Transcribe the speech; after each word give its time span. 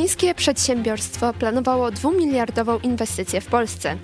Chińskie 0.00 0.34
przedsiębiorstwo 0.34 1.32
planowało 1.32 1.90
dwumiliardową 1.90 2.78
inwestycję 2.78 3.40
w 3.40 3.46
Polsce. 3.46 3.96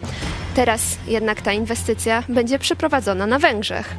Teraz 0.54 0.98
jednak 1.06 1.40
ta 1.40 1.52
inwestycja 1.52 2.22
będzie 2.28 2.58
przeprowadzona 2.58 3.26
na 3.26 3.38
Węgrzech. 3.38 3.94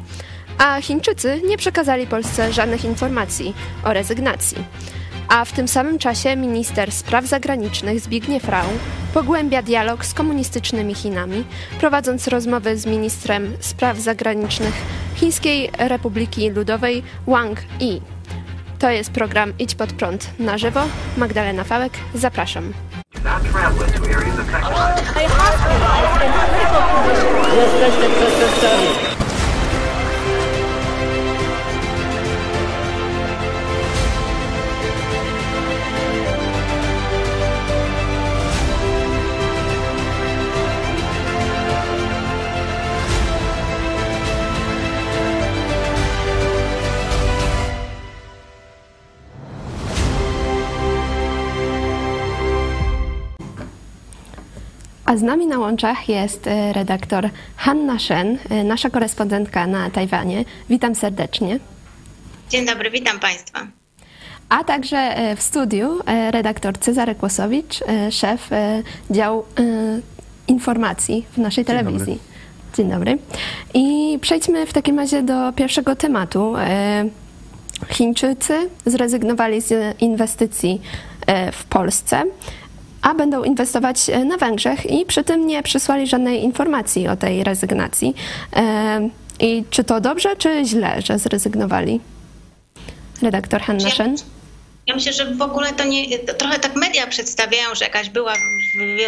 A 0.58 0.80
Chińczycy 0.80 1.42
nie 1.48 1.56
przekazali 1.56 2.06
Polsce 2.06 2.52
żadnych 2.52 2.84
informacji 2.84 3.54
o 3.84 3.92
rezygnacji. 3.92 4.64
A 5.28 5.44
w 5.44 5.52
tym 5.52 5.68
samym 5.68 5.98
czasie 5.98 6.36
minister 6.36 6.92
spraw 6.92 7.26
zagranicznych 7.26 8.00
Zbigniew 8.00 8.48
Rau 8.48 8.68
pogłębia 9.14 9.62
dialog 9.62 10.04
z 10.04 10.14
komunistycznymi 10.14 10.94
Chinami, 10.94 11.44
prowadząc 11.80 12.28
rozmowy 12.28 12.78
z 12.78 12.86
ministrem 12.86 13.56
spraw 13.60 13.98
zagranicznych 13.98 14.74
Chińskiej 15.14 15.70
Republiki 15.78 16.50
Ludowej 16.50 17.02
Wang 17.26 17.58
Yi. 17.80 18.17
To 18.78 18.90
jest 18.90 19.10
program 19.10 19.52
Idź 19.58 19.74
pod 19.74 19.92
prąd 19.92 20.30
na 20.38 20.58
żywo. 20.58 20.80
Magdalena 21.16 21.64
Fałek, 21.64 21.92
zapraszam. 22.14 22.72
Jesteście 27.56 28.10
przestępcami. 28.10 29.17
A 55.08 55.16
z 55.16 55.22
nami 55.22 55.46
na 55.46 55.58
łączach 55.58 56.08
jest 56.08 56.46
e, 56.46 56.72
redaktor 56.72 57.28
Hanna 57.56 57.98
Shen, 57.98 58.38
e, 58.50 58.64
nasza 58.64 58.90
korespondentka 58.90 59.66
na 59.66 59.90
Tajwanie. 59.90 60.44
Witam 60.70 60.94
serdecznie. 60.94 61.58
Dzień 62.50 62.66
dobry, 62.66 62.90
witam 62.90 63.20
Państwa. 63.20 63.66
A 64.48 64.64
także 64.64 64.96
e, 64.96 65.36
w 65.36 65.42
studiu 65.42 65.98
redaktor 66.30 66.78
Cezary 66.78 67.14
Kłosowicz, 67.14 67.80
szef 68.10 68.50
działu 69.10 69.44
informacji 70.48 71.26
w 71.32 71.38
naszej 71.38 71.64
Dzień 71.64 71.76
telewizji. 71.76 72.14
Dobry. 72.14 72.76
Dzień 72.76 72.90
dobry. 72.90 73.18
I 73.74 74.18
przejdźmy 74.20 74.66
w 74.66 74.72
takim 74.72 74.98
razie 74.98 75.22
do 75.22 75.52
pierwszego 75.52 75.96
tematu. 75.96 76.54
Chińczycy 77.88 78.70
zrezygnowali 78.86 79.60
z 79.60 80.00
inwestycji 80.00 80.80
w 81.52 81.64
Polsce 81.64 82.22
a 83.02 83.14
będą 83.14 83.44
inwestować 83.44 84.10
e, 84.10 84.24
na 84.24 84.36
Węgrzech 84.36 84.90
i 84.90 85.06
przy 85.06 85.24
tym 85.24 85.46
nie 85.46 85.62
przysłali 85.62 86.06
żadnej 86.06 86.44
informacji 86.44 87.08
o 87.08 87.16
tej 87.16 87.44
rezygnacji. 87.44 88.14
E, 88.56 89.08
I 89.40 89.64
czy 89.70 89.84
to 89.84 90.00
dobrze, 90.00 90.36
czy 90.36 90.64
źle, 90.64 91.02
że 91.02 91.18
zrezygnowali? 91.18 92.00
Redaktor 93.22 93.60
Hanna 93.60 93.90
Szen. 93.90 94.16
Ja 94.88 94.94
myślę, 94.94 95.12
że 95.12 95.34
w 95.34 95.42
ogóle 95.42 95.72
to 95.72 95.84
nie, 95.84 96.18
to 96.18 96.34
trochę 96.34 96.58
tak 96.58 96.76
media 96.76 97.06
przedstawiają, 97.06 97.74
że 97.74 97.84
jakaś 97.84 98.10
była 98.10 98.34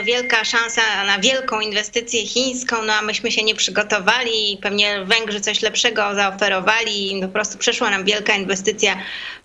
wielka 0.05 0.45
szansa 0.45 0.83
na 1.06 1.19
wielką 1.19 1.61
inwestycję 1.61 2.27
chińską, 2.27 2.77
no 2.86 2.92
a 2.92 3.02
myśmy 3.02 3.30
się 3.30 3.42
nie 3.42 3.55
przygotowali 3.55 4.52
i 4.52 4.57
pewnie 4.57 5.05
Węgrzy 5.05 5.41
coś 5.41 5.63
lepszego 5.63 6.14
zaoferowali 6.14 7.18
i 7.18 7.23
po 7.23 7.29
prostu 7.29 7.58
przeszła 7.58 7.91
nam 7.91 8.05
wielka 8.05 8.36
inwestycja 8.36 8.96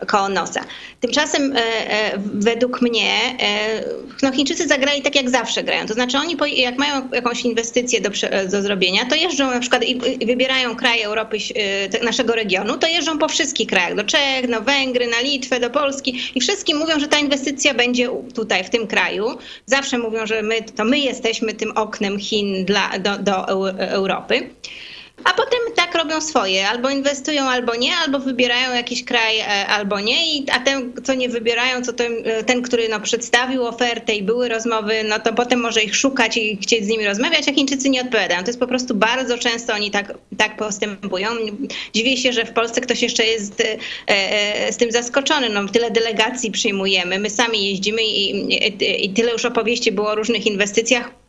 koło 0.08 0.30
nosa. 0.30 0.62
Tymczasem 1.00 1.54
e, 1.54 1.60
e, 1.60 2.20
według 2.34 2.82
mnie 2.82 3.38
e, 3.40 3.84
no 4.24 4.32
Chińczycy 4.32 4.68
zagrali 4.68 5.02
tak 5.02 5.16
jak 5.16 5.30
zawsze 5.30 5.64
grają, 5.64 5.88
to 5.88 5.94
znaczy 5.94 6.18
oni 6.18 6.38
jak 6.56 6.78
mają 6.78 7.10
jakąś 7.12 7.42
inwestycję 7.42 8.02
do, 8.02 8.10
do 8.52 8.62
zrobienia, 8.62 9.06
to 9.06 9.16
jeżdżą 9.16 9.52
na 9.52 9.60
przykład 9.60 9.84
i 9.84 10.26
wybierają 10.26 10.76
kraje 10.76 11.06
Europy, 11.06 11.38
naszego 12.04 12.36
regionu, 12.36 12.78
to 12.78 12.88
jeżdżą 12.88 13.18
po 13.18 13.28
wszystkich 13.28 13.68
krajach, 13.68 13.96
do 13.96 14.04
Czech, 14.04 14.50
do 14.50 14.62
Węgry, 14.62 15.08
na 15.08 15.22
Litwę, 15.22 15.60
do 15.60 15.70
Polski 15.70 16.25
i 16.36 16.42
wszystkim 16.42 16.78
mówią, 16.78 17.00
że 17.00 17.08
ta 17.08 17.18
inwestycja 17.18 17.74
będzie 17.74 18.10
tutaj, 18.34 18.64
w 18.64 18.70
tym 18.70 18.88
kraju. 18.88 19.26
Zawsze 19.66 19.98
mówią, 19.98 20.28
że 20.28 20.42
my, 20.42 20.62
to 20.62 20.86
my 20.86 21.00
jesteśmy 21.00 21.54
tym 21.54 21.72
oknem 21.72 22.20
Chin 22.20 22.66
dla, 22.66 23.00
do, 23.00 23.18
do 23.18 23.48
Europy. 23.80 24.50
A 25.24 25.34
potem 25.34 25.60
tak 25.76 25.96
robią 25.96 26.22
swoje, 26.22 26.68
albo 26.68 26.90
inwestują, 26.90 27.44
albo 27.44 27.76
nie, 27.76 27.96
albo 28.06 28.20
wybierają 28.20 28.74
jakiś 28.74 29.06
kraj, 29.06 29.40
e, 29.40 29.68
albo 29.68 30.00
nie. 30.00 30.18
A 30.52 30.60
ten, 30.60 30.92
co 31.04 31.14
nie 31.14 31.30
wybierają, 31.30 31.82
co 31.82 31.94
ten, 31.94 32.14
e, 32.26 32.44
ten, 32.44 32.62
który 32.62 32.90
no, 32.90 33.00
przedstawił 33.00 33.66
ofertę 33.66 34.16
i 34.16 34.24
były 34.24 34.50
rozmowy, 34.50 35.04
no 35.04 35.20
to 35.20 35.34
potem 35.34 35.60
może 35.60 35.84
ich 35.84 35.96
szukać 35.96 36.38
i 36.38 36.58
chcieć 36.58 36.86
z 36.86 36.88
nimi 36.88 37.06
rozmawiać, 37.06 37.50
a 37.50 37.54
Chińczycy 37.54 37.90
nie 37.90 38.02
odpowiadają. 38.02 38.42
To 38.42 38.48
jest 38.48 38.60
po 38.60 38.68
prostu 38.68 38.96
bardzo 38.96 39.38
często 39.38 39.74
oni 39.74 39.92
tak, 39.92 40.14
tak 40.38 40.58
postępują. 40.58 41.30
Dziwię 41.94 42.18
się, 42.18 42.34
że 42.34 42.46
w 42.46 42.52
Polsce 42.52 42.82
ktoś 42.82 43.02
jeszcze 43.02 43.26
jest 43.26 43.64
e, 44.08 44.74
z 44.74 44.78
tym 44.78 44.92
zaskoczony. 44.92 45.50
No, 45.50 45.68
tyle 45.68 45.92
delegacji 45.92 46.52
przyjmujemy, 46.52 47.20
my 47.20 47.30
sami 47.30 47.70
jeździmy 47.70 48.04
i, 48.04 48.32
i, 48.32 49.06
i 49.06 49.10
tyle 49.10 49.32
już 49.32 49.46
opowieści 49.46 49.92
było 49.92 50.10
o 50.10 50.16
różnych 50.16 50.46
inwestycjach 50.46 51.25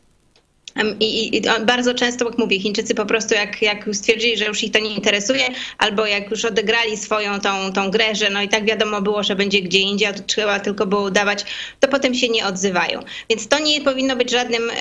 i, 1.00 1.36
I, 1.36 1.42
bardzo 1.66 1.94
często, 1.94 2.24
jak 2.24 2.38
mówię, 2.38 2.60
Chińczycy 2.60 2.94
po 2.94 3.06
prostu 3.06 3.34
jak, 3.34 3.62
jak 3.62 3.88
stwierdzili, 3.92 4.36
że 4.36 4.44
już 4.44 4.62
ich 4.62 4.72
to 4.72 4.78
nie 4.78 4.94
interesuje, 4.94 5.44
albo 5.78 6.06
jak 6.06 6.30
już 6.30 6.44
odegrali 6.44 6.96
swoją 6.96 7.40
tą, 7.40 7.72
tą 7.72 7.90
grę, 7.90 8.14
że 8.14 8.30
no 8.30 8.42
i 8.42 8.48
tak 8.48 8.64
wiadomo 8.64 9.00
było, 9.00 9.22
że 9.22 9.36
będzie 9.36 9.62
gdzie 9.62 9.78
indziej, 9.78 10.14
to 10.14 10.22
trzeba 10.26 10.60
tylko 10.60 10.86
było 10.86 11.02
udawać, 11.02 11.44
to 11.80 11.88
potem 11.88 12.14
się 12.14 12.28
nie 12.28 12.46
odzywają. 12.46 13.00
Więc 13.30 13.48
to 13.48 13.58
nie 13.58 13.80
powinno 13.80 14.16
być 14.16 14.30
żadnym 14.30 14.70
e, 14.70 14.74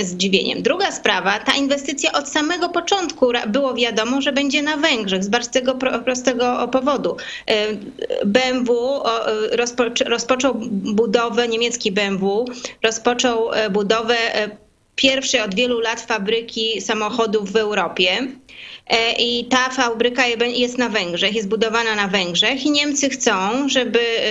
e, 0.00 0.04
zdziwieniem. 0.04 0.62
Druga 0.62 0.92
sprawa, 0.92 1.38
ta 1.38 1.52
inwestycja 1.52 2.12
od 2.12 2.28
samego 2.28 2.68
początku 2.68 3.26
było 3.46 3.74
wiadomo, 3.74 4.20
że 4.20 4.32
będzie 4.32 4.62
na 4.62 4.76
Węgrzech 4.76 5.24
z 5.24 5.28
bardzo 5.28 5.74
prostego 6.04 6.68
powodu. 6.72 7.16
E, 7.46 7.66
BMW 8.26 9.02
rozpo, 9.52 9.84
rozpoczął 10.06 10.54
budowę, 10.94 11.48
niemiecki 11.48 11.92
BMW 11.92 12.44
rozpoczął 12.82 13.50
budowę 13.70 14.16
pierwszej 15.02 15.40
od 15.40 15.54
wielu 15.54 15.80
lat 15.80 16.00
fabryki 16.00 16.80
samochodów 16.80 17.52
w 17.52 17.56
Europie. 17.56 18.10
E, 18.86 19.12
I 19.12 19.44
ta 19.44 19.70
fabryka 19.70 20.26
jest 20.46 20.78
na 20.78 20.88
Węgrzech, 20.88 21.34
jest 21.34 21.48
budowana 21.48 21.94
na 21.94 22.08
Węgrzech 22.08 22.66
i 22.66 22.70
Niemcy 22.70 23.10
chcą, 23.10 23.68
żeby 23.68 24.00
e, 24.00 24.22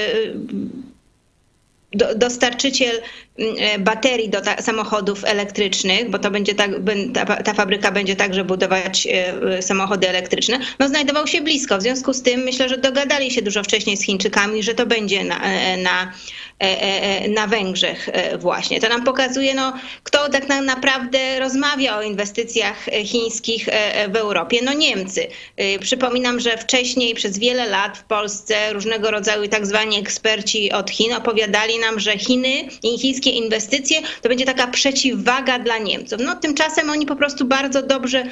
dostarczyciel 2.16 3.02
e, 3.38 3.80
baterii 3.80 4.30
do 4.30 4.42
samochodów 4.60 5.26
elektrycznych, 5.26 6.10
bo 6.10 6.20
to 6.20 6.32
będzie 6.32 6.56
tak, 6.56 6.72
ta, 7.14 7.26
ta, 7.26 7.54
fabryka 7.54 7.92
będzie 7.92 8.16
także 8.16 8.44
budować 8.44 9.08
samochody 9.62 10.10
elektryczne, 10.10 10.60
no 10.80 10.88
znajdował 10.88 11.28
się 11.28 11.42
blisko. 11.42 11.78
W 11.78 11.82
związku 11.82 12.14
z 12.14 12.22
tym 12.22 12.42
myślę, 12.42 12.70
że 12.70 12.78
dogadali 12.78 13.32
się 13.32 13.42
dużo 13.42 13.64
wcześniej 13.64 13.98
z 13.98 14.04
Chińczykami, 14.04 14.64
że 14.64 14.74
to 14.74 14.86
będzie 14.86 15.24
na, 15.24 15.42
na 15.78 16.14
na 17.30 17.48
Węgrzech 17.48 18.10
e, 18.10 18.38
właśnie. 18.38 18.82
To 18.82 18.90
nam 18.90 19.04
pokazuje, 19.04 19.56
no, 19.56 19.74
kto 20.04 20.30
tak 20.30 20.48
naprawdę 20.48 21.40
rozmawia 21.40 21.98
o 21.98 22.02
inwestycjach 22.02 22.86
chińskich 23.06 23.66
w 24.10 24.16
Europie. 24.16 24.60
No 24.64 24.74
Niemcy. 24.74 25.28
Przypominam, 25.80 26.40
że 26.40 26.58
wcześniej 26.58 27.16
przez 27.16 27.40
wiele 27.40 27.66
lat 27.66 27.98
w 27.98 28.04
Polsce 28.04 28.74
różnego 28.74 29.12
rodzaju 29.12 29.48
tak 29.48 29.66
zwani 29.66 30.00
eksperci 30.00 30.72
od 30.72 30.90
Chin 30.90 31.14
opowiadali 31.14 31.80
nam, 31.80 32.00
że 32.00 32.18
Chiny 32.18 32.54
i 32.84 33.00
chińskie 33.00 33.30
inwestycje 33.30 34.02
to 34.22 34.30
będzie 34.30 34.46
taka 34.46 34.68
przeciwwaga 34.68 35.60
dla 35.60 35.78
Niemców. 35.78 36.20
No 36.24 36.36
tymczasem 36.36 36.90
oni 36.90 37.06
po 37.06 37.16
prostu 37.16 37.46
bardzo 37.46 37.82
dobrze 37.82 38.24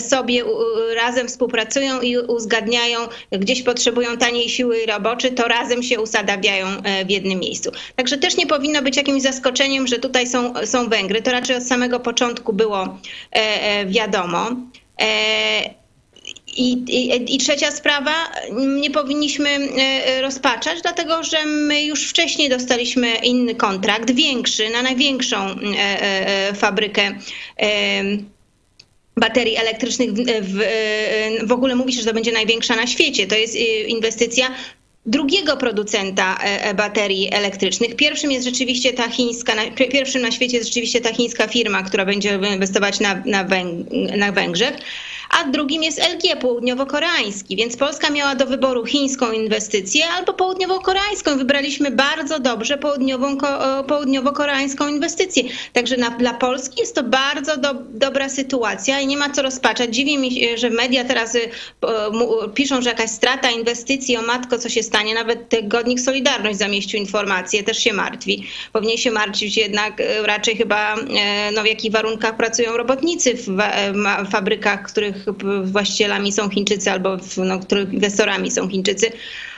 sobie 0.00 0.44
razem 0.96 1.28
współpracują 1.28 2.00
i 2.00 2.18
uzgadniają, 2.18 2.98
gdzieś 3.32 3.62
potrzebują 3.62 4.16
taniej 4.16 4.48
siły 4.48 4.86
roboczej, 4.86 5.32
to 5.32 5.48
razem 5.48 5.82
się 5.82 6.00
usadawiają 6.00 6.66
w 7.06 7.10
jednym 7.10 7.38
miejscu 7.38 7.63
miejscu. 7.64 7.94
Także 7.96 8.18
też 8.18 8.36
nie 8.36 8.46
powinno 8.46 8.82
być 8.82 8.96
jakimś 8.96 9.22
zaskoczeniem, 9.22 9.86
że 9.86 9.98
tutaj 9.98 10.26
są, 10.26 10.66
są 10.66 10.88
Węgry. 10.88 11.22
To 11.22 11.30
raczej 11.30 11.56
od 11.56 11.62
samego 11.62 12.00
początku 12.00 12.52
było 12.52 12.98
e, 13.32 13.36
e 13.36 13.86
wiadomo. 13.86 14.50
E, 15.00 15.84
i, 16.56 16.72
i, 16.72 17.34
I, 17.34 17.38
trzecia 17.38 17.70
sprawa, 17.70 18.14
nie 18.80 18.90
powinniśmy 18.90 19.58
rozpaczać, 20.20 20.82
dlatego 20.82 21.22
że 21.22 21.46
my 21.46 21.84
już 21.84 22.08
wcześniej 22.08 22.48
dostaliśmy 22.48 23.14
inny 23.14 23.54
kontrakt, 23.54 24.10
większy, 24.10 24.70
na 24.70 24.82
największą 24.82 25.36
fabrykę 26.54 27.18
baterii 29.16 29.56
elektrycznych. 29.56 30.12
W, 30.12 30.24
w, 30.42 30.58
w 31.46 31.52
ogóle 31.52 31.74
mówi 31.74 31.92
się, 31.92 32.00
że 32.00 32.06
to 32.06 32.14
będzie 32.14 32.32
największa 32.32 32.76
na 32.76 32.86
świecie. 32.86 33.26
To 33.26 33.34
jest 33.34 33.56
inwestycja 33.86 34.50
drugiego 35.06 35.56
producenta 35.56 36.38
e, 36.44 36.64
e, 36.64 36.74
baterii 36.74 37.34
elektrycznych. 37.34 37.96
Pierwszym 37.96 38.32
jest 38.32 38.46
rzeczywiście 38.46 38.92
ta 38.92 39.08
chińska, 39.08 39.52
pierwszym 39.90 40.22
na 40.22 40.30
świecie 40.30 40.56
jest 40.56 40.68
rzeczywiście 40.68 41.00
ta 41.00 41.12
chińska 41.12 41.48
firma, 41.48 41.82
która 41.82 42.04
będzie 42.04 42.40
inwestować 42.54 43.00
na, 43.00 43.22
na, 43.26 43.44
Węg 43.44 43.88
na 44.16 44.32
Węgrzech. 44.32 44.76
A 45.40 45.44
drugim 45.44 45.82
jest 45.82 45.98
LG 45.98 46.40
południowo-koreański, 46.40 47.56
więc 47.56 47.76
Polska 47.76 48.10
miała 48.10 48.34
do 48.34 48.46
wyboru 48.46 48.86
chińską 48.86 49.32
inwestycję 49.32 50.04
albo 50.08 50.32
południowo-koreańską. 50.32 51.38
Wybraliśmy 51.38 51.90
bardzo 51.90 52.38
dobrze 52.38 52.78
południową, 52.78 53.36
południowo-koreańską 53.86 54.88
inwestycję. 54.88 55.42
Także 55.72 55.96
na, 55.96 56.10
dla 56.10 56.34
Polski 56.34 56.80
jest 56.80 56.94
to 56.94 57.02
bardzo 57.02 57.56
do, 57.56 57.74
dobra 57.90 58.28
sytuacja 58.28 59.00
i 59.00 59.06
nie 59.06 59.16
ma 59.16 59.30
co 59.30 59.42
rozpaczać. 59.42 59.94
Dziwi 59.94 60.18
mi 60.18 60.30
się, 60.30 60.58
że 60.58 60.70
media 60.70 61.04
teraz 61.04 61.34
y, 61.34 61.50
piszą, 62.54 62.82
że 62.82 62.88
jakaś 62.88 63.10
strata 63.10 63.50
inwestycji, 63.50 64.16
o 64.16 64.22
matko, 64.22 64.58
co 64.58 64.68
się 64.68 64.82
stanie. 64.82 65.14
Nawet 65.14 65.48
tygodnik 65.48 66.00
Solidarność 66.00 66.58
zamieścił 66.58 67.00
informację, 67.00 67.62
też 67.62 67.78
się 67.78 67.92
martwi. 67.92 68.46
Powinien 68.72 68.96
się 68.96 69.10
martwić 69.10 69.56
jednak 69.56 70.00
y, 70.00 70.04
raczej 70.22 70.56
chyba 70.56 70.96
y, 70.96 71.00
no, 71.54 71.62
w 71.62 71.66
jakich 71.66 71.92
warunkach 71.92 72.36
pracują 72.36 72.76
robotnicy 72.76 73.34
w 73.34 73.58
fabrykach, 74.30 74.82
których 74.82 75.23
właścicielami 75.64 76.32
są 76.32 76.50
Chińczycy 76.50 76.90
albo 76.90 77.18
w, 77.18 77.36
no, 77.36 77.58
których 77.58 77.92
inwestorami 77.92 78.50
są 78.50 78.68
Chińczycy 78.68 79.12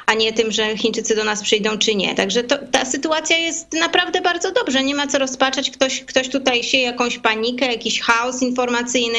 a 0.06 0.14
nie 0.14 0.32
tym, 0.32 0.52
że 0.52 0.76
Chińczycy 0.76 1.16
do 1.16 1.24
nas 1.24 1.42
przyjdą 1.42 1.78
czy 1.78 1.94
nie. 1.94 2.14
Także 2.14 2.44
to, 2.44 2.58
ta 2.72 2.84
sytuacja 2.84 3.38
jest 3.38 3.72
naprawdę 3.72 4.20
bardzo 4.20 4.52
dobrze. 4.52 4.84
Nie 4.84 4.94
ma 4.94 5.06
co 5.06 5.18
rozpaczać. 5.18 5.70
Ktoś, 5.70 6.00
ktoś 6.00 6.28
tutaj 6.28 6.64
sieje 6.64 6.84
jakąś 6.84 7.18
panikę, 7.18 7.66
jakiś 7.66 8.00
chaos 8.00 8.42
informacyjny, 8.42 9.18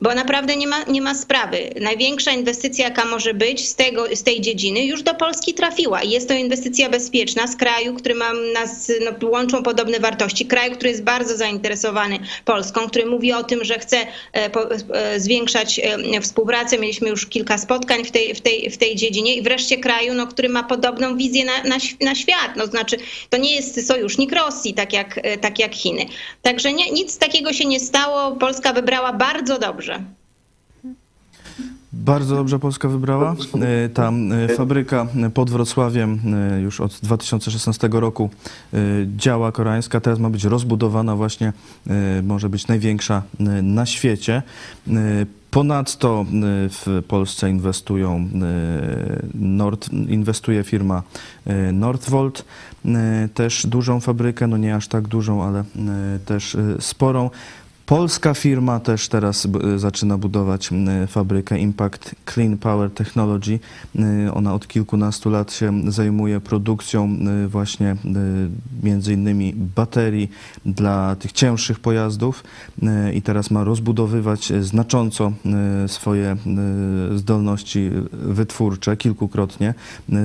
bo 0.00 0.14
naprawdę 0.14 0.56
nie 0.56 0.66
ma, 0.66 0.82
nie 0.82 1.02
ma 1.02 1.14
sprawy. 1.14 1.70
Największa 1.80 2.32
inwestycja, 2.32 2.84
jaka 2.84 3.04
może 3.04 3.34
być 3.34 3.68
z, 3.68 3.74
tego, 3.74 4.16
z 4.16 4.22
tej 4.22 4.40
dziedziny, 4.40 4.84
już 4.84 5.02
do 5.02 5.14
Polski 5.14 5.54
trafiła. 5.54 6.02
Jest 6.02 6.28
to 6.28 6.34
inwestycja 6.34 6.90
bezpieczna 6.90 7.46
z 7.46 7.56
kraju, 7.56 7.94
który 7.94 8.14
ma 8.14 8.32
nas, 8.54 8.92
no, 9.04 9.28
łączą 9.28 9.62
podobne 9.62 10.00
wartości. 10.00 10.46
Kraju, 10.46 10.72
który 10.72 10.90
jest 10.90 11.02
bardzo 11.02 11.36
zainteresowany 11.36 12.18
Polską, 12.44 12.88
który 12.88 13.06
mówi 13.06 13.32
o 13.32 13.44
tym, 13.44 13.64
że 13.64 13.78
chce 13.78 13.96
e, 13.96 14.50
e, 14.92 15.20
zwiększać 15.20 15.80
e, 16.14 16.20
współpracę. 16.20 16.78
Mieliśmy 16.78 17.08
już 17.08 17.26
kilka 17.26 17.58
spotkań 17.58 18.04
w 18.04 18.10
tej, 18.10 18.34
w 18.34 18.40
tej, 18.40 18.70
w 18.70 18.78
tej 18.78 18.96
dziedzinie 18.96 19.36
i 19.36 19.42
wreszcie 19.42 19.76
kraju, 19.76 20.17
no, 20.18 20.26
który 20.26 20.48
ma 20.48 20.62
podobną 20.62 21.16
wizję 21.16 21.44
na, 21.44 21.62
na, 21.62 21.76
na 22.00 22.14
świat. 22.14 22.56
No, 22.56 22.66
znaczy, 22.66 22.96
to 23.30 23.38
nie 23.38 23.54
jest 23.54 23.86
sojusznik 23.86 24.32
Rosji, 24.32 24.74
tak 24.74 24.92
jak, 24.92 25.20
e, 25.22 25.38
tak 25.38 25.58
jak 25.58 25.74
Chiny. 25.74 26.06
Także 26.42 26.72
nie, 26.72 26.90
nic 26.90 27.18
takiego 27.18 27.52
się 27.52 27.64
nie 27.64 27.80
stało. 27.80 28.36
Polska 28.36 28.72
wybrała 28.72 29.12
bardzo 29.12 29.58
dobrze. 29.58 30.04
Bardzo 32.08 32.36
dobrze 32.36 32.58
Polska 32.58 32.88
wybrała. 32.88 33.36
E, 33.60 33.88
ta 33.88 34.12
e, 34.48 34.48
fabryka 34.48 35.06
pod 35.34 35.50
Wrocławiem 35.50 36.20
już 36.62 36.80
od 36.80 36.98
2016 37.02 37.88
roku 37.92 38.30
działa 39.16 39.52
koreańska. 39.52 40.00
Teraz 40.00 40.18
ma 40.18 40.30
być 40.30 40.44
rozbudowana 40.44 41.16
właśnie, 41.16 41.52
może 42.22 42.48
być 42.48 42.66
największa 42.66 43.22
na 43.62 43.86
świecie. 43.86 44.42
Ponadto 45.50 46.24
w 46.70 47.02
Polsce 47.08 47.50
inwestują 47.50 48.28
Nord, 49.34 49.92
inwestuje 49.92 50.64
firma 50.64 51.02
Nordvolt, 51.72 52.44
też 53.34 53.66
dużą 53.66 54.00
fabrykę, 54.00 54.46
no 54.46 54.56
nie 54.56 54.74
aż 54.74 54.88
tak 54.88 55.08
dużą, 55.08 55.44
ale 55.44 55.64
też 56.26 56.56
sporą. 56.80 57.30
Polska 57.88 58.34
firma 58.34 58.80
też 58.80 59.08
teraz 59.08 59.48
zaczyna 59.76 60.18
budować 60.18 60.70
fabrykę 61.06 61.58
Impact 61.58 62.14
Clean 62.34 62.58
Power 62.58 62.90
Technology. 62.90 63.58
Ona 64.32 64.54
od 64.54 64.68
kilkunastu 64.68 65.30
lat 65.30 65.52
się 65.52 65.82
zajmuje 65.88 66.40
produkcją 66.40 67.16
właśnie 67.48 67.96
między 68.82 69.12
innymi 69.12 69.54
baterii 69.54 70.30
dla 70.66 71.16
tych 71.16 71.32
cięższych 71.32 71.80
pojazdów 71.80 72.44
i 73.14 73.22
teraz 73.22 73.50
ma 73.50 73.64
rozbudowywać 73.64 74.52
znacząco 74.60 75.32
swoje 75.86 76.36
zdolności 77.14 77.90
wytwórcze 78.12 78.96
kilkukrotnie. 78.96 79.74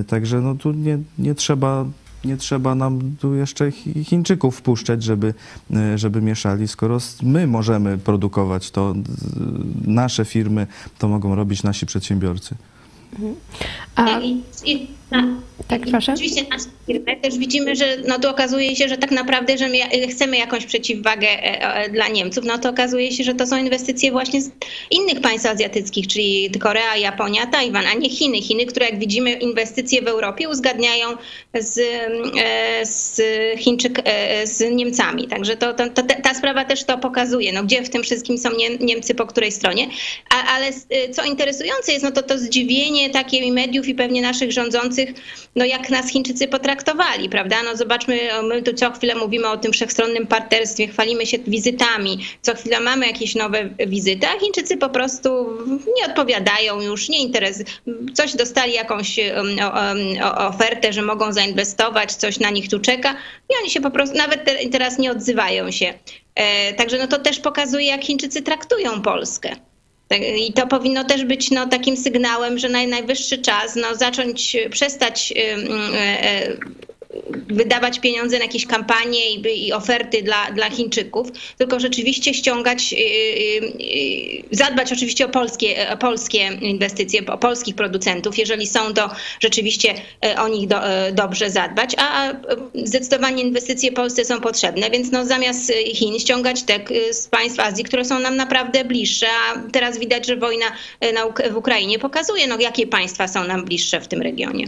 Także 0.07 0.41
no 0.41 0.55
tu 0.55 0.71
nie, 0.71 0.97
nie 1.17 1.35
trzeba 1.35 1.85
nie 2.25 2.37
trzeba 2.37 2.75
nam 2.75 3.15
tu 3.19 3.35
jeszcze 3.35 3.71
Chińczyków 4.03 4.57
wpuszczać, 4.57 5.03
żeby, 5.03 5.33
e, 5.73 5.97
żeby 5.97 6.21
mieszali, 6.21 6.67
skoro 6.67 6.97
my 7.23 7.47
możemy 7.47 7.97
produkować 7.97 8.71
to, 8.71 8.93
nasze 9.85 10.25
firmy 10.25 10.67
to 10.99 11.07
mogą 11.07 11.35
robić 11.35 11.63
nasi 11.63 11.85
przedsiębiorcy. 11.85 12.55
Mhm. 13.13 13.35
A... 13.95 14.19
I, 14.19 14.43
i, 14.65 14.87
tak, 15.67 15.81
proszę. 15.91 16.13
Oczywiście 16.13 16.45
nasze 16.49 16.65
firmy 16.87 17.17
też 17.21 17.37
widzimy, 17.37 17.75
że 17.75 17.97
no 18.07 18.19
to 18.19 18.29
okazuje 18.29 18.75
się, 18.75 18.89
że 18.89 18.97
tak 18.97 19.11
naprawdę, 19.11 19.57
że 19.57 19.69
my 19.69 20.07
chcemy 20.07 20.37
jakąś 20.37 20.65
przeciwwagę 20.65 21.27
e, 21.27 21.75
e, 21.75 21.89
dla 21.89 22.07
Niemców, 22.07 22.45
no 22.45 22.57
to 22.57 22.69
okazuje 22.69 23.11
się, 23.11 23.23
że 23.23 23.33
to 23.33 23.47
są 23.47 23.57
inwestycje 23.57 24.11
właśnie 24.11 24.41
z 24.41 24.51
innych 24.91 25.21
państw 25.21 25.47
azjatyckich, 25.47 26.07
czyli 26.07 26.51
Korea, 26.59 26.97
Japonia, 26.97 27.47
Tajwan, 27.47 27.85
a 27.87 27.93
nie 27.93 28.09
Chiny. 28.09 28.41
Chiny, 28.41 28.65
które 28.65 28.85
jak 28.85 28.99
widzimy 28.99 29.31
inwestycje 29.31 30.01
w 30.01 30.07
Europie 30.07 30.49
uzgadniają 30.49 31.07
z, 31.53 31.79
e, 32.37 32.85
z 32.85 33.21
Chińczyk, 33.59 34.01
z 34.43 34.75
Niemcami. 34.75 35.27
Także 35.27 35.57
to, 35.57 35.73
to, 35.73 35.89
to, 35.89 36.03
ta 36.23 36.33
sprawa 36.33 36.65
też 36.65 36.83
to 36.83 36.97
pokazuje, 36.97 37.53
no 37.53 37.63
gdzie 37.63 37.83
w 37.83 37.89
tym 37.89 38.03
wszystkim 38.03 38.37
są 38.37 38.49
Niemcy 38.79 39.15
po 39.15 39.25
której 39.25 39.51
stronie. 39.51 39.87
A, 40.35 40.55
ale 40.55 40.65
co 41.11 41.23
interesujące 41.23 41.91
jest, 41.91 42.03
no 42.03 42.11
to 42.11 42.23
to 42.23 42.37
zdziwienie 42.37 43.09
takie 43.09 43.51
mediów 43.51 43.87
i 43.87 43.95
pewnie 43.95 44.21
naszych 44.21 44.51
rządzących, 44.51 45.02
no 45.55 45.65
jak 45.65 45.89
nas 45.89 46.09
Chińczycy 46.09 46.47
potraktowali, 46.47 47.29
prawda? 47.29 47.63
No 47.63 47.77
zobaczmy, 47.77 48.19
my 48.43 48.61
tu 48.61 48.73
co 48.73 48.91
chwilę 48.91 49.15
mówimy 49.15 49.49
o 49.49 49.57
tym 49.57 49.73
wszechstronnym 49.73 50.27
partnerstwie, 50.27 50.87
chwalimy 50.87 51.25
się 51.25 51.37
wizytami, 51.37 52.25
co 52.41 52.55
chwilę 52.55 52.79
mamy 52.79 53.07
jakieś 53.07 53.35
nowe 53.35 53.69
wizyty, 53.87 54.27
a 54.27 54.39
Chińczycy 54.39 54.77
po 54.77 54.89
prostu 54.89 55.29
nie 55.97 56.05
odpowiadają 56.05 56.81
już, 56.81 57.09
nie 57.09 57.19
interesują. 57.19 57.65
Coś 58.13 58.35
dostali 58.35 58.73
jakąś 58.73 59.19
ofertę, 60.37 60.93
że 60.93 61.01
mogą 61.01 61.33
zainwestować, 61.33 62.13
coś 62.13 62.39
na 62.39 62.49
nich 62.49 62.69
tu 62.69 62.79
czeka 62.79 63.15
i 63.49 63.53
oni 63.61 63.69
się 63.69 63.81
po 63.81 63.91
prostu 63.91 64.17
nawet 64.17 64.49
teraz 64.71 64.97
nie 64.99 65.11
odzywają 65.11 65.71
się. 65.71 65.93
E, 66.35 66.73
także 66.73 66.97
no 66.97 67.07
to 67.07 67.19
też 67.19 67.39
pokazuje, 67.39 67.85
jak 67.85 68.03
Chińczycy 68.03 68.41
traktują 68.41 69.01
Polskę. 69.01 69.55
Tak, 70.13 70.21
I 70.21 70.53
to 70.53 70.67
powinno 70.67 71.03
też 71.03 71.25
być 71.25 71.51
no, 71.51 71.67
takim 71.67 71.97
sygnałem, 71.97 72.57
że 72.57 72.69
najwyższy 72.69 73.37
czas 73.37 73.75
no, 73.75 73.95
zacząć, 73.95 74.57
przestać 74.71 75.33
wydawać 77.47 77.99
pieniądze 77.99 78.37
na 78.37 78.43
jakieś 78.43 78.65
kampanie 78.65 79.31
i, 79.31 79.67
i, 79.67 79.73
oferty 79.73 80.23
dla, 80.23 80.51
dla 80.51 80.69
Chińczyków, 80.69 81.27
tylko 81.57 81.79
rzeczywiście 81.79 82.33
ściągać, 82.33 82.93
y, 82.93 82.95
y, 82.95 83.01
y, 83.81 84.43
zadbać 84.51 84.93
oczywiście 84.93 85.25
o 85.25 85.29
polskie, 85.29 85.89
o 85.93 85.97
polskie 85.97 86.49
inwestycje, 86.61 87.25
o 87.25 87.37
polskich 87.37 87.75
producentów, 87.75 88.37
jeżeli 88.37 88.67
są 88.67 88.93
to 88.93 89.09
rzeczywiście 89.39 89.93
o 90.37 90.47
nich 90.47 90.67
do, 90.67 90.79
dobrze 91.13 91.49
zadbać, 91.49 91.95
a, 91.97 92.33
zdecydowanie 92.83 93.43
inwestycje 93.43 93.91
w 93.91 93.93
Polsce 93.93 94.25
są 94.25 94.41
potrzebne, 94.41 94.89
więc 94.89 95.11
no 95.11 95.25
zamiast 95.25 95.73
Chin 95.93 96.19
ściągać 96.19 96.63
te 96.63 96.79
z 97.11 97.27
państw 97.27 97.59
Azji, 97.59 97.83
które 97.83 98.05
są 98.05 98.19
nam 98.19 98.35
naprawdę 98.35 98.85
bliższe, 98.85 99.27
a 99.27 99.71
teraz 99.71 99.99
widać, 99.99 100.27
że 100.27 100.37
wojna 100.37 100.65
w 101.51 101.57
Ukrainie 101.57 101.99
pokazuje, 101.99 102.47
no, 102.47 102.57
jakie 102.59 102.87
państwa 102.87 103.27
są 103.27 103.43
nam 103.43 103.65
bliższe 103.65 104.01
w 104.01 104.07
tym 104.07 104.21
regionie. 104.21 104.67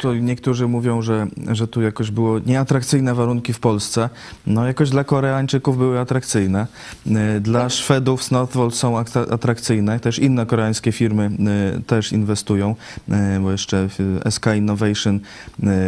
To 0.00 0.14
niektórzy 0.14 0.68
mówią, 0.68 1.02
że, 1.02 1.26
że 1.52 1.68
tu 1.68 1.82
jakoś 1.82 2.10
było 2.10 2.38
nieatrakcyjne 2.38 3.14
warunki 3.14 3.52
w 3.52 3.60
Polsce. 3.60 4.08
No 4.46 4.66
jakoś 4.66 4.90
dla 4.90 5.04
Koreańczyków 5.04 5.78
były 5.78 6.00
atrakcyjne. 6.00 6.66
E, 7.06 7.40
dla 7.40 7.70
Szwedów 7.70 8.24
z 8.24 8.30
są 8.72 8.98
atrakcyjne. 9.30 10.00
Też 10.00 10.18
inne 10.18 10.46
koreańskie 10.46 10.92
firmy 10.92 11.30
e, 11.76 11.80
też 11.80 12.12
inwestują, 12.12 12.74
e, 13.10 13.40
bo 13.40 13.52
jeszcze 13.52 13.88
SK 14.30 14.46
Innovation 14.56 15.20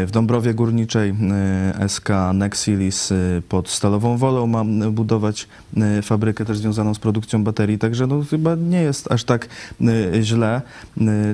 w 0.06 0.08
Dąbrowie 0.12 0.54
Górniczej, 0.54 1.14
SK 1.88 2.08
Nexilis 2.34 3.12
pod 3.48 3.68
Stalową 3.68 4.16
Wolą 4.16 4.46
ma 4.46 4.64
budować 4.90 5.48
fabrykę 6.02 6.44
też 6.44 6.58
związaną 6.58 6.94
z 6.94 6.98
produkcją 6.98 7.44
baterii. 7.44 7.78
Także 7.78 8.06
no 8.06 8.24
chyba 8.30 8.54
nie 8.54 8.82
jest 8.82 9.12
aż 9.12 9.24
tak 9.24 9.48
źle 10.22 10.62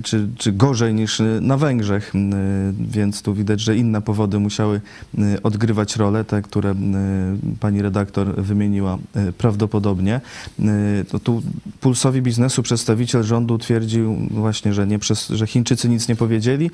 czy, 0.05 0.29
czy 0.39 0.53
gorzej 0.53 0.95
niż 0.95 1.23
na 1.41 1.57
Węgrzech. 1.57 2.13
Y, 2.19 2.75
więc 2.81 3.23
tu 3.23 3.35
widać, 3.35 3.61
że 3.61 3.77
inne 3.77 4.03
powody 4.03 4.39
musiały 4.39 4.81
y, 5.19 5.43
odgrywać 5.43 5.97
rolę, 5.97 6.25
te, 6.25 6.43
które 6.43 6.73
y, 6.73 6.77
pani 7.61 7.83
redaktor 7.83 8.43
wymieniła 8.43 8.99
prawdopodobnie. 9.39 10.21
To 11.09 11.19
tu 11.19 11.43
Pulsowi 11.81 12.23
Biznesu 12.23 12.63
przedstawiciel 12.63 13.23
rządu 13.23 13.59
twierdził 13.59 14.17
właśnie, 14.31 14.75
że, 14.75 14.87
nie 14.87 14.99
przez, 14.99 15.29
że 15.29 15.47
Chińczycy 15.47 15.89
nic 15.89 16.09
nie 16.09 16.17
powiedzieli, 16.17 16.71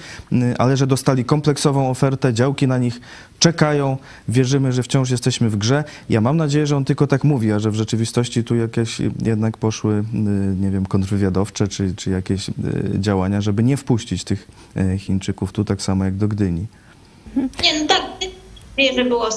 ale 0.59 0.77
że 0.77 0.87
dostali 0.87 1.25
kompleksową 1.25 1.91
ofertę, 1.91 2.35
działki 2.35 2.69
na 2.69 2.79
nich 2.79 3.01
czekają, 3.39 3.97
wierzymy, 4.29 4.73
że 4.73 4.83
wciąż 4.83 5.11
jesteśmy 5.11 5.51
w 5.51 5.57
grze. 5.57 5.85
Ja 6.09 6.21
mam 6.21 6.37
nadzieję, 6.37 6.67
że 6.67 6.77
on 6.77 6.85
tylko 6.85 7.07
tak 7.07 7.25
mówi, 7.25 7.53
a 7.53 7.59
że 7.59 7.71
w 7.71 7.75
rzeczywistości 7.75 8.45
tu 8.45 8.57
jakieś 8.57 8.99
jednak 9.23 9.57
poszły, 9.57 10.05
nie 10.61 10.71
wiem, 10.71 10.87
kontrwywiadowcze 10.87 11.69
czy, 11.69 11.95
czy 11.97 12.11
jakieś 12.11 12.51
działania, 12.95 13.41
żeby 13.41 13.63
nie 13.63 13.77
wpuścić 13.77 14.25
tych 14.25 14.49
Chińczyków 14.99 15.53
tu 15.53 15.65
tak 15.65 15.83
samo 15.83 16.05
jak 16.05 16.17
do 16.17 16.29
Gdyni. 16.29 16.67
Nie, 17.37 17.81
no 17.81 17.87
tak, 17.87 18.03
że 18.97 19.05
było 19.05 19.29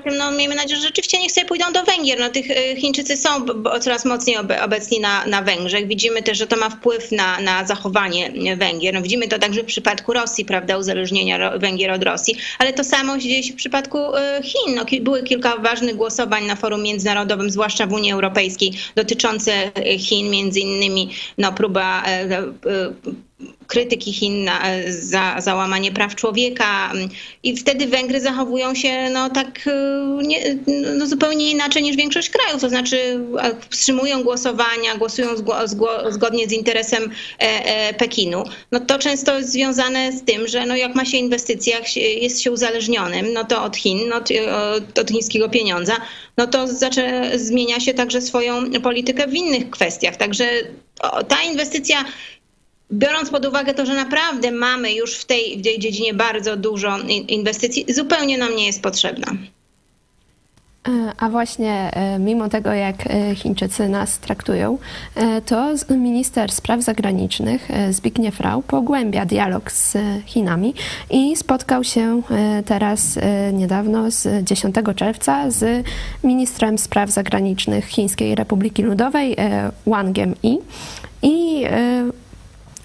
Tym, 0.00 0.16
no, 0.16 0.30
miejmy 0.30 0.54
nadzieję, 0.54 0.80
że 0.80 0.86
rzeczywiście 0.86 1.18
niech 1.18 1.32
sobie 1.32 1.46
pójdą 1.46 1.72
do 1.72 1.84
Węgier. 1.84 2.18
No, 2.20 2.30
tych 2.30 2.50
y, 2.50 2.76
Chińczycy 2.76 3.16
są 3.16 3.30
coraz 3.80 4.04
mocniej 4.04 4.36
obecni 4.64 5.00
na, 5.00 5.26
na 5.26 5.42
Węgrzech. 5.42 5.86
Widzimy 5.86 6.22
też, 6.22 6.38
że 6.38 6.46
to 6.46 6.56
ma 6.56 6.70
wpływ 6.70 7.12
na, 7.12 7.40
na 7.40 7.66
zachowanie 7.66 8.32
Węgier. 8.56 8.94
No, 8.94 9.02
widzimy 9.02 9.28
to 9.28 9.38
także 9.38 9.62
w 9.62 9.66
przypadku 9.66 10.12
Rosji, 10.12 10.44
prawda, 10.44 10.78
uzależnienia 10.78 11.58
Węgier 11.58 11.90
od 11.90 12.02
Rosji, 12.02 12.36
ale 12.58 12.72
to 12.72 12.84
samo 12.84 13.18
dzieje 13.18 13.42
się 13.42 13.52
w 13.52 13.56
przypadku 13.56 13.98
y, 13.98 14.42
Chin. 14.42 14.74
No, 14.74 14.84
były 15.00 15.22
kilka 15.22 15.56
ważnych 15.56 15.96
głosowań 15.96 16.46
na 16.46 16.56
forum 16.56 16.82
międzynarodowym, 16.82 17.50
zwłaszcza 17.50 17.86
w 17.86 17.92
Unii 17.92 18.12
Europejskiej, 18.12 18.72
dotyczące 18.94 19.70
Chin, 19.98 20.30
między 20.30 20.60
innymi 20.60 21.10
no, 21.38 21.52
próba 21.52 22.04
krytyki 23.66 24.12
Chin 24.12 24.48
e, 24.48 24.92
za 24.92 25.36
załamanie 25.38 25.92
praw 25.92 26.14
człowieka 26.14 26.92
i 27.42 27.56
wtedy 27.56 27.86
Węgry 27.86 28.20
zachowują 28.20 28.74
się 28.74 29.10
no, 29.10 29.30
tak 29.30 29.60
e, 29.66 30.22
nie, 30.22 30.56
no, 30.98 31.06
zupełnie 31.06 31.50
inaczej 31.50 31.82
niż 31.82 31.96
większość 31.96 32.30
krajów, 32.30 32.60
to 32.60 32.68
znaczy 32.68 33.20
e, 33.42 33.54
wstrzymują 33.70 34.22
głosowania, 34.22 34.96
głosują 34.98 35.28
zgodnie 36.08 36.48
z 36.48 36.52
interesem 36.52 37.10
Pekinu. 37.98 38.44
No, 38.72 38.80
to 38.80 38.98
często 38.98 39.38
jest 39.38 39.52
związane 39.52 40.12
z 40.12 40.24
tym, 40.24 40.48
że 40.48 40.66
no, 40.66 40.76
jak 40.76 40.94
ma 40.94 41.04
się 41.04 41.16
inwestycjach, 41.16 41.96
jest 41.96 42.42
się 42.42 42.52
uzależnionym 42.52 43.32
no, 43.32 43.44
to 43.44 43.64
od 43.64 43.76
Chin, 43.76 44.08
no, 44.08 44.16
od, 44.16 44.98
od 44.98 45.10
chińskiego 45.10 45.48
pieniądza, 45.48 45.96
no 46.36 46.46
to 46.46 46.68
zaczyna, 46.68 47.38
zmienia 47.38 47.80
się 47.80 47.94
także 47.94 48.20
swoją 48.20 48.72
politykę 48.82 49.26
w 49.26 49.34
innych 49.34 49.70
kwestiach. 49.70 50.16
Także 50.16 50.44
ta 51.28 51.42
inwestycja 51.42 52.04
biorąc 52.92 53.30
pod 53.30 53.46
uwagę 53.46 53.74
to, 53.74 53.86
że 53.86 53.94
naprawdę 53.94 54.50
mamy 54.50 54.92
już 54.92 55.14
w 55.14 55.24
tej, 55.24 55.58
w 55.58 55.62
tej 55.62 55.78
dziedzinie 55.78 56.14
bardzo 56.14 56.56
dużo 56.56 56.98
inwestycji, 57.28 57.86
zupełnie 57.88 58.38
nam 58.38 58.56
nie 58.56 58.66
jest 58.66 58.82
potrzebna. 58.82 59.36
E, 60.88 61.12
a 61.18 61.30
właśnie 61.30 61.90
e, 61.92 62.18
mimo 62.18 62.48
tego, 62.48 62.72
jak 62.72 63.06
e, 63.06 63.34
Chińczycy 63.34 63.88
nas 63.88 64.18
traktują, 64.18 64.78
to 65.46 65.74
minister 65.90 66.52
spraw 66.52 66.82
zagranicznych 66.82 67.68
Zbigniew 67.90 68.40
Rau 68.40 68.62
pogłębia 68.62 69.26
dialog 69.26 69.72
z 69.72 69.96
Chinami 70.26 70.74
i 71.10 71.36
spotkał 71.36 71.84
się 71.84 72.22
teraz 72.64 73.18
niedawno, 73.52 74.10
z 74.10 74.44
10 74.44 74.74
czerwca, 74.96 75.50
z 75.50 75.86
ministrem 76.24 76.78
spraw 76.78 77.10
zagranicznych 77.10 77.86
Chińskiej 77.86 78.34
Republiki 78.34 78.82
Ludowej 78.82 79.36
Wangiem 79.86 80.34
Yi. 80.42 80.58
I 81.22 81.64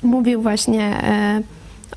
mówił 0.03 0.41
właśnie 0.41 0.83
e, 0.83 1.41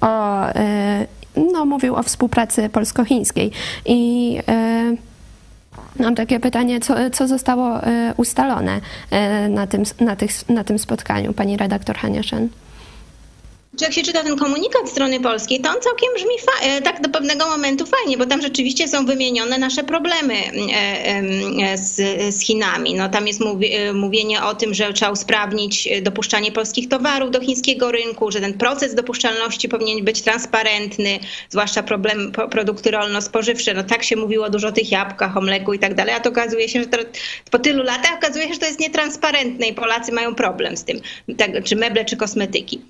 o, 0.01 0.49
e, 0.49 1.07
no, 1.53 1.65
mówił 1.65 1.95
o 1.97 2.03
współpracy 2.03 2.69
polsko-chińskiej. 2.69 3.51
I 3.87 4.39
e, 4.49 4.97
mam 5.99 6.15
takie 6.15 6.41
pytanie, 6.41 6.81
co, 6.81 6.95
co 7.13 7.29
zostało 7.29 7.81
ustalone 8.17 8.81
na 9.49 9.67
tym, 9.67 9.83
na, 10.01 10.17
tych, 10.17 10.49
na 10.49 10.65
tym 10.65 10.79
spotkaniu, 10.79 11.33
pani 11.33 11.57
redaktor 11.57 11.97
Haniaszyn? 11.97 12.49
Czy 13.79 13.85
jak 13.85 13.93
się 13.93 14.03
czyta 14.03 14.23
ten 14.23 14.37
komunikat 14.37 14.91
strony 14.91 15.21
polskiej, 15.21 15.61
to 15.61 15.71
on 15.71 15.81
całkiem 15.81 16.09
brzmi 16.15 16.35
e, 16.63 16.83
tak 16.83 17.01
do 17.01 17.09
pewnego 17.09 17.47
momentu 17.47 17.87
fajnie, 17.87 18.19
bo 18.19 18.27
tam 18.27 18.43
rzeczywiście 18.43 18.89
są 18.89 19.07
wymienione 19.07 19.59
nasze 19.59 19.85
problemy 19.85 20.35
e, 20.35 20.51
e, 21.63 21.79
z, 21.79 21.95
z 22.35 22.41
Chinami. 22.41 22.95
No, 22.95 23.09
tam 23.09 23.27
jest 23.27 23.41
mówienie 23.95 24.43
o 24.43 24.55
tym, 24.55 24.75
że 24.75 24.93
trzeba 24.93 25.11
usprawnić 25.11 25.89
dopuszczanie 26.03 26.53
polskich 26.53 26.89
towarów 26.89 27.31
do 27.31 27.41
chińskiego 27.41 27.93
rynku, 27.93 28.31
że 28.31 28.41
ten 28.41 28.55
proces 28.55 28.95
dopuszczalności 28.95 29.69
powinien 29.69 30.05
być 30.05 30.23
transparentny, 30.23 31.19
zwłaszcza 31.49 31.83
problem 31.83 32.33
produkty 32.51 32.91
rolno-spożywcze. 32.91 33.75
No 33.75 33.85
tak 33.85 34.05
się 34.05 34.17
mówiło 34.17 34.51
dużo 34.51 34.69
o 34.69 34.73
tych 34.73 34.93
jabłkach, 34.93 35.37
o 35.37 35.41
mleku 35.41 35.73
i 35.73 35.79
tak 35.79 35.95
dalej, 35.95 36.15
a 36.15 36.21
to 36.21 36.31
okazuje 36.31 36.69
się, 36.69 36.81
że 36.81 36.87
to, 36.87 36.99
po 37.51 37.59
tylu 37.59 37.83
latach 37.83 38.15
okazuje 38.15 38.49
się, 38.49 38.55
że 38.55 38.61
to 38.61 38.67
jest 38.67 38.81
nietransparentne 38.81 39.67
i 39.67 39.75
Polacy 39.75 40.13
mają 40.13 40.35
problem 40.35 40.77
z 40.77 40.85
tym, 40.85 41.01
tak, 41.37 41.65
czy 41.65 41.77
meble, 41.77 42.05
czy 42.05 42.17
kosmetyki. 42.17 42.81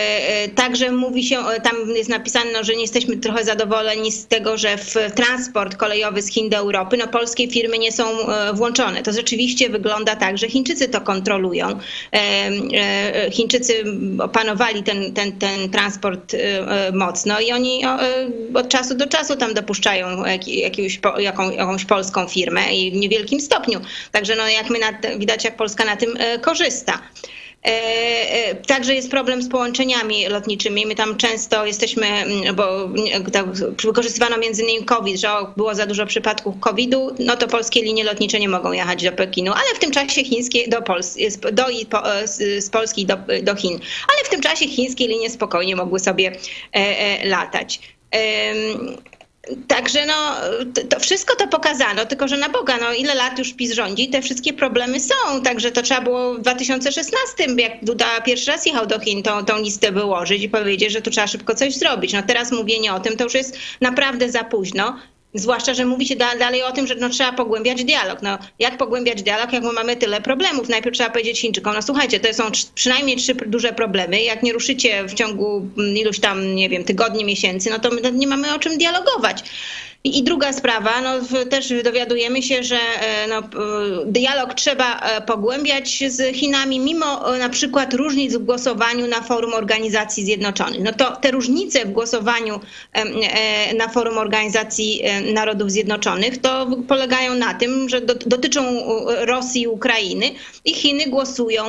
E, 0.00 0.48
także 0.48 0.90
mówi 0.90 1.24
się, 1.24 1.38
e, 1.38 1.60
tam 1.60 1.74
jest 1.96 2.10
napisane, 2.10 2.52
no, 2.52 2.64
że 2.64 2.74
nie 2.74 2.80
jesteśmy 2.80 3.16
trochę 3.16 3.44
zadowoleni 3.44 4.12
z 4.12 4.26
tego, 4.26 4.56
że 4.56 4.76
w 4.76 4.94
transport 5.14 5.76
kolejowy 5.76 6.22
z 6.22 6.32
Chin 6.32 6.48
do 6.48 6.56
Europy 6.56 6.96
no, 6.96 7.08
polskie 7.08 7.48
firmy 7.48 7.78
nie 7.78 7.92
są 7.92 8.28
e, 8.28 8.52
włączone. 8.52 9.02
To 9.02 9.12
rzeczywiście 9.12 9.68
wygląda 9.68 10.16
tak, 10.16 10.38
że 10.38 10.48
Chińczycy 10.48 10.88
to 10.88 11.00
kontrolują. 11.00 11.78
Chińczycy 13.32 13.84
opanowali 14.22 14.82
ten, 14.82 15.12
ten, 15.12 15.32
ten 15.32 15.70
transport 15.70 16.36
mocno 16.92 17.40
i 17.40 17.52
oni 17.52 17.82
od 18.54 18.68
czasu 18.68 18.94
do 18.94 19.06
czasu 19.06 19.36
tam 19.36 19.54
dopuszczają 19.54 20.24
jakąś, 20.46 21.00
jaką, 21.18 21.50
jakąś 21.50 21.84
polską 21.84 22.28
firmę 22.28 22.74
i 22.74 22.90
w 22.90 22.94
niewielkim 22.94 23.40
stopniu. 23.40 23.80
Także 24.12 24.36
no, 24.36 24.48
jak 24.48 24.70
my 24.70 24.78
na, 24.78 25.18
widać, 25.18 25.44
jak 25.44 25.56
Polska 25.56 25.84
na 25.84 25.96
tym 25.96 26.18
korzysta. 26.40 27.00
E, 27.64 27.70
e, 27.70 28.54
także 28.54 28.94
jest 28.94 29.10
problem 29.10 29.42
z 29.42 29.48
połączeniami 29.48 30.26
lotniczymi. 30.28 30.86
My 30.86 30.94
tam 30.94 31.16
często 31.16 31.66
jesteśmy, 31.66 32.06
mm, 32.06 32.56
bo 32.56 32.88
tak, 33.32 33.46
wykorzystywano 33.82 34.38
między 34.38 34.62
innymi 34.62 34.84
COVID, 34.84 35.20
że 35.20 35.28
było 35.56 35.74
za 35.74 35.86
dużo 35.86 36.06
przypadków 36.06 36.60
COVID-u, 36.60 37.10
no 37.18 37.36
to 37.36 37.48
polskie 37.48 37.82
linie 37.82 38.04
lotnicze 38.04 38.40
nie 38.40 38.48
mogą 38.48 38.72
jechać 38.72 39.04
do 39.04 39.12
Pekinu, 39.12 39.52
ale 39.52 39.74
w 39.74 39.78
tym 39.78 39.90
czasie 39.90 40.24
chińskie 40.24 40.68
do, 40.68 40.82
Pols 40.82 41.16
do, 41.52 41.68
e, 41.68 42.28
z 42.60 42.70
Polski 42.70 43.06
do, 43.06 43.16
do 43.42 43.54
Chin. 43.54 43.80
Ale 44.08 44.24
w 44.24 44.28
tym 44.28 44.40
czasie 44.40 44.68
chińskie 44.68 45.08
linie 45.08 45.30
spokojnie 45.30 45.76
mogły 45.76 45.98
sobie 45.98 46.32
latać. 47.24 47.80
Także 49.68 50.06
no, 50.06 50.36
to 50.88 51.00
wszystko 51.00 51.36
to 51.36 51.48
pokazano, 51.48 52.06
tylko 52.06 52.28
że 52.28 52.36
na 52.36 52.48
Boga, 52.48 52.78
no 52.80 52.92
ile 52.92 53.14
lat 53.14 53.38
już 53.38 53.52
PiS 53.52 53.72
rządzi, 53.72 54.08
te 54.08 54.22
wszystkie 54.22 54.52
problemy 54.52 55.00
są, 55.00 55.42
także 55.44 55.72
to 55.72 55.82
trzeba 55.82 56.00
było 56.00 56.34
w 56.34 56.40
2016, 56.40 57.46
jak 57.58 57.84
Duda 57.84 58.20
pierwszy 58.20 58.50
raz 58.50 58.66
jechał 58.66 58.86
do 58.86 59.00
Chin, 59.00 59.22
tą, 59.22 59.44
tą 59.44 59.58
listę 59.58 59.92
wyłożyć 59.92 60.42
i 60.42 60.48
powiedzieć, 60.48 60.92
że 60.92 61.02
tu 61.02 61.10
trzeba 61.10 61.26
szybko 61.26 61.54
coś 61.54 61.74
zrobić. 61.74 62.12
No 62.12 62.22
teraz 62.22 62.52
mówienie 62.52 62.94
o 62.94 63.00
tym 63.00 63.16
to 63.16 63.24
już 63.24 63.34
jest 63.34 63.58
naprawdę 63.80 64.30
za 64.30 64.44
późno. 64.44 64.96
Zwłaszcza, 65.34 65.74
że 65.74 65.84
mówi 65.84 66.06
się 66.06 66.16
dalej 66.16 66.62
o 66.62 66.72
tym, 66.72 66.86
że 66.86 66.94
no, 66.94 67.08
trzeba 67.08 67.32
pogłębiać 67.32 67.84
dialog. 67.84 68.22
No, 68.22 68.38
jak 68.58 68.76
pogłębiać 68.78 69.22
dialog, 69.22 69.52
jak 69.52 69.62
mamy 69.62 69.96
tyle 69.96 70.20
problemów? 70.20 70.68
Najpierw 70.68 70.96
trzeba 70.96 71.10
powiedzieć 71.10 71.40
Chińczykom, 71.40 71.74
no 71.74 71.82
słuchajcie, 71.82 72.20
to 72.20 72.34
są 72.34 72.50
przynajmniej 72.74 73.16
trzy 73.16 73.34
duże 73.34 73.72
problemy. 73.72 74.22
Jak 74.22 74.42
nie 74.42 74.52
ruszycie 74.52 75.04
w 75.04 75.14
ciągu 75.14 75.66
iluś 75.94 76.20
tam, 76.20 76.54
nie 76.54 76.68
wiem, 76.68 76.84
tygodni, 76.84 77.24
miesięcy, 77.24 77.70
no 77.70 77.78
to 77.78 77.90
my 77.90 78.12
nie 78.12 78.26
mamy 78.26 78.54
o 78.54 78.58
czym 78.58 78.78
dialogować. 78.78 79.44
I 80.04 80.22
druga 80.22 80.52
sprawa, 80.52 81.00
no, 81.00 81.44
też 81.50 81.72
dowiadujemy 81.84 82.42
się, 82.42 82.62
że 82.62 82.76
e, 82.76 83.26
no, 83.28 83.42
dialog 84.06 84.54
trzeba 84.54 85.00
e, 85.00 85.20
pogłębiać 85.20 86.04
z 86.08 86.36
Chinami, 86.36 86.80
mimo 86.80 87.34
e, 87.34 87.38
na 87.38 87.48
przykład 87.48 87.94
różnic 87.94 88.34
w 88.34 88.44
głosowaniu 88.44 89.06
na 89.06 89.22
forum 89.22 89.54
Organizacji 89.54 90.24
Zjednoczonych. 90.24 90.80
No 90.82 90.92
to 90.92 91.16
te 91.16 91.30
różnice 91.30 91.84
w 91.84 91.90
głosowaniu 91.90 92.60
na 93.78 93.88
forum 93.88 94.18
Organizacji 94.18 95.02
Narodów 95.34 95.70
Zjednoczonych 95.70 96.38
to 96.38 96.66
polegają 96.88 97.34
na 97.34 97.54
tym, 97.54 97.88
że 97.88 98.00
dotyczą 98.00 98.60
Rosji 99.20 99.62
i 99.62 99.68
Ukrainy 99.68 100.30
i 100.64 100.74
Chiny 100.74 101.06
głosują 101.06 101.64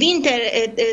inter, 0.00 0.40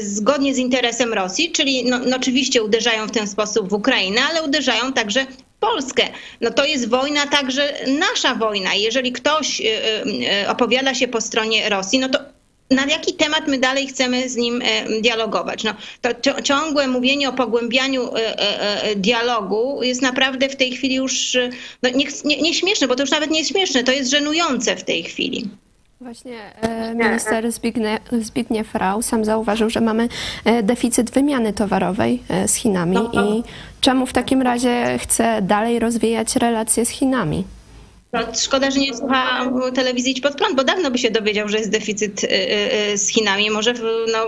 zgodnie 0.02 0.54
z 0.54 0.58
interesem 0.58 1.14
Rosji, 1.14 1.52
czyli 1.52 1.86
no, 1.86 2.00
no 2.00 2.18
oczywiście 2.18 2.64
uderzają 2.64 3.08
w 3.08 3.12
ten 3.12 3.28
sposób 3.28 3.70
w 3.70 3.74
Ukrainę, 3.74 4.22
ale 4.30 4.44
uderzają 4.44 4.94
także 4.94 5.26
Polskę. 5.60 6.08
No 6.42 6.52
to 6.52 6.66
jest 6.66 6.90
wojna 6.90 7.28
także 7.28 7.74
nasza 7.88 8.36
wojna. 8.36 8.74
Jeżeli 8.74 9.12
ktoś 9.12 9.62
y, 9.62 9.64
y, 9.64 10.44
y, 10.44 10.50
opowiada 10.50 10.94
się 10.94 11.08
po 11.08 11.22
stronie 11.22 11.70
Rosji, 11.70 12.00
no 12.00 12.10
to 12.10 12.20
na 12.72 12.86
jaki 12.86 13.14
temat 13.14 13.48
my 13.48 13.58
dalej 13.58 13.88
chcemy 13.88 14.30
z 14.30 14.36
nim 14.36 14.62
dialogować? 15.02 15.64
No, 15.64 15.74
to 16.02 16.42
ciągłe 16.42 16.88
mówienie 16.88 17.30
o 17.30 17.34
pogłębianiu 17.34 18.10
dialogu 18.96 19.84
jest 19.84 20.02
naprawdę 20.02 20.50
w 20.50 20.56
tej 20.56 20.72
chwili 20.72 20.96
już 20.96 21.38
no, 21.84 21.90
nieśmieszne, 21.90 22.30
nie, 22.30 22.74
nie 22.82 22.88
bo 22.88 22.96
to 22.96 23.04
już 23.04 23.12
nawet 23.12 23.32
nie 23.32 23.40
jest 23.40 23.52
śmieszne, 23.52 23.84
to 23.84 23.92
jest 23.92 24.12
żenujące 24.12 24.76
w 24.76 24.84
tej 24.84 25.04
chwili. 25.04 25.50
Właśnie 26.02 26.62
e, 26.62 26.96
minister 26.96 27.52
Zbigniew, 27.52 28.00
Zbigniew 28.12 28.76
Rau 28.76 29.02
sam 29.02 29.26
zauważył, 29.26 29.70
że 29.70 29.82
mamy 29.82 30.08
e, 30.46 30.64
deficyt 30.64 31.12
wymiany 31.12 31.54
towarowej 31.54 32.24
e, 32.30 32.48
z 32.48 32.56
Chinami 32.56 32.94
no, 32.94 33.12
no. 33.14 33.26
i 33.26 33.44
czemu 33.82 34.06
w 34.06 34.14
takim 34.14 34.42
razie 34.42 34.98
chce 35.00 35.42
dalej 35.42 35.80
rozwijać 35.80 36.36
relacje 36.36 36.86
z 36.86 36.90
Chinami? 36.90 37.44
No, 38.14 38.20
szkoda, 38.42 38.72
że 38.72 38.80
nie 38.80 38.94
słucha 38.94 39.52
telewizji 39.76 40.12
Idź 40.12 40.22
Pod 40.22 40.36
Prąd, 40.36 40.56
bo 40.56 40.64
dawno 40.64 40.92
by 40.92 40.98
się 40.98 41.12
dowiedział, 41.12 41.50
że 41.50 41.58
jest 41.58 41.70
deficyt 41.70 42.24
y, 42.24 42.28
y, 42.28 42.92
y, 42.94 42.98
z 42.98 43.08
Chinami. 43.08 43.50
Może, 43.50 43.74
no, 44.12 44.28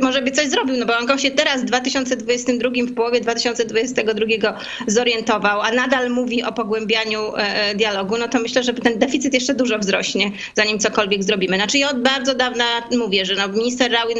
może 0.00 0.22
by 0.22 0.30
coś 0.30 0.48
zrobił, 0.48 0.76
no 0.76 0.86
bo 0.86 0.96
on 0.96 1.18
się 1.18 1.30
teraz 1.30 1.62
w 1.62 1.64
2022, 1.64 2.70
w 2.86 2.94
połowie 2.94 3.20
2022 3.20 4.58
zorientował, 4.86 5.60
a 5.60 5.72
nadal 5.72 6.10
mówi 6.10 6.42
o 6.42 6.52
pogłębianiu 6.52 7.36
e, 7.36 7.38
e, 7.38 7.74
dialogu, 7.74 8.18
no 8.18 8.28
to 8.28 8.40
myślę, 8.40 8.62
że 8.62 8.74
ten 8.74 8.98
deficyt 8.98 9.34
jeszcze 9.34 9.54
dużo 9.54 9.78
wzrośnie, 9.78 10.30
zanim 10.54 10.78
cokolwiek 10.78 11.24
zrobimy. 11.24 11.56
Znaczy 11.56 11.78
ja 11.78 11.90
od 11.90 12.02
bardzo 12.02 12.34
dawna 12.34 12.64
mówię, 12.98 13.26
że 13.26 13.34
no, 13.34 13.48
minister 13.48 13.92
Rałin 13.92 14.18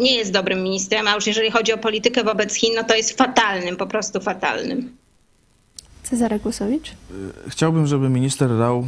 nie 0.00 0.16
jest 0.16 0.32
dobrym 0.32 0.62
ministrem, 0.62 1.08
a 1.08 1.14
już 1.14 1.26
jeżeli 1.26 1.50
chodzi 1.50 1.72
o 1.72 1.78
politykę 1.78 2.24
wobec 2.24 2.54
Chin, 2.54 2.74
no 2.76 2.84
to 2.84 2.94
jest 2.94 3.18
fatalnym, 3.18 3.76
po 3.76 3.86
prostu 3.86 4.20
fatalnym. 4.20 5.03
Cezary 6.04 6.38
Głosowicz? 6.38 6.92
Chciałbym, 7.48 7.86
żeby 7.86 8.08
minister 8.08 8.50
Rał 8.58 8.80
y, 8.80 8.84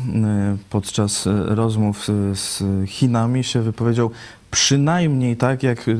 podczas 0.71 1.27
y, 1.27 1.31
rozmów 1.47 2.09
y, 2.09 2.37
z 2.37 2.63
Chinami 2.87 3.45
się 3.45 3.63
wypowiedział 3.63 4.11
przynajmniej 4.51 5.37
tak, 5.37 5.63
jak 5.63 5.89
y, 5.89 5.95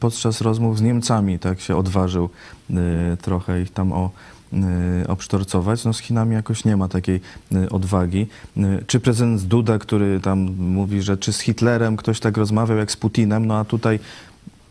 podczas 0.00 0.40
rozmów 0.40 0.78
z 0.78 0.82
Niemcami, 0.82 1.38
tak 1.38 1.60
się 1.60 1.76
odważył 1.76 2.28
y, 2.70 2.74
trochę 3.22 3.62
ich 3.62 3.70
tam 3.70 3.92
o 3.92 4.10
y, 4.52 5.08
obsztorcować. 5.08 5.84
No 5.84 5.92
z 5.92 5.98
Chinami 5.98 6.34
jakoś 6.34 6.64
nie 6.64 6.76
ma 6.76 6.88
takiej 6.88 7.20
y, 7.52 7.70
odwagi. 7.70 8.26
Y, 8.56 8.84
Czy 8.86 9.00
prezydent 9.00 9.42
Duda, 9.42 9.78
który 9.78 10.20
tam 10.20 10.38
mówi, 10.58 11.02
że 11.02 11.16
czy 11.16 11.32
z 11.32 11.40
Hitlerem 11.40 11.96
ktoś 11.96 12.20
tak 12.20 12.36
rozmawiał 12.36 12.76
jak 12.78 12.90
z 12.90 12.96
Putinem, 12.96 13.46
no 13.46 13.58
a 13.58 13.64
tutaj 13.64 13.98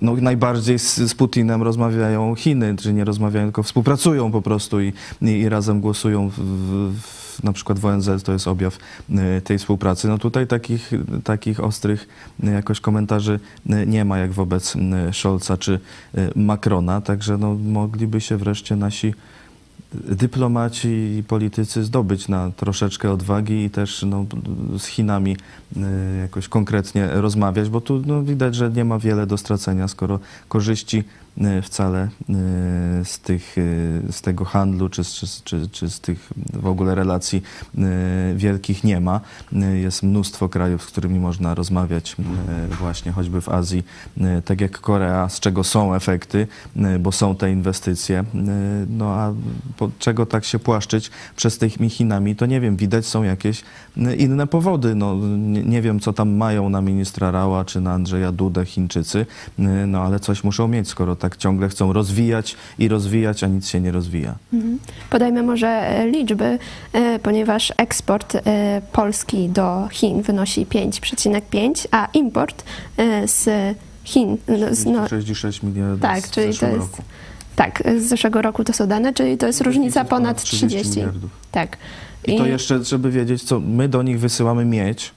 no, 0.01 0.15
najbardziej 0.15 0.79
z, 0.79 0.95
z 0.95 1.15
Putinem 1.15 1.63
rozmawiają 1.63 2.35
Chiny, 2.35 2.75
czy 2.77 2.93
nie 2.93 3.05
rozmawiają, 3.05 3.45
tylko 3.45 3.63
współpracują 3.63 4.31
po 4.31 4.41
prostu 4.41 4.81
i, 4.81 4.93
i, 5.21 5.25
i 5.25 5.49
razem 5.49 5.81
głosują 5.81 6.29
w, 6.29 6.39
w, 6.39 7.43
na 7.43 7.53
przykład 7.53 7.79
w 7.79 7.85
ONZ, 7.85 8.23
to 8.23 8.31
jest 8.31 8.47
objaw 8.47 8.77
y, 9.09 9.41
tej 9.41 9.57
współpracy. 9.57 10.07
No 10.07 10.17
tutaj 10.17 10.47
takich, 10.47 10.91
takich 11.23 11.59
ostrych 11.59 12.07
y, 12.43 12.51
jakoś 12.51 12.79
komentarzy 12.79 13.39
y, 13.69 13.87
nie 13.87 14.05
ma, 14.05 14.17
jak 14.17 14.31
wobec 14.31 14.73
Scholza 15.11 15.57
czy 15.57 15.79
Macrona, 16.35 17.01
także 17.01 17.37
no, 17.37 17.53
mogliby 17.53 18.21
się 18.21 18.37
wreszcie 18.37 18.75
nasi 18.75 19.13
dyplomaci 19.93 20.87
i 20.87 21.23
politycy 21.27 21.83
zdobyć 21.83 22.27
na 22.27 22.51
troszeczkę 22.51 23.11
odwagi 23.11 23.63
i 23.63 23.69
też 23.69 24.03
no, 24.03 24.25
z 24.77 24.85
Chinami 24.85 25.37
y, 25.77 25.79
jakoś 26.21 26.47
konkretnie 26.47 27.07
rozmawiać, 27.07 27.69
bo 27.69 27.81
tu 27.81 28.01
no, 28.05 28.23
widać, 28.23 28.55
że 28.55 28.71
nie 28.71 28.85
ma 28.85 28.99
wiele 28.99 29.27
do 29.27 29.37
stracenia, 29.37 29.87
skoro 29.87 30.19
korzyści 30.47 31.03
wcale 31.63 32.03
y, 32.03 33.05
z, 33.05 33.19
tych, 33.19 33.57
y, 33.57 34.01
z 34.11 34.21
tego 34.21 34.45
handlu 34.45 34.89
czy, 34.89 35.03
czy, 35.03 35.27
czy, 35.43 35.69
czy 35.69 35.89
z 35.89 35.99
tych 35.99 36.29
w 36.53 36.67
ogóle 36.67 36.95
relacji 36.95 37.41
wielkich 38.35 38.83
nie 38.83 39.01
ma. 39.01 39.21
Jest 39.73 40.03
mnóstwo 40.03 40.49
krajów, 40.49 40.83
z 40.83 40.85
którymi 40.85 41.19
można 41.19 41.55
rozmawiać 41.55 42.15
właśnie 42.79 43.11
choćby 43.11 43.41
w 43.41 43.49
Azji, 43.49 43.83
tak 44.45 44.61
jak 44.61 44.79
Korea, 44.79 45.29
z 45.29 45.39
czego 45.39 45.63
są 45.63 45.93
efekty, 45.93 46.47
bo 46.99 47.11
są 47.11 47.35
te 47.35 47.51
inwestycje. 47.51 48.23
No 48.89 49.05
a 49.05 49.33
czego 49.99 50.25
tak 50.25 50.45
się 50.45 50.59
płaszczyć 50.59 51.11
przez 51.35 51.57
tymi 51.57 51.89
Chinami, 51.89 52.35
to 52.35 52.45
nie 52.45 52.61
wiem, 52.61 52.75
widać 52.75 53.05
są 53.05 53.23
jakieś 53.23 53.63
inne 54.17 54.47
powody. 54.47 54.95
No, 54.95 55.15
nie, 55.45 55.81
wiem, 55.81 55.99
co 55.99 56.13
tam 56.13 56.35
mają 56.35 56.69
na 56.69 56.81
ministra 56.81 57.31
Rała 57.31 57.65
czy 57.65 57.81
na 57.81 57.93
Andrzeja 57.93 58.31
Dudę 58.31 58.65
Chińczycy, 58.65 59.25
no 59.87 60.01
ale 60.01 60.19
coś 60.19 60.43
muszą 60.43 60.67
mieć, 60.67 60.87
skoro 60.87 61.15
tak 61.15 61.24
ciągle 61.37 61.69
chcą 61.69 61.93
rozwijać 61.93 62.55
i 62.79 62.87
rozwijać, 62.87 63.43
a 63.43 63.47
nic 63.47 63.67
się 63.67 63.81
nie 63.81 63.91
rozwija. 63.91 64.35
Mhm. 64.53 64.79
Podajmy 65.09 65.43
może 65.43 65.67
e, 65.67 66.07
liczby, 66.07 66.59
e, 66.93 67.19
ponieważ 67.19 67.73
eksport 67.77 68.35
e, 68.35 68.81
Polski 68.91 69.49
do 69.49 69.87
Chin 69.91 70.21
wynosi 70.21 70.65
5,5, 70.65 71.87
a 71.91 72.07
import 72.13 72.63
z 73.25 73.49
Chin, 74.03 74.37
no, 74.47 74.75
z- 74.75 74.85
no, 74.85 75.07
66 75.07 75.63
miliardów 75.63 76.01
tak, 76.01 76.29
czyli 76.29 76.57
to 76.57 76.67
jest, 76.67 76.77
roku. 76.77 77.03
tak, 77.55 77.83
z 77.97 78.03
zeszłego 78.03 78.41
roku 78.41 78.63
to 78.63 78.73
są 78.73 78.87
dane, 78.87 79.13
czyli 79.13 79.37
to 79.37 79.47
jest 79.47 79.61
różnica 79.61 80.05
ponad 80.05 80.35
ponad 80.35 80.43
30. 80.43 80.89
miliardów. 80.89 81.31
Tak. 81.51 81.77
I 82.27 82.37
to 82.37 82.45
jeszcze, 82.45 82.83
żeby 82.83 83.11
wiedzieć, 83.11 83.43
co 83.43 83.59
my 83.59 83.89
do 83.89 84.03
nich 84.03 84.19
wysyłamy 84.19 84.65
miedź, 84.65 85.11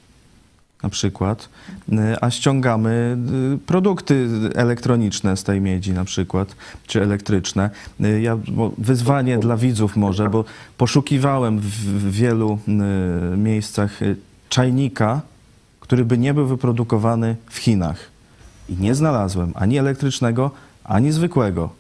na 0.83 0.89
przykład, 0.89 1.49
y, 1.93 1.97
a 2.21 2.31
ściągamy 2.31 3.17
y, 3.55 3.59
produkty 3.59 4.29
elektroniczne 4.55 5.37
z 5.37 5.45
tej 5.45 5.61
miedzi 5.61 5.93
na 5.93 6.05
przykład, 6.05 6.57
czy 6.87 7.03
elektryczne. 7.03 7.71
Y, 8.05 8.21
Ja, 8.21 8.39
wyzwanie 8.79 9.39
dla 9.39 9.57
widzów 9.57 9.97
może, 9.97 10.31
bo 10.31 10.45
poszukiwałem 10.77 11.59
w, 11.59 12.11
wielu 12.11 12.59
miejscach 13.37 14.01
czajnika, 14.49 15.21
który 15.81 16.05
by 16.05 16.19
nie 16.19 16.35
był 16.35 16.47
wyprodukowany 16.47 17.37
w 17.51 17.59
Chinach. 17.59 17.99
I 18.69 18.77
nie 18.77 18.95
znalazłem 18.95 19.53
ani 19.55 19.79
elektrycznego, 19.79 20.51
ani 20.85 21.13
zwykłego 21.13 21.78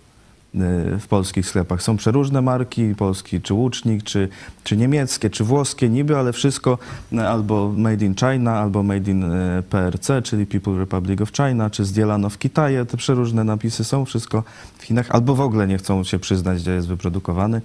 w 0.98 1.06
polskich 1.08 1.46
sklepach. 1.46 1.82
Są 1.82 1.96
przeróżne 1.96 2.42
marki, 2.42 2.94
polski 2.94 3.40
czy 3.40 3.54
łucznik, 3.54 4.02
czy, 4.02 4.28
czy 4.64 4.76
niemieckie, 4.76 5.30
czy 5.30 5.44
włoskie 5.44 5.88
niby, 5.88 6.16
ale 6.16 6.32
wszystko 6.32 6.78
y, 7.12 7.20
albo 7.28 7.72
made 7.76 8.04
in 8.04 8.14
China, 8.14 8.58
albo 8.58 8.82
made 8.82 9.10
in 9.10 9.32
y, 9.32 9.62
PRC, 9.62 10.22
czyli 10.22 10.46
People 10.46 10.78
Republic 10.78 11.20
of 11.20 11.32
China, 11.32 11.70
czy 11.70 11.84
zdzielano 11.84 12.30
w 12.30 12.38
Kitaje. 12.38 12.86
Te 12.86 12.96
przeróżne 12.96 13.44
napisy 13.44 13.84
są, 13.84 14.04
wszystko 14.04 14.42
w 14.78 14.82
Chinach, 14.82 15.10
albo 15.10 15.34
w 15.34 15.40
ogóle 15.40 15.66
nie 15.66 15.78
chcą 15.78 16.04
się 16.04 16.18
przyznać, 16.18 16.62
gdzie 16.62 16.70
jest 16.70 16.88
wyprodukowany. 16.88 17.60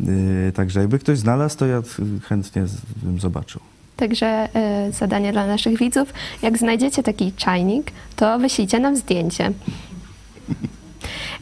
Y, 0.00 0.52
Także 0.54 0.80
jakby 0.80 0.98
ktoś 0.98 1.18
znalazł, 1.18 1.58
to 1.58 1.66
ja 1.66 1.78
y, 1.78 2.20
chętnie 2.28 2.64
bym 3.02 3.20
zobaczył. 3.20 3.60
Także 3.96 4.48
e, 4.54 4.92
zadanie 4.92 5.32
dla 5.32 5.46
naszych 5.46 5.78
widzów, 5.78 6.12
jak 6.42 6.58
znajdziecie 6.58 7.02
taki 7.02 7.32
czajnik, 7.32 7.92
to 8.16 8.38
wyślijcie 8.38 8.80
nam 8.80 8.96
zdjęcie. 8.96 9.52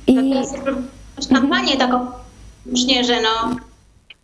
I 0.06 0.16
kampanię 1.30 1.76
taką, 1.76 2.06
właśnie, 2.66 3.04
że 3.04 3.20
no, 3.22 3.56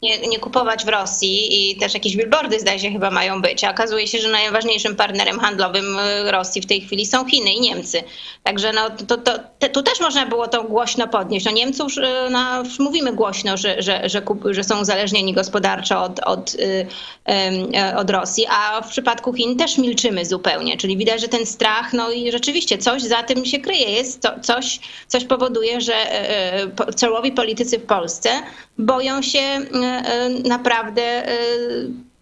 nie, 0.03 0.19
nie 0.19 0.39
kupować 0.39 0.85
w 0.85 0.89
Rosji 0.89 1.71
i 1.71 1.77
też 1.77 1.95
jakieś 1.95 2.17
billboardy 2.17 2.61
zdaje 2.61 2.79
się 2.79 2.91
chyba 2.91 3.11
mają 3.11 3.43
być, 3.43 3.65
a 3.65 3.71
okazuje 3.71 4.07
się, 4.07 4.19
że 4.19 4.29
najważniejszym 4.29 4.97
partnerem 4.97 5.39
handlowym 5.39 5.99
y, 5.99 6.31
Rosji 6.31 6.63
w 6.63 6.67
tej 6.67 6.81
chwili 6.81 7.07
są 7.07 7.25
Chiny 7.25 7.53
i 7.53 7.61
Niemcy. 7.61 8.03
Także 8.43 8.73
no, 8.73 8.91
to, 8.91 9.17
to, 9.17 9.39
te, 9.59 9.69
tu 9.69 9.83
też 9.83 10.01
można 10.01 10.27
było 10.27 10.49
to 10.49 10.65
głośno 10.65 11.09
podnieść. 11.09 11.47
No 11.47 11.53
Niemców 11.53 11.93
y, 11.99 12.31
no, 12.31 12.63
mówimy 12.79 13.13
głośno, 13.13 13.57
że, 13.57 13.83
że, 13.83 14.09
że, 14.09 14.23
kup, 14.23 14.45
że 14.51 14.65
są 14.65 14.81
uzależnieni 14.81 15.33
gospodarczo 15.33 16.03
od, 16.03 16.21
od, 16.21 16.55
y, 16.55 16.87
e, 17.29 17.97
od 17.97 18.11
Rosji, 18.11 18.47
a 18.51 18.83
w 18.83 18.89
przypadku 18.89 19.33
Chin 19.33 19.57
też 19.57 19.79
milczymy 19.79 20.25
zupełnie, 20.25 20.77
czyli 20.77 20.97
widać, 20.97 21.21
że 21.21 21.29
ten 21.29 21.47
strach, 21.47 21.93
no 21.93 22.11
i 22.11 22.33
rzeczywiście 22.33 22.79
coś 22.79 23.03
za 23.03 23.23
tym 23.23 23.45
się 23.45 23.59
kryje, 23.59 23.91
jest 23.91 24.23
to, 24.23 24.41
coś, 24.43 24.81
coś 25.09 25.25
powoduje, 25.25 25.81
że 25.81 25.95
e, 25.95 26.63
e, 26.63 26.93
czołowi 27.01 27.33
politycy 27.33 27.79
w 27.79 27.87
Polsce 27.87 28.31
boją 28.79 29.23
się 29.23 29.39
e, 29.39 29.65
e, 29.75 30.29
naprawdę 30.29 31.03
e, 31.03 31.37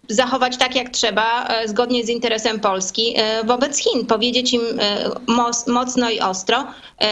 zachować 0.08 0.56
tak, 0.56 0.76
jak 0.76 0.88
trzeba, 0.88 1.48
zgodnie 1.66 2.04
z 2.04 2.08
interesem 2.08 2.60
Polski 2.60 3.14
wobec 3.44 3.78
Chin. 3.78 4.06
Powiedzieć 4.06 4.52
im 4.52 4.62
mocno 5.66 6.10
i 6.10 6.20
ostro, 6.20 6.66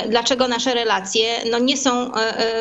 dlaczego 0.08 0.48
nasze 0.48 0.74
relacje 0.74 1.24
no, 1.50 1.58
nie 1.58 1.76
są 1.76 2.10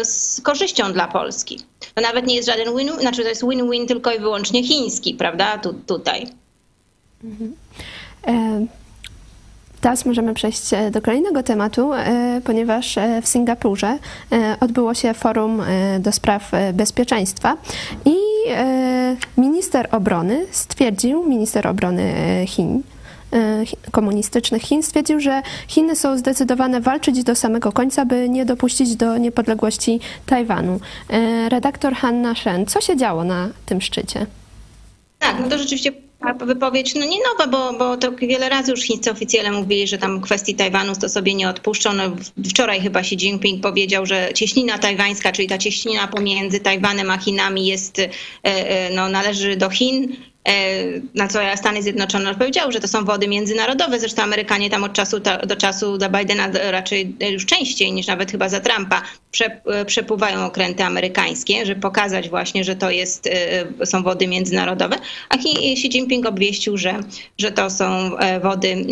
z 0.03 0.41
korzyścią 0.41 0.93
dla 0.93 1.07
Polski. 1.07 1.59
To 1.95 2.01
nawet 2.01 2.27
nie 2.27 2.35
jest 2.35 2.49
żaden 2.49 2.77
win, 2.77 2.91
znaczy 2.99 3.23
to 3.23 3.29
jest 3.29 3.43
win-win 3.43 3.87
tylko 3.87 4.11
i 4.11 4.19
wyłącznie 4.19 4.63
chiński, 4.63 5.13
prawda, 5.13 5.57
tu, 5.57 5.73
tutaj. 5.73 6.27
E, 8.27 8.65
Teraz 9.81 10.05
możemy 10.05 10.33
przejść 10.33 10.73
e, 10.73 10.91
do 10.91 11.01
kolejnego 11.01 11.43
tematu, 11.43 11.93
e, 11.93 12.41
ponieważ 12.43 12.97
e, 12.97 13.21
w 13.21 13.27
Singapurze 13.27 13.97
odbyło 14.59 14.93
się 14.93 15.13
forum 15.13 15.61
do 15.99 16.11
spraw 16.11 16.51
bezpieczeństwa 16.73 17.57
i 18.05 18.15
minister 19.37 19.87
obrony 19.91 20.45
stwierdził, 20.51 21.23
minister 21.23 21.67
obrony 21.67 22.13
Chin, 22.47 22.83
chi- 23.65 23.77
komunistycznych 23.91 24.61
Chin 24.61 24.83
stwierdził, 24.83 25.19
że 25.19 25.41
Chiny 25.67 25.95
są 25.95 26.17
zdecydowane 26.17 26.81
walczyć 26.81 27.23
do 27.23 27.35
samego 27.35 27.71
końca, 27.71 28.05
by 28.05 28.29
nie 28.29 28.45
dopuścić 28.45 28.95
do 28.95 29.17
niepodległości 29.17 29.99
Tajwanu. 30.25 30.79
Redaktor 31.49 31.93
Hanna 31.93 32.35
Shen, 32.35 32.65
co 32.65 32.81
się 32.81 32.97
działo 32.97 33.23
na 33.23 33.49
tym 33.65 33.81
szczycie? 33.81 34.25
Tak, 35.19 35.35
no 35.39 35.49
to 35.49 35.57
rzeczywiście 35.57 35.91
wypowiedź 36.45 36.95
no 36.95 37.05
nie 37.05 37.17
nowa, 37.29 37.47
bo, 37.47 37.73
bo 37.73 37.97
to 37.97 38.11
wiele 38.11 38.49
razy 38.49 38.71
już 38.71 38.81
chińscy 38.81 39.11
oficjele 39.11 39.51
mówili, 39.51 39.87
że 39.87 39.97
tam 39.97 40.21
kwestii 40.21 40.55
Tajwanu 40.55 40.95
to 40.95 41.09
sobie 41.09 41.33
nie 41.33 41.49
odpuszczą. 41.49 41.93
No, 41.93 42.03
wczoraj 42.49 42.81
chyba 42.81 42.99
Xi 42.99 43.15
Jinping 43.15 43.63
powiedział, 43.63 44.05
że 44.05 44.29
cieśnina 44.35 44.77
tajwańska, 44.77 45.31
czyli 45.31 45.47
ta 45.47 45.57
cieśnina 45.57 46.07
pomiędzy 46.07 46.59
Tajwanem 46.59 47.11
a 47.11 47.17
Chinami 47.17 47.67
jest, 47.67 47.99
e, 47.99 48.09
e, 48.43 48.89
no, 48.95 49.09
należy 49.09 49.55
do 49.55 49.69
Chin. 49.69 50.15
E, 50.47 50.83
Na 51.15 51.27
co 51.27 51.39
Stany 51.55 51.83
Zjednoczone 51.83 52.29
odpowiedziały, 52.29 52.71
że 52.71 52.79
to 52.79 52.87
są 52.87 53.05
wody 53.05 53.27
międzynarodowe. 53.27 53.99
Zresztą 53.99 54.23
Amerykanie 54.23 54.69
tam 54.69 54.83
od 54.83 54.93
czasu 54.93 55.19
do 55.47 55.55
czasu 55.55 55.97
dla 55.97 56.09
Bidena 56.09 56.47
raczej 56.71 57.15
już 57.31 57.45
częściej 57.45 57.93
niż 57.93 58.07
nawet 58.07 58.31
chyba 58.31 58.49
za 58.49 58.59
Trumpa 58.59 59.01
e, 59.65 59.85
przepływają 59.85 60.45
okręty 60.45 60.83
amerykańskie, 60.83 61.65
żeby 61.65 61.81
pokazać 61.81 62.29
właśnie, 62.29 62.63
że 62.63 62.75
to 62.75 62.91
jest, 62.91 63.27
e, 63.79 63.85
są 63.85 64.03
wody 64.03 64.27
międzynarodowe. 64.27 64.95
A 65.29 65.35
Xi 65.35 65.87
Jinping 65.87 66.25
obwieścił, 66.25 66.77
że, 66.77 66.99
że 67.37 67.51
to 67.51 67.69
są 67.69 68.11
wody 68.41 68.85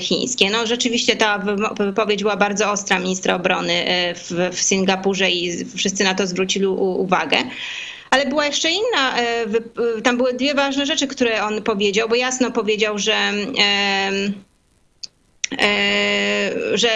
chińskie. 0.00 0.50
No 0.50 0.66
rzeczywiście 0.66 1.16
ta 1.16 1.44
wypowiedź 1.78 2.22
była 2.22 2.36
bardzo 2.36 2.70
ostra 2.70 2.98
ministra 2.98 3.34
obrony 3.34 3.84
w, 4.14 4.50
w 4.52 4.60
Singapurze 4.60 5.30
i 5.30 5.64
wszyscy 5.64 6.04
na 6.04 6.14
to 6.14 6.26
zwrócili 6.26 6.66
uwagę. 6.66 7.36
Ale 8.12 8.26
była 8.26 8.46
jeszcze 8.46 8.70
inna, 8.70 9.18
e, 9.18 9.22
e, 9.22 10.02
tam 10.02 10.16
były 10.16 10.34
dwie 10.34 10.54
ważne 10.54 10.86
rzeczy, 10.86 11.06
które 11.06 11.44
on 11.44 11.62
powiedział, 11.62 12.08
bo 12.08 12.14
jasno 12.14 12.50
powiedział, 12.50 12.98
że 12.98 13.14
e, 13.58 14.32
że 16.74 16.88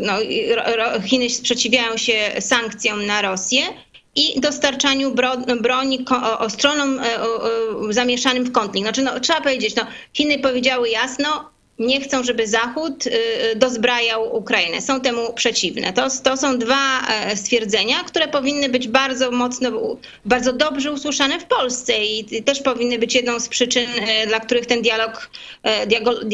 no, 0.00 0.12
Chiny 1.06 1.30
sprzeciwiają 1.30 1.96
się 1.96 2.12
sankcjom 2.40 3.06
na 3.06 3.22
Rosję 3.22 3.62
i 4.16 4.40
dostarczaniu 4.40 5.14
broni 5.60 6.04
ostronom 6.38 7.00
zamieszanym 7.90 8.44
w 8.44 8.52
konflikt. 8.52 8.84
Znaczy, 8.86 9.02
no, 9.02 9.20
trzeba 9.20 9.40
powiedzieć, 9.40 9.74
no, 9.74 9.86
Chiny 10.12 10.38
powiedziały 10.38 10.88
jasno, 10.88 11.50
nie 11.86 12.00
chcą, 12.00 12.24
żeby 12.24 12.46
Zachód 12.46 13.06
y, 13.06 13.10
y, 13.10 13.56
dozbrajał 13.56 14.36
Ukrainę. 14.36 14.80
Są 14.80 15.00
temu 15.00 15.32
przeciwne. 15.32 15.92
To, 15.92 16.08
to 16.22 16.36
są 16.36 16.58
dwa 16.58 17.06
e, 17.08 17.36
stwierdzenia, 17.36 18.04
które 18.04 18.28
powinny 18.28 18.68
być 18.68 18.88
bardzo 18.88 19.30
mocno, 19.30 19.70
bardzo 20.24 20.52
dobrze 20.52 20.92
usłyszane 20.92 21.40
w 21.40 21.44
Polsce 21.44 22.04
i 22.04 22.42
też 22.42 22.62
powinny 22.62 22.98
być 22.98 23.14
jedną 23.14 23.40
z 23.40 23.48
przyczyn, 23.48 23.86
e, 24.00 24.26
dla 24.26 24.40
których 24.40 24.66
ten 24.66 24.82
dialog, 24.82 25.30
e, 25.62 25.86
dialog, 25.86 26.24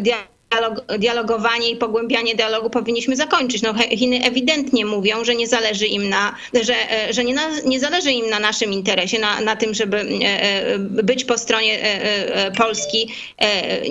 dialog 0.00 0.33
dialog, 0.54 0.98
dialogowanie 0.98 1.70
i 1.70 1.76
pogłębianie 1.76 2.34
dialogu 2.34 2.70
powinniśmy 2.70 3.16
zakończyć. 3.16 3.62
No, 3.62 3.74
Chiny 3.74 4.24
ewidentnie 4.24 4.86
mówią, 4.86 5.24
że 5.24 5.34
nie 5.34 5.46
zależy 5.46 5.86
im 5.86 6.08
na, 6.08 6.34
że, 6.62 6.74
że 7.10 7.24
nie, 7.24 7.34
na, 7.34 7.42
nie 7.66 7.80
zależy 7.80 8.12
im 8.12 8.30
na 8.30 8.38
naszym 8.38 8.72
interesie, 8.72 9.18
na, 9.18 9.40
na 9.40 9.56
tym, 9.56 9.74
żeby 9.74 9.96
e, 9.96 10.42
e, 10.42 10.78
być 10.78 11.24
po 11.24 11.38
stronie 11.38 11.82
e, 11.82 12.52
Polski 12.52 13.08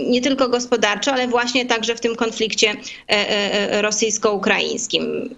nie 0.08 0.22
tylko 0.22 0.50
gospodarczo, 0.50 1.12
ale 1.12 1.28
właśnie 1.28 1.66
także 1.66 1.96
w 1.96 2.00
tym 2.00 2.16
konflikcie 2.16 2.76
rosyjsko-ukraińskim. 3.82 5.36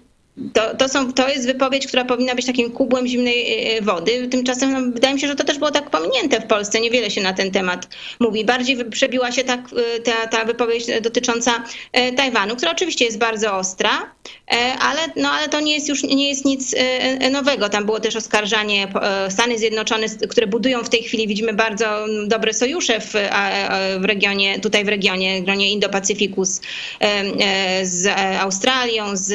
To, 0.52 0.76
to, 0.76 0.88
są, 0.88 1.12
to 1.12 1.28
jest 1.28 1.46
wypowiedź, 1.46 1.86
która 1.86 2.04
powinna 2.04 2.34
być 2.34 2.46
takim 2.46 2.70
kubłem 2.70 3.06
zimnej 3.06 3.68
e, 3.76 3.82
wody. 3.82 4.28
Tymczasem 4.28 4.72
no, 4.72 4.92
wydaje 4.92 5.14
mi 5.14 5.20
się, 5.20 5.28
że 5.28 5.34
to 5.34 5.44
też 5.44 5.58
było 5.58 5.70
tak 5.70 5.90
pominięte 5.90 6.40
w 6.40 6.46
Polsce. 6.46 6.80
Niewiele 6.80 7.10
się 7.10 7.20
na 7.20 7.32
ten 7.32 7.50
temat 7.50 7.88
mówi. 8.20 8.44
Bardziej 8.44 8.84
przebiła 8.84 9.32
się 9.32 9.44
tak, 9.44 9.60
e, 9.96 10.00
ta, 10.00 10.26
ta 10.26 10.44
wypowiedź 10.44 10.86
dotycząca 11.02 11.64
e, 11.92 12.12
Tajwanu, 12.12 12.56
która 12.56 12.72
oczywiście 12.72 13.04
jest 13.04 13.18
bardzo 13.18 13.56
ostra, 13.56 13.90
ale, 14.80 15.00
no, 15.16 15.30
ale 15.30 15.48
to 15.48 15.60
nie 15.60 15.74
jest 15.74 15.88
już 15.88 16.02
nie 16.02 16.28
jest 16.28 16.44
nic 16.44 16.74
nowego. 17.30 17.68
Tam 17.68 17.84
było 17.84 18.00
też 18.00 18.16
oskarżanie 18.16 18.88
Stany 19.28 19.58
Zjednoczone, 19.58 20.06
które 20.30 20.46
budują 20.46 20.84
w 20.84 20.88
tej 20.88 21.02
chwili, 21.02 21.28
widzimy, 21.28 21.52
bardzo 21.52 22.06
dobre 22.26 22.54
sojusze 22.54 23.00
w, 23.00 23.12
w 23.98 24.04
regionie, 24.04 24.60
tutaj 24.60 24.84
w 24.84 24.88
regionie, 24.88 25.42
gronie 25.42 25.78
Indo-Pacyfiku 25.78 26.44
z, 26.44 26.60
z 27.82 28.06
Australią, 28.40 29.16
z, 29.16 29.32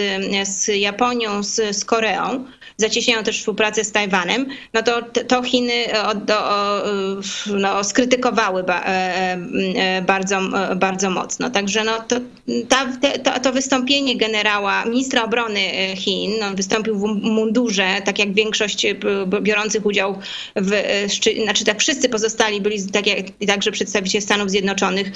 z 0.47 0.67
Japonią 0.67 1.01
Japonią, 1.01 1.43
z, 1.43 1.77
z 1.77 1.86
Koreą, 1.86 2.45
zacieśniają 2.77 3.23
też 3.23 3.39
współpracę 3.39 3.84
z 3.84 3.91
Tajwanem, 3.91 4.45
no 4.73 4.84
to, 4.84 5.01
to 5.01 5.43
Chiny 5.43 5.73
do, 6.15 6.36
no, 7.47 7.84
skrytykowały 7.84 8.63
e, 8.67 9.38
e, 9.75 10.01
bardzo, 10.01 10.39
bardzo 10.75 11.10
mocno. 11.10 11.49
Także 11.49 11.84
no, 11.84 11.99
to, 12.07 12.15
ta, 12.69 12.86
to, 13.23 13.39
to 13.39 13.51
wystąpienie 13.51 14.17
generała, 14.17 14.86
ministra 14.86 15.23
obrony 15.23 15.60
Chin, 15.95 16.31
no, 16.39 16.51
wystąpił 16.55 16.99
w 16.99 17.03
mundurze, 17.21 17.88
tak 18.05 18.19
jak 18.19 18.34
większość 18.34 18.86
biorących 19.41 19.86
udział 19.86 20.19
w, 20.55 20.71
znaczy 21.43 21.65
tak 21.65 21.79
wszyscy 21.79 22.10
pozostali 22.10 22.62
byli, 22.62 22.91
tak 22.91 23.07
jak 23.07 23.25
także 23.47 23.71
przedstawiciele 23.71 24.21
Stanów 24.21 24.49
Zjednoczonych 24.49 25.12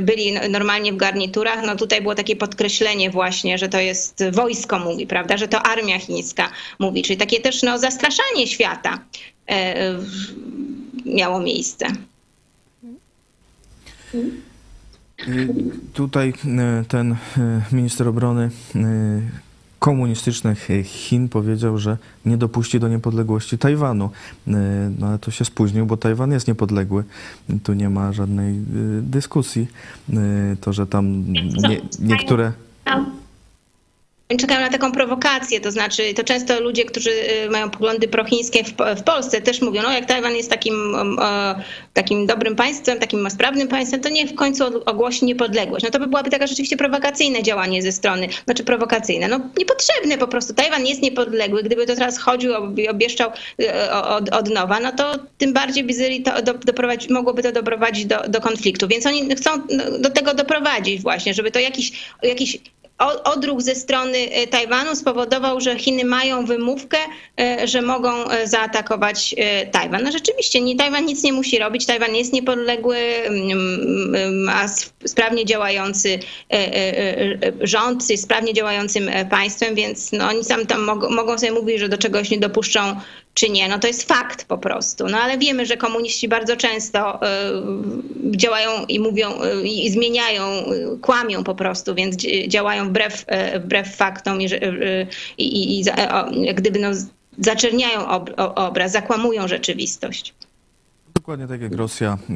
byli 0.00 0.32
normalnie 0.50 0.92
w 0.92 0.96
garniturach. 0.96 1.66
No 1.66 1.76
tutaj 1.76 2.00
było 2.00 2.14
takie 2.14 2.36
podkreślenie 2.36 3.10
właśnie, 3.10 3.58
że 3.58 3.68
to 3.68 3.80
jest 3.80 4.24
wojsko 4.32 4.78
mówi, 4.78 5.06
prawda, 5.06 5.36
że 5.36 5.48
to 5.48 5.62
armia 5.62 5.98
chińska 5.98 6.50
mówi, 6.78 7.02
czyli 7.02 7.16
takie 7.16 7.40
też 7.40 7.62
no, 7.62 7.78
zastraszanie 7.78 8.46
świata 8.46 8.98
e, 9.48 9.98
miało 11.06 11.40
miejsce. 11.40 11.86
Tutaj 15.92 16.28
e, 16.28 16.84
ten 16.88 17.12
e, 17.12 17.16
minister 17.72 18.08
obrony 18.08 18.50
komunistycznych 19.78 20.68
Chin 20.84 21.28
powiedział, 21.28 21.78
że 21.78 21.96
nie 22.24 22.36
dopuści 22.36 22.80
do 22.80 22.88
niepodległości 22.88 23.58
Tajwanu. 23.58 24.10
No 24.98 25.06
ale 25.06 25.18
to 25.18 25.30
się 25.30 25.44
spóźnił, 25.44 25.86
bo 25.86 25.96
Tajwan 25.96 26.32
jest 26.32 26.48
niepodległy. 26.48 27.04
Tu 27.62 27.72
nie 27.72 27.90
ma 27.90 28.12
żadnej 28.12 28.54
dyskusji. 29.02 29.66
To, 30.60 30.72
że 30.72 30.86
tam 30.86 31.32
nie, 31.32 31.80
niektóre 31.98 32.52
czekają 34.36 34.60
na 34.60 34.68
taką 34.68 34.92
prowokację, 34.92 35.60
to 35.60 35.70
znaczy 35.70 36.14
to 36.14 36.24
często 36.24 36.60
ludzie, 36.60 36.84
którzy 36.84 37.10
y, 37.10 37.50
mają 37.50 37.70
poglądy 37.70 38.08
prochińskie 38.08 38.64
w, 38.64 38.72
w 38.96 39.02
Polsce 39.02 39.40
też 39.40 39.60
mówią, 39.60 39.82
no 39.82 39.92
jak 39.92 40.06
Tajwan 40.06 40.34
jest 40.34 40.50
takim, 40.50 40.96
takim 41.94 42.26
dobrym 42.26 42.56
państwem, 42.56 42.98
takim 42.98 43.30
sprawnym 43.30 43.68
państwem, 43.68 44.00
to 44.00 44.08
niech 44.08 44.30
w 44.30 44.34
końcu 44.34 44.64
ogłosi 44.86 45.24
niepodległość. 45.24 45.84
No 45.84 45.90
to 45.90 45.98
by 45.98 46.06
byłaby 46.06 46.30
taka 46.30 46.46
rzeczywiście 46.46 46.76
prowokacyjne 46.76 47.42
działanie 47.42 47.82
ze 47.82 47.92
strony, 47.92 48.28
znaczy 48.44 48.64
prowokacyjne, 48.64 49.28
no 49.28 49.40
niepotrzebne 49.58 50.18
po 50.18 50.28
prostu. 50.28 50.54
Tajwan 50.54 50.86
jest 50.86 51.02
niepodległy, 51.02 51.62
gdyby 51.62 51.86
to 51.86 51.94
teraz 51.94 52.18
chodził 52.18 52.52
i 52.76 52.88
obieszczał 52.88 53.30
y, 53.60 53.92
od, 53.92 54.28
od 54.28 54.50
nowa, 54.50 54.80
no 54.80 54.92
to 54.92 55.12
tym 55.38 55.52
bardziej 55.52 55.84
by 55.84 56.20
to 56.24 56.42
do, 56.42 56.54
doprowadzi, 56.54 57.12
mogłoby 57.12 57.42
to 57.42 57.52
doprowadzić 57.52 58.06
do, 58.06 58.18
do 58.28 58.40
konfliktu. 58.40 58.88
Więc 58.88 59.06
oni 59.06 59.36
chcą 59.36 59.50
no, 59.70 59.98
do 59.98 60.10
tego 60.10 60.34
doprowadzić 60.34 61.02
właśnie, 61.02 61.34
żeby 61.34 61.50
to 61.50 61.58
jakiś, 61.58 61.92
jakiś 62.22 62.58
odruch 62.98 63.62
ze 63.62 63.74
strony 63.74 64.18
e, 64.18 64.46
Tajwanu 64.46 64.96
spowodował, 64.96 65.60
że 65.60 65.78
Chiny 65.78 66.04
mają 66.04 66.44
wymówkę, 66.44 66.98
e, 67.40 67.68
że 67.68 67.82
mogą 67.82 68.28
e, 68.28 68.46
zaatakować 68.46 69.34
Tajwan. 69.72 70.02
No 70.04 70.12
rzeczywiście, 70.12 70.60
nie, 70.60 70.76
Tajwan 70.76 71.04
nic 71.04 71.22
nie 71.22 71.32
musi 71.32 71.58
robić. 71.58 71.86
Tajwan 71.86 72.14
jest 72.14 72.32
niepodległy, 72.32 72.96
ma 74.32 74.66
sprawnie 75.04 75.44
działający 75.44 76.18
rząd, 77.60 78.10
jest 78.10 78.22
sprawnie 78.22 78.54
działającym 78.54 79.10
państwem, 79.30 79.74
więc 79.74 80.12
no, 80.12 80.28
oni 80.28 80.44
tam, 80.44 80.66
tam 80.66 80.82
mogą, 80.82 81.10
mogą 81.10 81.38
sobie 81.38 81.52
mówić, 81.52 81.80
że 81.80 81.88
do 81.88 81.98
czegoś 81.98 82.30
nie 82.30 82.38
dopuszczą 82.38 83.00
czy 83.38 83.50
nie. 83.50 83.68
No 83.68 83.78
to 83.78 83.86
jest 83.86 84.02
fakt 84.02 84.44
po 84.44 84.58
prostu. 84.58 85.06
No 85.08 85.18
ale 85.18 85.38
wiemy, 85.38 85.66
że 85.66 85.76
komuniści 85.76 86.28
bardzo 86.28 86.56
często 86.56 87.20
y, 87.22 88.36
działają 88.36 88.86
i 88.86 89.00
mówią 89.00 89.42
y, 89.42 89.68
i 89.68 89.90
zmieniają, 89.90 90.72
y, 90.72 90.98
kłamią 91.00 91.44
po 91.44 91.54
prostu, 91.54 91.94
więc 91.94 92.16
działają 92.48 92.88
wbrew, 92.88 93.24
wbrew 93.64 93.96
faktom 93.96 94.40
i, 94.40 94.48
i, 95.38 95.80
i 95.80 95.84
gdyby 96.54 96.78
no, 96.78 96.88
zaczerniają 97.38 98.08
obraz, 98.54 98.92
zakłamują 98.92 99.48
rzeczywistość. 99.48 100.34
Dokładnie 101.28 101.46
tak 101.46 101.60
jak 101.60 101.74
Rosja 101.74 102.14
y, 102.14 102.34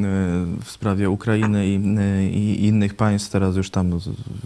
w 0.65 0.71
sprawie 0.71 1.11
Ukrainy 1.11 1.67
i, 1.67 1.77
y, 1.77 2.31
i, 2.31 2.67
innych 2.67 2.95
państw 2.95 3.31
teraz 3.31 3.57
już 3.57 3.71
tam 3.71 4.01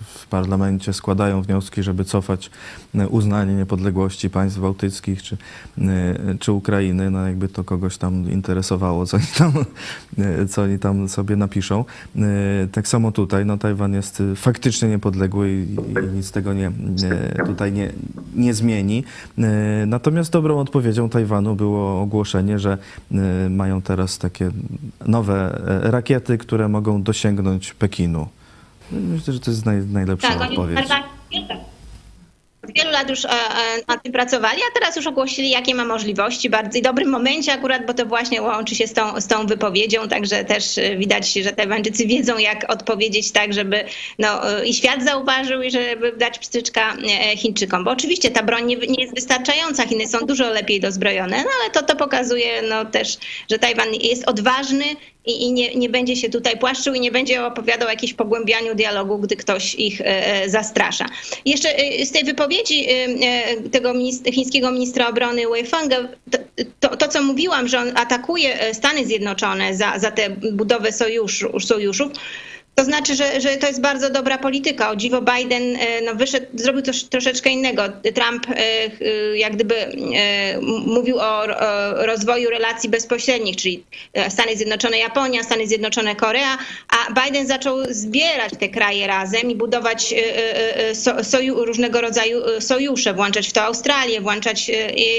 w 0.05 0.27
parlamencie 0.27 0.93
składają 0.93 1.43
wnioski, 1.43 1.83
żeby 1.83 2.05
cofać 2.05 2.51
y, 2.95 3.09
uznanie 3.09 3.55
niepodległości 3.55 4.31
państw 4.31 4.59
bałtyckich 4.59 5.23
czy, 5.23 5.37
czy 6.41 6.53
Ukrainy. 6.53 7.11
No 7.11 7.27
jakby 7.27 7.49
to 7.49 7.65
kogoś 7.65 7.99
tam 7.99 8.31
interesowało, 8.31 9.07
co 9.07 9.17
oni 9.17 9.27
tam, 9.39 9.53
co 10.49 10.63
oni 10.63 10.79
tam 10.79 11.09
sobie 11.09 11.37
napiszą. 11.37 11.85
Tak 12.73 12.89
samo 12.89 13.13
tutaj, 13.13 13.47
no 13.47 13.59
Tajwan 13.59 13.95
jest 13.95 14.23
faktycznie 14.37 14.89
niepodległy 14.89 15.51
i, 15.51 15.75
i 16.05 16.17
nic 16.17 16.31
tego 16.31 16.53
nie, 16.53 16.73
tutaj 17.47 17.73
nie, 17.73 17.93
nie 18.35 18.55
zmieni. 18.55 19.05
Natomiast 19.87 20.33
dobrą 20.33 20.59
odpowiedzią 20.59 21.09
Tajwanu 21.09 21.57
było 21.57 22.03
ogłoszenie, 22.03 22.59
że 22.59 22.79
mają 23.51 23.83
teraz 23.83 24.19
takie 24.19 24.36
nowe 25.07 25.59
e, 25.85 25.91
rakiety, 25.91 26.39
które 26.39 26.69
mogą 26.69 27.03
dosięgnąć 27.03 27.75
Pekinu. 27.75 28.29
Myślę, 28.93 29.33
że 29.35 29.41
to 29.41 29.51
jest 29.51 29.67
naj, 29.67 29.87
najlepsza 29.87 30.29
tak, 30.29 30.51
odpowiedź. 30.51 30.79
Od 30.79 31.66
wielu 32.77 32.91
lat 32.91 33.11
już 33.11 33.25
e, 33.25 33.29
e, 33.29 33.33
nad 33.89 34.03
tym 34.03 34.13
pracowali, 34.13 34.61
a 34.71 34.81
teraz 34.81 34.97
już 34.97 35.07
ogłosili, 35.07 35.51
jakie 35.51 35.75
ma 35.75 35.85
możliwości. 35.85 36.51
Bardzo 36.51 36.81
dobrym 36.81 37.11
momencie 37.11 37.53
akurat, 37.53 37.87
bo 37.87 37.95
to 37.95 38.07
właśnie 38.07 38.43
łączy 38.43 38.75
się 38.75 38.87
z 38.87 38.93
tą, 38.93 39.21
z 39.21 39.27
tą 39.27 39.47
wypowiedzią, 39.47 40.09
także 40.09 40.45
też 40.45 40.79
e, 40.79 40.97
widać, 40.97 41.33
że 41.33 41.53
Tajwańczycy 41.53 42.07
wiedzą, 42.07 42.39
jak 42.39 42.73
odpowiedzieć 42.73 43.33
tak, 43.33 43.55
żeby 43.55 43.85
no, 44.19 44.41
i 44.65 44.75
świat 44.75 45.03
zauważył 45.03 45.63
i 45.63 45.71
żeby 45.71 46.13
dać 46.17 46.39
pstryczka 46.39 46.97
Chińczykom. 47.37 47.85
Bo 47.85 47.91
oczywiście 47.91 48.31
ta 48.31 48.43
broń 48.43 48.67
nie, 48.67 48.77
nie 48.77 49.03
jest 49.03 49.15
wystarczająca, 49.15 49.87
Chiny 49.87 50.09
są 50.09 50.19
dużo 50.19 50.51
lepiej 50.51 50.81
dozbrojone, 50.81 51.37
no 51.37 51.51
ale 51.63 51.71
to, 51.71 51.83
to 51.83 51.97
pokazuje 51.97 52.63
no, 52.69 52.85
też, 52.85 53.19
że 53.51 53.59
Tajwan 53.59 53.89
jest 54.01 54.29
odważny 54.29 54.85
i, 55.27 55.43
i 55.43 55.53
nie, 55.53 55.75
nie 55.75 55.89
będzie 55.89 56.17
się 56.17 56.29
tutaj 56.29 56.59
płaszczył 56.59 56.95
i 56.95 57.01
nie 57.01 57.13
będzie 57.13 57.47
opowiadał 57.47 57.89
o 57.89 57.91
jakimś 57.91 58.15
pogłębianiu 58.15 58.75
dialogu, 58.75 59.19
gdy 59.19 59.37
ktoś 59.37 59.75
ich 59.75 60.01
e, 60.05 60.51
zastrasza. 60.51 61.07
Jeszcze 61.45 61.69
e, 61.79 62.07
z 62.07 62.13
tej 62.13 62.25
wypowiedzi 62.25 62.87
e, 62.89 63.61
tego 63.71 63.95
ministra, 63.95 64.33
chińskiego 64.33 64.71
ministra 64.71 65.09
obrony 65.09 65.43
Wei 65.49 65.65
Feng'a, 65.65 66.09
to, 66.31 66.39
to, 66.81 66.97
to, 66.97 67.09
co 67.09 67.23
mówiłam, 67.23 67.69
że 67.69 67.79
on 67.79 67.93
atakuje 67.97 68.75
Stany 68.75 69.07
Zjednoczone 69.07 69.77
za, 69.77 69.99
za 69.99 70.11
tę 70.11 70.31
budowę 70.53 70.93
sojuszu, 70.93 71.61
sojuszów, 71.61 72.13
To 72.79 72.85
znaczy, 72.85 73.15
że, 73.15 73.41
że 73.41 73.57
to 73.57 73.67
jest 73.67 73.81
bardzo 73.81 74.11
dobra 74.11 74.39
polityka. 74.39 74.91
O 74.91 74.97
dziwo 74.97 75.23
Biden 75.23 75.63
e, 75.77 76.01
no, 76.03 76.15
wyszedł, 76.15 76.47
zrobił 76.55 76.83
coś 76.83 77.05
troszeczkę 77.05 77.51
innego. 77.51 77.83
Trump 78.15 78.47
e, 78.51 78.55
e, 78.55 79.37
jak 79.37 79.55
gdyby 79.55 79.75
mówił 80.87 81.19
o, 81.19 81.47
rozwoju 82.07 82.51
relacji 82.51 82.91
bezpośrednich, 82.91 83.57
czyli 83.57 83.85
Stany 84.29 84.57
Zjednoczone, 84.57 84.99
Japonia, 84.99 85.43
Stany 85.43 85.67
Zjednoczone, 85.67 86.17
Korea, 86.17 86.59
a 86.89 87.23
Biden 87.23 87.47
zaczął 87.47 87.77
zbierać 87.91 88.53
te 88.61 88.69
kraje 88.69 89.07
razem 89.07 89.51
i 89.51 89.55
budować 89.55 90.15
soju, 91.23 91.65
różnego 91.65 92.01
rodzaju 92.01 92.43
sojusze, 92.61 93.15
włączać 93.15 93.49
w 93.49 93.53
to 93.53 93.63
Australię, 93.63 94.21
włączać 94.21 94.71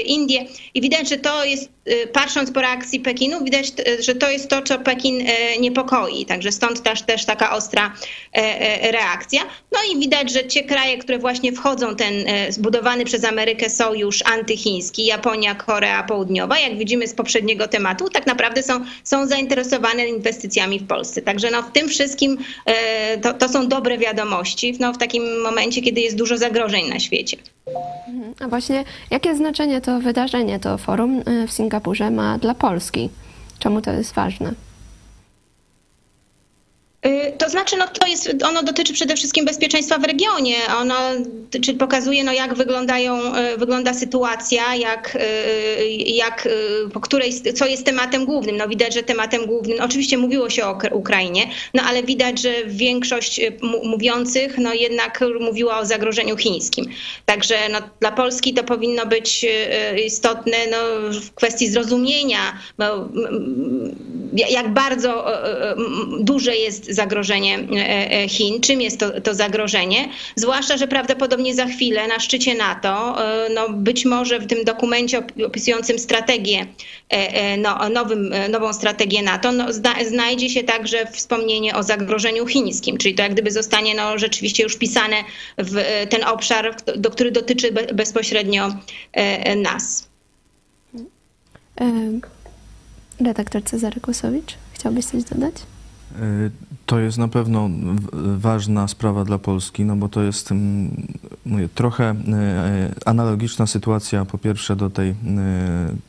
Indię. 0.04 0.44
I 0.74 0.80
widać, 0.80 1.08
że 1.08 1.16
to 1.16 1.44
jest, 1.44 1.68
patrząc 2.12 2.50
po 2.50 2.60
reakcji 2.60 3.00
Pekinu, 3.00 3.44
widać, 3.44 3.72
że 4.00 4.14
to 4.14 4.30
jest 4.30 4.48
to, 4.48 4.62
co 4.62 4.78
Pekin 4.78 5.22
niepokoi. 5.60 6.26
Także 6.26 6.52
stąd 6.52 6.82
też, 6.82 7.02
też 7.02 7.24
taka 7.24 7.47
ostra 7.50 7.92
e, 8.36 8.40
e, 8.40 8.92
reakcja. 8.92 9.42
No 9.72 9.78
i 9.92 9.98
widać, 10.00 10.32
że 10.32 10.46
ci 10.46 10.64
kraje, 10.64 10.98
które 10.98 11.18
właśnie 11.18 11.52
wchodzą 11.52 11.96
ten 11.96 12.28
e, 12.28 12.52
zbudowany 12.52 13.04
przez 13.04 13.24
Amerykę 13.24 13.70
sojusz 13.70 14.22
antychiński, 14.26 15.06
Japonia, 15.06 15.54
Korea 15.54 16.02
Południowa, 16.02 16.58
jak 16.58 16.78
widzimy 16.78 17.08
z 17.08 17.14
poprzedniego 17.14 17.68
tematu, 17.68 18.08
tak 18.10 18.26
naprawdę 18.26 18.62
są, 18.62 18.84
są 19.04 19.26
zainteresowane 19.26 20.08
inwestycjami 20.08 20.78
w 20.78 20.86
Polsce. 20.86 21.22
Także 21.22 21.50
no 21.50 21.62
w 21.62 21.72
tym 21.72 21.88
wszystkim 21.88 22.38
to, 23.22 23.34
to 23.34 23.48
są 23.48 23.68
dobre 23.68 23.98
wiadomości 23.98 24.76
no 24.80 24.92
w 24.92 24.98
takim 24.98 25.40
momencie, 25.42 25.82
kiedy 25.82 26.00
jest 26.00 26.16
dużo 26.16 26.38
zagrożeń 26.38 26.88
na 26.88 27.00
świecie. 27.00 27.36
Mhm. 28.08 28.34
A 28.40 28.48
właśnie 28.48 28.84
jakie 29.10 29.36
znaczenie 29.36 29.80
to 29.80 30.00
wydarzenie, 30.00 30.58
to 30.58 30.78
forum 30.78 31.22
w 31.48 31.52
Singapurze 31.52 32.10
ma 32.10 32.38
dla 32.38 32.54
Polski? 32.54 33.10
Czemu 33.58 33.82
to 33.82 33.92
jest 33.92 34.14
ważne? 34.14 34.67
Y, 37.08 37.32
to 37.38 37.48
znaczy, 37.48 37.76
no 37.76 37.86
to 37.86 38.06
jest, 38.06 38.34
ono 38.44 38.62
dotyczy 38.62 38.92
przede 38.92 39.16
wszystkim 39.16 39.44
bezpieczeństwa 39.44 39.98
w 39.98 40.04
regionie. 40.04 40.56
Ono 40.80 40.94
czy 41.62 41.74
pokazuje, 41.74 42.24
no 42.24 42.32
jak 42.32 42.54
wyglądają, 42.54 43.36
y, 43.36 43.56
wygląda 43.56 43.94
sytuacja, 43.94 44.74
jak, 44.74 45.16
y, 45.16 45.88
jak, 45.90 46.48
po 46.92 47.00
której, 47.00 47.32
co 47.54 47.66
jest 47.66 47.84
tematem 47.84 48.24
głównym. 48.24 48.56
No 48.56 48.68
widać, 48.68 48.94
że 48.94 49.02
tematem 49.02 49.46
głównym, 49.46 49.78
oczywiście 49.80 50.18
mówiło 50.18 50.50
się 50.50 50.64
o 50.66 50.78
Ukrainie, 50.92 51.42
no 51.74 51.82
ale 51.82 52.02
widać, 52.02 52.40
że 52.40 52.54
większość 52.66 53.40
mówiących, 53.84 54.58
no 54.58 54.74
jednak 54.74 55.24
mówiła 55.40 55.78
o 55.78 55.86
zagrożeniu 55.86 56.36
chińskim. 56.36 56.86
Także 57.26 57.56
no, 57.72 57.78
dla 58.00 58.12
Polski 58.12 58.54
to 58.54 58.64
powinno 58.64 59.06
być 59.06 59.46
istotne 60.06 60.56
no, 60.70 60.76
w 61.20 61.34
kwestii 61.34 61.68
zrozumienia, 61.68 62.58
bo 62.78 63.08
jak 64.32 64.74
bardzo 64.74 65.26
duże 66.20 66.56
jest 66.56 66.97
zagrożenie 66.98 67.58
e, 67.58 68.12
e, 68.12 68.28
Chin. 68.28 68.60
Czym 68.60 68.80
jest 68.80 69.00
to, 69.00 69.20
to 69.20 69.34
zagrożenie? 69.34 70.08
Zwłaszcza, 70.36 70.76
że 70.76 70.88
prawdopodobnie 70.88 71.54
za 71.54 71.66
chwilę 71.66 72.08
na 72.08 72.20
szczycie 72.20 72.54
NATO, 72.54 72.94
e, 73.24 73.48
no 73.54 73.68
być 73.68 74.04
może 74.04 74.38
w 74.38 74.46
tym 74.46 74.64
dokumencie 74.64 75.22
opisującym 75.46 75.98
strategię, 75.98 76.66
no, 77.58 77.88
nowym, 77.88 78.34
nową 78.50 78.72
strategię 78.72 79.22
NATO, 79.22 79.52
no, 79.52 79.66
znajdzie 80.08 80.48
się 80.50 80.62
także 80.62 81.06
wspomnienie 81.06 81.74
o 81.74 81.82
zagrożeniu 81.82 82.46
chińskim, 82.46 82.98
czyli 82.98 83.14
to 83.14 83.22
jak 83.22 83.32
gdyby 83.32 83.50
zostanie 83.50 83.94
no, 83.94 84.18
rzeczywiście 84.18 84.62
już 84.62 84.76
pisane 84.76 85.16
w 85.58 85.72
ten 86.10 86.24
obszar, 86.24 86.76
do, 86.96 87.10
który 87.10 87.30
dotyczy 87.30 87.72
bezpośrednio 87.72 88.74
nas. 89.56 90.08
Redaktor 93.20 93.62
Cezary 93.64 94.00
Kłosowicz, 94.00 94.54
chciałbyś 94.72 95.04
coś 95.04 95.24
dodać? 95.24 95.54
To 96.88 96.98
jest 96.98 97.18
na 97.18 97.28
pewno 97.28 97.70
ważna 98.36 98.88
sprawa 98.88 99.24
dla 99.24 99.38
Polski, 99.38 99.84
no 99.84 99.96
bo 99.96 100.08
to 100.08 100.22
jest 100.22 100.52
mm, 100.52 101.06
mówię, 101.46 101.68
trochę 101.74 102.04
e, 102.04 102.14
analogiczna 103.04 103.66
sytuacja 103.66 104.24
po 104.24 104.38
pierwsze 104.38 104.76
do 104.76 104.90
tej, 104.90 105.10
e, 105.10 105.14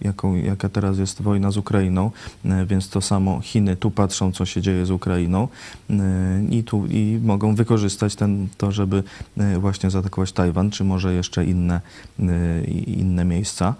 jaką, 0.01 0.35
jaka 0.35 0.69
teraz 0.69 0.97
jest 0.97 1.21
wojna 1.21 1.51
z 1.51 1.57
Ukrainą, 1.57 2.11
e, 2.45 2.65
więc 2.65 2.89
to 2.89 3.01
samo 3.01 3.41
Chiny 3.41 3.75
tu 3.75 3.91
patrzą, 3.91 4.31
co 4.31 4.45
się 4.45 4.61
dzieje 4.61 4.85
z 4.85 4.91
Ukrainą 4.91 5.47
i, 6.49 6.63
tu, 6.63 6.85
i 6.85 7.19
mogą 7.23 7.55
wykorzystać 7.55 8.15
ten, 8.15 8.47
to, 8.57 8.71
żeby 8.71 9.03
właśnie 9.57 9.89
zaatakować 9.89 10.31
Tajwan, 10.31 10.69
czy 10.69 10.83
może 10.83 11.13
jeszcze 11.13 11.45
inne, 11.45 11.81
inne 12.87 13.25
miejsca. 13.25 13.75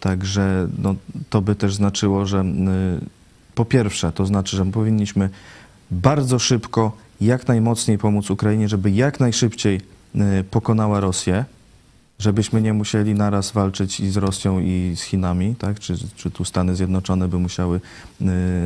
Także 0.00 0.68
no, 0.78 0.94
to 1.30 1.42
by 1.42 1.54
też 1.54 1.74
znaczyło, 1.74 2.26
że 2.26 2.44
po 3.54 3.64
pierwsze, 3.64 4.12
to 4.12 4.26
znaczy, 4.26 4.56
że 4.56 4.64
powinniśmy 4.64 5.30
bardzo 5.90 6.38
szybko, 6.38 6.92
jak 7.20 7.48
najmocniej 7.48 7.98
pomóc 7.98 8.30
Ukrainie, 8.30 8.68
żeby 8.68 8.90
jak 8.90 9.20
najszybciej 9.20 9.80
y, 10.40 10.44
pokonała 10.50 11.00
Rosję, 11.00 11.44
żebyśmy 12.18 12.62
nie 12.62 12.72
musieli 12.72 13.14
naraz 13.14 13.52
walczyć 13.52 14.00
i 14.00 14.10
z 14.10 14.16
Rosją, 14.16 14.60
i 14.60 14.92
z 14.96 15.02
Chinami, 15.02 15.54
tak? 15.54 15.78
czy, 15.78 15.94
czy 16.16 16.30
tu 16.30 16.44
Stany 16.44 16.76
Zjednoczone 16.76 17.28
by 17.28 17.38
musiały 17.38 17.80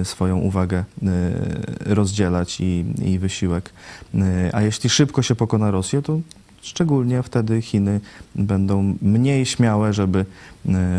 y, 0.01 0.05
swoją 0.05 0.39
uwagę 0.39 0.85
y, 1.03 1.95
rozdzielać 1.95 2.61
i, 2.61 2.85
i 3.05 3.19
wysiłek. 3.19 3.73
A 4.53 4.63
jeśli 4.63 4.91
szybko 4.91 5.23
się 5.23 5.35
pokona 5.35 5.71
Rosję, 5.71 6.03
to 6.03 6.21
szczególnie 6.63 7.23
wtedy 7.23 7.63
Chiny 7.63 8.01
będą 8.35 8.97
mniej 9.03 9.47
śmiałe, 9.47 9.93
żeby, 9.93 10.25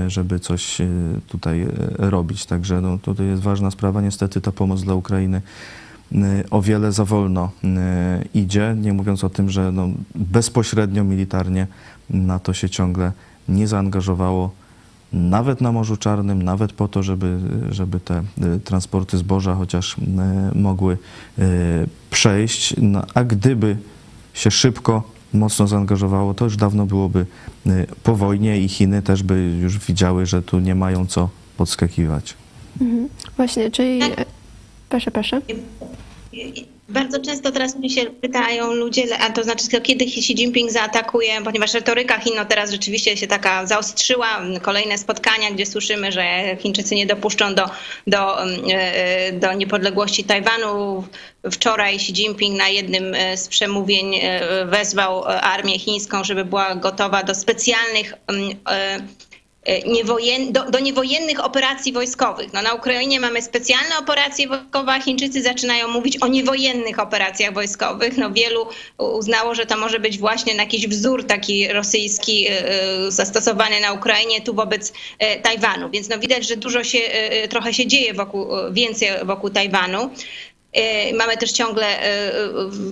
żeby 0.07 0.39
coś 0.39 0.77
tutaj 1.27 1.67
robić. 1.97 2.45
Także 2.45 2.81
no, 2.81 2.97
tutaj 2.97 3.25
jest 3.25 3.41
ważna 3.41 3.71
sprawa. 3.71 4.01
Niestety 4.01 4.41
ta 4.41 4.51
pomoc 4.51 4.83
dla 4.83 4.95
Ukrainy 4.95 5.41
o 6.51 6.61
wiele 6.61 6.91
za 6.91 7.05
wolno 7.05 7.51
y, 7.63 7.67
idzie, 8.33 8.75
nie 8.81 8.93
mówiąc 8.93 9.23
o 9.23 9.29
tym, 9.29 9.49
że 9.49 9.71
no 9.71 9.89
bezpośrednio 10.15 11.03
militarnie 11.03 11.67
na 12.09 12.39
to 12.39 12.53
się 12.53 12.69
ciągle 12.69 13.11
nie 13.49 13.67
zaangażowało, 13.67 14.51
nawet 15.13 15.61
na 15.61 15.71
Morzu 15.71 15.97
Czarnym, 15.97 16.43
nawet 16.43 16.73
po 16.73 16.87
to, 16.87 17.03
żeby, 17.03 17.37
żeby 17.69 17.99
te 17.99 18.23
y, 18.55 18.59
transporty 18.59 19.17
zboża 19.17 19.55
chociaż 19.55 19.95
mogły 20.55 20.97
przejść. 22.11 22.75
No, 22.77 23.03
a 23.13 23.23
gdyby 23.23 23.77
się 24.33 24.51
szybko, 24.51 25.03
mocno 25.33 25.67
zaangażowało, 25.67 26.33
to 26.33 26.45
już 26.45 26.57
dawno 26.57 26.85
byłoby 26.85 27.25
po 28.03 28.15
wojnie 28.15 28.61
i 28.61 28.69
Chiny 28.69 29.01
też 29.01 29.23
by 29.23 29.57
już 29.61 29.79
widziały, 29.79 30.25
że 30.25 30.41
tu 30.41 30.59
nie 30.59 30.75
mają 30.75 31.05
co 31.05 31.29
podskakiwać. 31.57 32.33
Mhm. 32.81 33.09
Właśnie, 33.37 33.71
czyli... 33.71 34.01
Proszę, 34.91 35.11
proszę. 35.11 35.41
Bardzo 36.89 37.19
często 37.19 37.51
teraz 37.51 37.75
mi 37.75 37.89
się 37.89 38.05
pytają 38.05 38.73
ludzie, 38.73 39.03
a 39.19 39.29
to 39.29 39.43
znaczy 39.43 39.81
kiedy 39.83 40.05
Xi 40.05 40.33
Jinping 40.33 40.71
zaatakuje, 40.71 41.41
ponieważ 41.43 41.73
retoryka 41.73 42.19
Chin 42.19 42.33
no 42.35 42.45
teraz 42.45 42.71
rzeczywiście 42.71 43.17
się 43.17 43.27
taka 43.27 43.65
zaostrzyła. 43.65 44.41
Kolejne 44.61 44.97
spotkania, 44.97 45.51
gdzie 45.51 45.65
słyszymy, 45.65 46.11
że 46.11 46.23
Chińczycy 46.59 46.95
nie 46.95 47.05
dopuszczą 47.05 47.55
do, 47.55 47.69
do, 48.07 48.43
mm, 48.43 48.61
e, 48.69 49.31
do 49.31 49.53
niepodległości 49.53 50.23
Tajwanu. 50.23 51.03
Wczoraj 51.51 51.95
Xi 51.95 52.11
Jinping 52.11 52.57
na 52.57 52.69
jednym 52.69 53.15
e, 53.15 53.37
z 53.37 53.47
przemówień 53.47 54.15
e, 54.15 54.65
wezwał 54.65 55.23
armię 55.25 55.79
chińską, 55.79 56.23
żeby 56.23 56.45
była 56.45 56.75
gotowa 56.75 57.23
do 57.23 57.35
specjalnych 57.35 58.13
mm, 58.27 58.51
E, 58.69 58.99
niewojen, 59.85 60.53
do, 60.53 60.71
do, 60.71 60.79
niewojennych 60.79 61.45
operacji 61.45 61.93
wojskowych. 61.93 62.53
No, 62.53 62.61
na 62.61 62.73
Ukrainie 62.73 63.19
mamy 63.19 63.41
specjalne 63.41 63.97
operacje 63.97 64.47
wojskowe, 64.47 64.91
a 64.91 65.01
Chińczycy 65.01 65.41
zaczynają 65.41 65.87
mówić 65.87 66.17
o 66.21 66.27
niewojennych 66.27 66.99
operacjach 66.99 67.53
wojskowych. 67.53 68.17
No, 68.17 68.31
wielu 68.31 68.67
uznało, 68.97 69.55
że 69.55 69.65
to 69.65 69.77
może 69.77 69.99
być 69.99 70.17
właśnie 70.17 70.53
jakiś 70.53 70.87
wzór 70.87 71.27
taki 71.27 71.67
rosyjski 71.67 72.47
e, 72.47 72.51
e, 72.51 73.11
zastosowany 73.11 73.79
na 73.79 73.93
Ukrainie 73.93 74.41
tu 74.41 74.53
wobec 74.53 74.93
Tajwanu. 75.41 75.89
Więc 75.89 76.09
no, 76.09 76.19
widać, 76.19 76.47
że 76.47 76.57
dużo 76.57 76.83
się, 76.83 76.99
trochę 77.49 77.73
się 77.73 77.87
dzieje 77.87 78.13
wokół, 78.13 78.47
więcej 78.71 79.09
wokół 79.23 79.49
Tajwanu. 79.49 80.09
E, 80.73 81.13
mamy 81.13 81.37
też 81.37 81.51
ciągle 81.51 81.85
e, 81.85 82.03
e, 82.03 82.41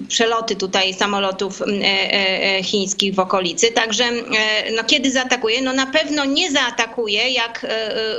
przeloty 0.07 0.55
tutaj 0.55 0.93
samolotów 0.93 1.61
chińskich 2.63 3.15
w 3.15 3.19
okolicy. 3.19 3.71
Także 3.71 4.11
no, 4.75 4.83
kiedy 4.83 5.11
zaatakuje? 5.11 5.61
No 5.61 5.73
na 5.73 5.85
pewno 5.85 6.25
nie 6.25 6.51
zaatakuje, 6.51 7.29
jak 7.29 7.65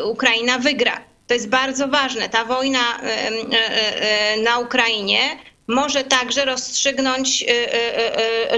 Ukraina 0.05 0.59
wygra. 0.59 1.01
To 1.27 1.35
jest 1.35 1.49
bardzo 1.49 1.89
ważne. 1.89 2.29
Ta 2.29 2.45
wojna 2.45 3.01
na 4.43 4.59
Ukrainie 4.59 5.19
może 5.67 6.05
także 6.05 6.45
rozstrzygnąć 6.45 7.45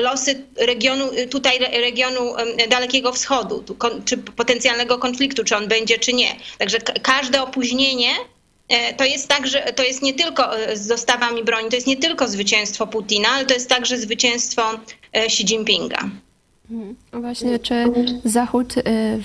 losy 0.01 0.45
regionu, 0.57 1.09
tutaj 1.31 1.59
regionu 1.59 2.35
Dalekiego 2.69 3.13
Wschodu, 3.13 3.65
czy 4.05 4.19
potencjalnego 4.19 4.99
konfliktu, 4.99 5.45
czy 5.45 5.57
on 5.57 5.69
będzie, 5.69 5.99
czy 5.99 6.13
nie. 6.13 6.37
Także 6.59 6.79
każde 7.03 7.43
opóźnienie 7.43 8.09
to 8.97 9.05
jest 9.05 9.29
tak, 9.29 9.47
że 9.47 9.61
to 9.61 9.83
jest 9.83 10.03
nie 10.03 10.15
tylko 10.15 10.59
e, 10.59 10.77
z 10.77 10.87
dostawami 10.87 11.45
broni, 11.45 11.69
to 11.69 11.77
jest 11.77 11.87
nie 11.87 11.97
tylko 11.97 12.29
zwycięstwo 12.29 12.87
Putina, 12.87 13.29
ale 13.29 13.47
to 13.47 13.55
jest 13.55 13.69
także 13.69 13.99
zwycięstwo 13.99 14.63
e, 15.13 15.25
Xi 15.25 15.45
Jinpinga. 15.45 16.11
Mhm. 16.71 16.97
Właśnie, 17.13 17.59
czy 17.59 17.85
Zachód 18.25 18.75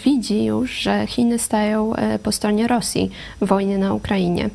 widzi 0.06 0.46
już, 0.46 0.72
że 0.72 1.08
Chiny 1.08 1.40
stają 1.40 1.94
po 2.24 2.32
stronie 2.32 2.68
Rosji 2.68 3.10
w 3.42 3.48
wojnie 3.48 3.78
na 3.78 3.94
Ukrainie? 3.94 4.50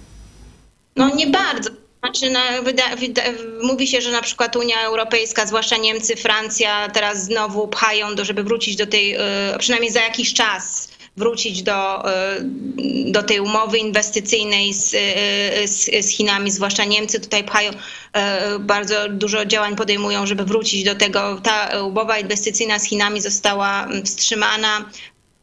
No 0.97 1.15
nie 1.15 1.27
bardzo. 1.27 1.71
Znaczy, 2.01 2.31
no, 2.31 2.41
wyda, 2.63 2.97
wyda, 2.97 3.23
mówi 3.63 3.87
się, 3.87 4.01
że 4.01 4.11
na 4.11 4.23
przykład 4.23 4.57
Unia 4.57 4.83
Europejska, 4.85 5.47
zwłaszcza 5.47 5.77
Niemcy, 5.77 6.17
Francja, 6.17 6.89
teraz 6.89 7.25
znowu 7.25 7.69
pchają, 7.69 8.15
do, 8.15 8.25
żeby 8.25 8.45
wrócić 8.45 8.77
do 8.77 8.87
tej, 8.87 9.17
przynajmniej 9.59 9.93
za 9.93 10.01
jakiś 10.01 10.35
czas, 10.35 10.89
wrócić 11.17 11.63
do, 11.63 12.03
do 13.07 13.23
tej 13.23 13.41
umowy 13.41 13.79
inwestycyjnej 13.79 14.75
z, 14.75 14.91
z, 15.71 16.05
z, 16.05 16.09
Chinami, 16.09 16.51
zwłaszcza 16.51 16.85
Niemcy 16.85 17.21
tutaj 17.21 17.45
pchają, 17.45 17.71
bardzo 18.61 19.09
dużo 19.09 19.45
działań 19.45 19.77
podejmują, 19.77 20.27
żeby 20.27 20.45
wrócić 20.45 20.85
do 20.85 20.95
tego. 20.95 21.41
Ta 21.43 21.85
umowa 21.85 22.19
inwestycyjna 22.19 22.79
z 22.79 22.85
Chinami 22.85 23.21
została 23.21 23.89
wstrzymana. 24.05 24.91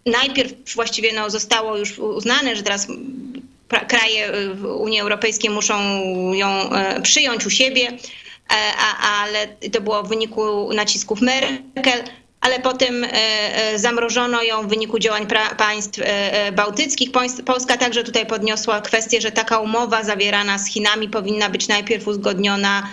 Najpierw 0.06 0.54
właściwie 0.76 1.14
no, 1.14 1.30
zostało 1.30 1.78
już 1.78 2.00
uznane, 2.00 2.56
że 2.56 2.64
teraz 2.64 2.88
kraje 3.88 4.32
Unii 4.78 5.00
Europejskiej 5.00 5.50
muszą 5.50 5.74
ją 6.34 6.70
przyjąć 7.04 7.46
u 7.46 7.50
siebie, 7.50 7.98
ale 9.22 9.48
to 9.72 9.82
było 9.82 10.04
w 10.04 10.10
wyniku 10.10 10.74
nacisków 10.74 11.22
Merkel 11.22 12.04
ale 12.42 12.60
potem 12.60 13.04
e, 13.04 13.10
e, 13.12 13.80
zamrożono 13.80 14.44
ją 14.44 14.64
w 14.64 14.70
wyniku 14.70 15.00
działań 15.00 15.28
państw 15.58 16.00
e, 16.04 16.52
bałtyckich. 16.52 17.10
Polska 17.46 17.78
także 17.78 18.04
tutaj 18.04 18.26
podniosła 18.26 18.82
kwestię, 18.82 19.22
że 19.22 19.32
taka 19.32 19.60
umowa 19.60 20.04
zawierana 20.04 20.58
z 20.58 20.68
Chinami 20.68 21.10
powinna 21.10 21.50
być 21.50 21.68
najpierw 21.68 22.08
uzgodniona. 22.08 22.90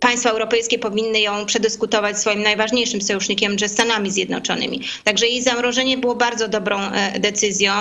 Państwa 0.00 0.30
europejskie 0.30 0.78
powinny 0.78 1.20
ją 1.20 1.46
przedyskutować 1.46 2.18
swoim 2.18 2.42
najważniejszym 2.42 3.02
sojusznikiem, 3.02 3.58
że 3.58 3.68
Stanami 3.68 4.10
Zjednoczonymi. 4.10 4.80
Także 5.04 5.26
jej 5.26 5.42
zamrożenie 5.42 5.98
było 5.98 6.14
bardzo 6.14 6.48
dobrą 6.48 6.80
decyzją. 7.18 7.72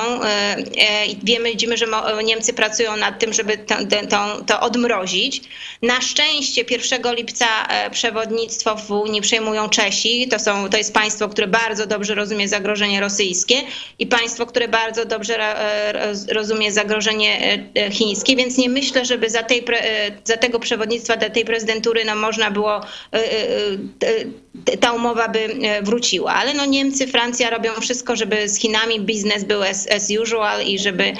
Wiemy, 1.23 1.49
widzimy, 1.49 1.77
że 1.77 1.85
Niemcy 2.23 2.53
pracują 2.53 2.97
nad 2.97 3.19
tym, 3.19 3.33
żeby 3.33 3.57
to, 3.57 3.75
to, 4.09 4.41
to 4.45 4.59
odmrozić. 4.59 5.41
Na 5.81 6.01
szczęście 6.01 6.65
1 6.69 7.15
lipca 7.15 7.47
przewodnictwo 7.91 8.75
w 8.75 8.91
Unii 8.91 9.21
przejmują 9.21 9.69
Czesi. 9.73 10.27
To, 10.27 10.39
są, 10.39 10.69
to 10.69 10.77
jest 10.77 10.93
państwo, 10.93 11.29
które 11.29 11.47
bardzo 11.47 11.85
dobrze 11.85 12.15
rozumie 12.15 12.47
zagrożenie 12.47 13.01
rosyjskie 13.01 13.55
i 13.99 14.07
państwo, 14.07 14.45
które 14.45 14.67
bardzo 14.67 15.05
dobrze 15.05 15.39
e, 15.39 16.13
rozumie 16.33 16.71
zagrożenie 16.71 17.63
e, 17.75 17.91
chińskie, 17.91 18.35
więc 18.35 18.57
nie 18.57 18.69
myślę, 18.69 19.05
żeby 19.05 19.29
za, 19.29 19.43
tej, 19.43 19.65
e, 19.69 20.11
za 20.23 20.37
tego 20.37 20.59
przewodnictwa, 20.59 21.17
dla 21.17 21.29
tej 21.29 21.45
prezydentury 21.45 22.05
no, 22.05 22.15
można 22.15 22.51
było, 22.51 22.81
ta 24.79 24.91
umowa 24.91 25.27
by 25.27 25.47
wróciła. 25.81 26.33
Ale 26.33 26.53
no, 26.53 26.65
Niemcy, 26.65 27.07
Francja 27.07 27.49
robią 27.49 27.71
wszystko, 27.81 28.15
żeby 28.15 28.49
z 28.49 28.59
Chinami 28.59 28.99
biznes 28.99 29.43
był 29.43 29.63
as, 29.63 29.87
as 29.91 30.09
usual 30.21 30.65
i 30.65 30.79
żeby 30.79 31.13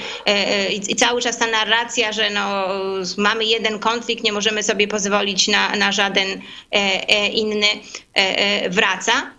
i 0.90 0.96
cały 0.96 1.22
czas 1.22 1.38
ta 1.38 1.46
narracja, 1.46 2.12
że 2.12 2.30
no, 2.30 2.68
mamy 3.16 3.44
jeden 3.44 3.78
konflikt, 3.78 4.24
nie 4.24 4.32
możemy 4.32 4.62
sobie 4.62 4.88
pozwolić 4.88 5.48
na, 5.48 5.76
na 5.76 5.92
żaden 5.92 6.40
inny, 7.32 7.66
wraca. 8.16 9.32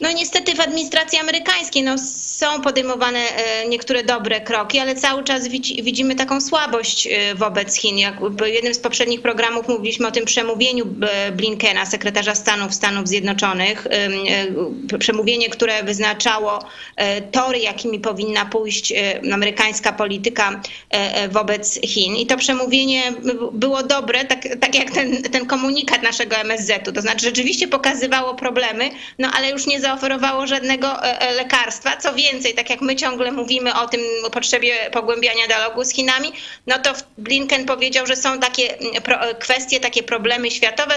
No 0.00 0.12
niestety 0.12 0.54
w 0.54 0.60
administracji 0.60 1.18
amerykańskiej 1.18 1.82
no, 1.82 1.98
są 1.98 2.60
podejmowane 2.60 3.18
e, 3.18 3.68
niektóre 3.68 4.04
dobre 4.04 4.40
kroki, 4.40 4.78
ale 4.78 4.94
cały 4.94 5.24
czas 5.24 5.48
widzimy 5.82 6.14
taką 6.14 6.40
słabość 6.40 7.06
e, 7.06 7.34
wobec 7.34 7.74
Chin. 7.74 7.98
Jak 7.98 8.20
w 8.20 8.46
jednym 8.46 8.74
z 8.74 8.78
poprzednich 8.78 9.22
programów 9.22 9.68
mówiliśmy 9.68 10.08
o 10.08 10.10
tym 10.10 10.24
przemówieniu 10.24 10.86
e, 11.02 11.32
Blinkena, 11.32 11.86
sekretarza 11.86 12.34
Stanów 12.34 12.74
Stanów 12.74 13.08
Zjednoczonych. 13.08 13.86
Przemówienie, 14.98 15.48
które 15.48 15.82
wyznaczało 15.82 16.64
tory, 17.32 17.58
jakimi 17.58 18.00
powinna 18.00 18.46
pójść 18.46 18.92
amerykańska 19.32 19.92
polityka 19.92 20.60
wobec 21.30 21.80
Chin. 21.80 22.16
I 22.16 22.26
to 22.26 22.36
przemówienie 22.36 23.02
było 23.52 23.82
dobre, 23.82 24.24
tak, 24.24 24.48
tak 24.60 24.74
jak 24.74 24.90
ten, 24.90 25.22
ten 25.22 25.46
komunikat 25.46 26.02
naszego 26.02 26.36
MSZ-u. 26.36 26.92
To 26.92 27.00
znaczy 27.00 27.26
rzeczywiście 27.26 27.68
pokazywało 27.68 28.34
problemy, 28.34 28.90
no 29.18 29.30
ale 29.34 29.50
już 29.50 29.66
nie 29.66 29.80
zaoferowało 29.86 30.46
żadnego 30.46 31.04
e, 31.04 31.20
e, 31.20 31.32
lekarstwa. 31.32 31.96
Co 31.96 32.14
więcej, 32.14 32.54
tak 32.54 32.70
jak 32.70 32.80
my 32.80 32.96
ciągle 32.96 33.32
mówimy 33.32 33.74
o 33.74 33.88
tym 33.88 34.00
o 34.24 34.30
potrzebie 34.30 34.74
pogłębiania 34.92 35.46
dialogu 35.46 35.84
z 35.84 35.90
Chinami, 35.90 36.32
no 36.66 36.78
to 36.78 36.92
Blinken 37.18 37.66
powiedział, 37.66 38.06
że 38.06 38.16
są 38.16 38.38
takie 38.40 38.78
mm, 38.78 38.92
e, 39.06 39.34
kwestie, 39.34 39.80
takie 39.80 40.02
problemy 40.02 40.50
światowe, 40.50 40.94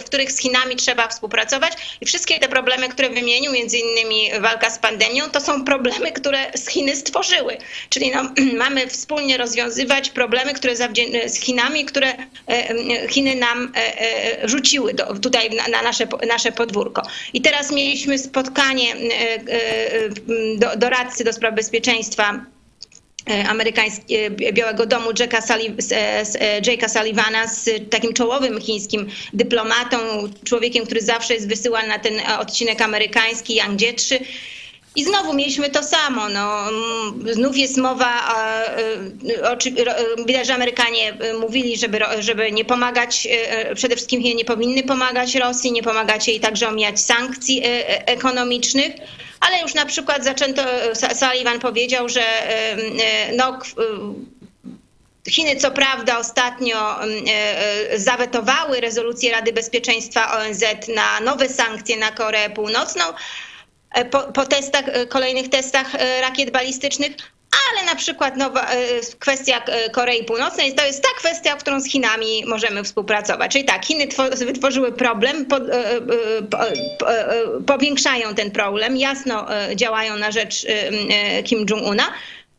w 0.00 0.04
których 0.04 0.32
z 0.32 0.38
Chinami 0.38 0.76
trzeba 0.76 1.08
współpracować 1.08 1.72
i 2.00 2.06
wszystkie 2.06 2.38
te 2.38 2.48
problemy, 2.48 2.88
które 2.88 3.10
wymienił, 3.10 3.52
między 3.52 3.78
innymi 3.78 4.30
walka 4.40 4.70
z 4.70 4.78
pandemią, 4.78 5.30
to 5.30 5.40
są 5.40 5.64
problemy, 5.64 6.12
które 6.12 6.38
z 6.54 6.68
Chiny 6.68 6.96
stworzyły. 6.96 7.56
Czyli 7.90 8.10
no, 8.14 8.22
mamy 8.64 8.86
wspólnie 8.86 9.36
rozwiązywać 9.38 10.10
problemy, 10.10 10.54
które 10.54 10.76
z 11.26 11.40
Chinami, 11.40 11.84
które 11.84 12.14
Chiny 13.08 13.34
nam 13.34 13.72
rzuciły 14.44 14.94
do, 14.94 15.14
tutaj 15.14 15.50
na 15.70 15.82
nasze, 15.82 16.06
nasze 16.28 16.52
podwórko. 16.52 17.02
I 17.32 17.40
teraz 17.40 17.72
mieliśmy 17.72 18.18
spotkanie 18.28 18.94
e, 18.94 18.98
e, 20.68 20.76
doradcy 20.76 21.24
do 21.24 21.32
spraw 21.32 21.54
bezpieczeństwa 21.54 22.44
e, 23.30 23.48
amerykańskiego 23.48 24.34
Białego 24.52 24.86
Domu 24.86 25.10
Jacka, 25.18 25.40
Jake'a 26.66 26.88
Sullivana 26.88 27.46
z 27.46 27.70
takim 27.90 28.12
czołowym 28.12 28.60
chińskim 28.60 29.06
dyplomatą, 29.32 29.96
człowiekiem, 30.44 30.84
który 30.84 31.00
zawsze 31.00 31.34
jest 31.34 31.48
wysyłany 31.48 31.88
na 31.88 31.98
ten 31.98 32.14
odcinek 32.38 32.80
amerykański, 32.82 33.54
Yang 33.56 33.76
Jiechi. 33.80 34.14
I 34.96 35.04
znowu 35.04 35.34
mieliśmy 35.34 35.70
to 35.70 35.82
samo. 35.82 36.28
No, 36.28 36.64
znów 37.32 37.56
jest 37.56 37.76
mowa, 37.76 38.34
widać, 40.26 40.46
że 40.46 40.54
Amerykanie 40.54 41.16
mówili, 41.40 41.78
żeby, 41.78 42.00
żeby 42.18 42.52
nie 42.52 42.64
pomagać, 42.64 43.28
przede 43.74 43.96
wszystkim 43.96 44.22
nie 44.22 44.44
powinny 44.44 44.82
pomagać 44.82 45.34
Rosji, 45.34 45.72
nie 45.72 45.82
pomagać 45.82 46.28
jej 46.28 46.40
także 46.40 46.68
omijać 46.68 47.00
sankcji 47.00 47.62
ekonomicznych. 48.06 48.92
Ale 49.40 49.62
już 49.62 49.74
na 49.74 49.86
przykład 49.86 50.24
zaczęto, 50.24 50.62
Sullivan 51.14 51.60
powiedział, 51.60 52.08
że 52.08 52.22
no, 53.36 53.58
Chiny 55.30 55.56
co 55.56 55.70
prawda 55.70 56.18
ostatnio 56.18 56.96
zawetowały 57.96 58.80
rezolucję 58.80 59.32
Rady 59.32 59.52
Bezpieczeństwa 59.52 60.38
ONZ 60.38 60.64
na 60.94 61.20
nowe 61.20 61.48
sankcje 61.48 61.96
na 61.96 62.10
Koreę 62.10 62.50
Północną, 62.50 63.04
po, 64.10 64.20
po 64.20 64.46
testach, 64.46 64.88
e, 64.88 65.06
kolejnych 65.06 65.48
testach 65.48 65.94
e, 65.94 66.20
rakiet 66.20 66.50
balistycznych, 66.50 67.12
ale 67.70 67.86
na 67.86 67.96
przykład 67.96 68.36
nowa, 68.36 68.66
kwestia 69.18 69.62
Korei 69.92 70.24
Północnej 70.24 70.74
to 70.74 70.86
jest 70.86 71.02
ta 71.02 71.08
kwestia, 71.16 71.56
w 71.56 71.58
którą 71.58 71.80
z 71.80 71.86
Chinami 71.86 72.44
możemy 72.46 72.84
współpracować. 72.84 73.52
Czyli 73.52 73.64
tak, 73.64 73.84
Chiny 73.84 74.08
wytworzyły 74.36 74.92
problem, 74.92 75.46
po, 75.46 75.56
po, 76.50 77.06
powiększają 77.66 78.34
ten 78.34 78.50
problem, 78.50 78.96
jasno 78.96 79.46
działają 79.74 80.16
na 80.16 80.30
rzecz 80.30 80.66
Kim 81.44 81.66
Jong-una, 81.70 82.04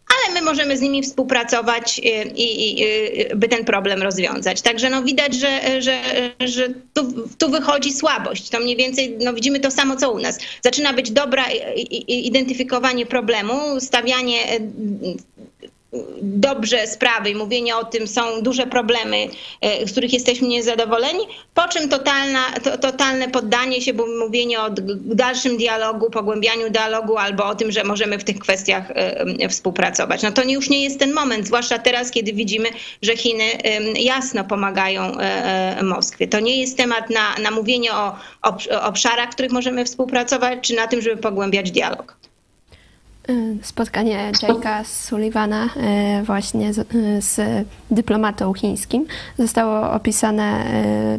ale 0.10 0.34
my 0.34 0.42
możemy 0.42 0.78
z 0.78 0.82
nimi 0.82 1.04
współpracować 1.04 2.00
y, 2.00 2.02
i, 2.36 2.80
i, 2.80 2.84
y, 3.32 3.36
by 3.36 3.48
ten 3.48 3.66
problem 3.66 4.04
rozwiązać. 4.04 4.62
Także 4.62 4.90
no 4.90 5.04
widać, 5.04 5.36
że, 5.36 5.82
że, 5.82 6.02
że 6.40 6.68
tu, 6.94 7.28
tu 7.38 7.50
wychodzi 7.52 7.94
słabość. 7.94 8.50
To 8.50 8.60
mniej 8.60 8.76
więcej 8.76 9.18
no 9.20 9.34
widzimy 9.34 9.60
to 9.60 9.72
samo, 9.72 9.96
co 9.96 10.12
u 10.12 10.20
nas. 10.20 10.40
Zaczyna 10.64 10.94
być 10.94 11.12
dobra 11.12 11.46
identyfikowanie 12.08 13.06
problemu, 13.06 13.80
stawianie 13.80 14.60
dobrze 16.22 16.88
sprawy 16.88 17.30
i 17.30 17.36
mówienie 17.36 17.78
o 17.78 17.86
tym 17.86 18.08
są 18.08 18.42
duże 18.42 18.68
problemy, 18.68 19.28
e, 19.62 19.88
z 19.88 19.92
których 19.92 20.14
jesteśmy 20.14 20.48
niezadowoleni, 20.48 21.20
po 21.54 21.68
czym 21.68 21.90
totalna, 21.90 22.40
to, 22.64 22.78
totalne 22.78 23.30
poddanie 23.30 23.82
się, 23.82 23.94
bo 23.94 24.06
mówienie 24.20 24.62
o 24.62 24.70
dalszym 24.96 25.58
dialogu, 25.58 26.10
pogłębianiu 26.10 26.70
dialogu 26.70 27.18
albo 27.18 27.46
o 27.46 27.56
tym, 27.56 27.72
że 27.72 27.84
możemy 27.84 28.20
w 28.20 28.24
tych 28.24 28.40
kwestiach 28.40 28.92
e, 28.92 29.50
współpracować. 29.50 30.22
No 30.22 30.32
to 30.32 30.44
już 30.44 30.70
nie 30.70 30.84
jest 30.84 31.00
ten 31.00 31.14
moment, 31.14 31.48
zwłaszcza 31.48 31.80
teraz, 31.80 32.12
kiedy 32.12 32.34
widzimy, 32.34 32.70
że 33.02 33.18
Chiny 33.18 33.44
jasno 33.96 34.44
pomagają 34.44 35.18
e, 35.18 35.84
Moskwie. 35.84 36.28
To 36.28 36.40
nie 36.40 36.62
jest 36.62 36.78
temat 36.78 37.10
na, 37.10 37.36
na 37.42 37.52
mówienie 37.52 37.94
o, 37.94 38.16
o 38.42 38.82
obszarach, 38.82 39.30
w 39.30 39.34
których 39.34 39.52
możemy 39.52 39.86
współpracować, 39.86 40.60
czy 40.62 40.76
na 40.76 40.88
tym, 40.88 41.02
żeby 41.02 41.18
pogłębiać 41.18 41.72
dialog. 41.72 42.29
Y, 43.30 43.58
spotkanie 43.62 44.32
Jake'a 44.42 44.84
Sullivana 44.84 45.66
y, 45.66 46.24
właśnie 46.24 46.74
z, 46.74 46.78
y, 46.78 47.22
z, 47.22 47.42
dyplomatą 47.92 48.54
chińskim 48.54 49.06
zostało 49.40 49.92
opisane 49.92 50.66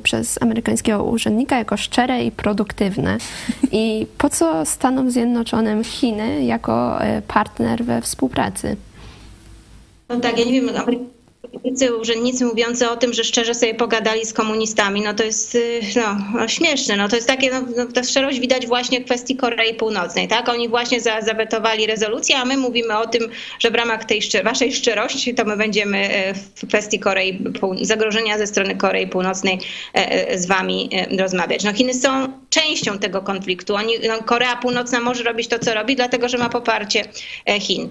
przez 0.03 0.43
amerykańskiego 0.43 1.05
urzędnika 1.05 1.59
jako 1.59 1.76
szczere 1.76 2.24
i 2.24 2.30
produktywne. 2.30 3.18
I 3.72 4.07
po 4.18 4.28
co 4.28 4.66
Stanom 4.66 5.11
Zjednoczonym 5.11 5.84
Chiny 5.84 6.45
jako 6.45 6.99
partner 7.28 7.84
we 7.84 8.01
współpracy? 8.01 8.76
No 10.09 10.20
tak, 10.20 10.39
ja 10.39 10.45
nie 10.45 10.53
wiem, 10.53 10.70
urzędnicy 12.01 12.45
mówiący 12.45 12.91
o 12.91 12.97
tym, 12.97 13.12
że 13.12 13.24
szczerze 13.24 13.55
sobie 13.55 13.74
pogadali 13.74 14.26
z 14.26 14.32
komunistami, 14.32 15.01
no 15.01 15.14
to 15.14 15.24
jest 15.24 15.55
y, 15.55 15.80
no, 15.97 16.16
no 16.34 16.49
śmieszne. 16.49 16.97
No 16.97 17.09
to 17.09 17.16
jest 17.16 17.28
takie, 17.28 17.51
no, 17.51 17.62
no, 17.76 17.86
ta 17.86 18.05
szczerość 18.05 18.41
widać 18.41 18.66
właśnie 18.66 19.01
w 19.01 19.05
kwestii 19.05 19.36
Korei 19.36 19.74
Północnej, 19.74 20.28
tak? 20.28 20.49
Oni 20.49 20.68
właśnie 20.68 21.01
za, 21.01 21.20
zawetowali 21.20 21.86
rezolucję, 21.86 22.36
a 22.36 22.45
my 22.45 22.57
mówimy 22.57 22.99
o 22.99 23.07
tym, 23.07 23.28
że 23.59 23.70
w 23.70 23.74
ramach 23.74 24.05
tej 24.05 24.20
waszej 24.45 24.72
szczerości 24.72 25.34
to 25.34 25.45
my 25.45 25.57
będziemy 25.57 26.28
y, 26.30 26.34
w 26.34 26.68
kwestii 26.68 26.99
Korei, 26.99 27.38
zagrożenia 27.82 28.38
ze 28.38 28.47
strony 28.47 28.76
Korei 28.76 29.07
Północnej 29.07 29.59
y, 30.32 30.38
z 30.38 30.47
wami 30.47 30.91
rozmawiać. 31.18 31.64
No 31.64 31.72
Chiny 31.72 31.95
są 31.95 32.32
częścią 32.51 32.99
tego 32.99 33.22
konfliktu. 33.22 33.74
Oni, 33.74 33.95
no, 34.09 34.22
Korea 34.22 34.57
Północna 34.57 35.01
może 35.01 35.22
robić 35.22 35.49
to, 35.49 35.59
co 35.59 35.74
robi, 35.74 35.97
dlatego 35.97 36.28
że 36.28 36.38
ma 36.38 36.49
poparcie 36.49 37.05
Chin. 37.61 37.91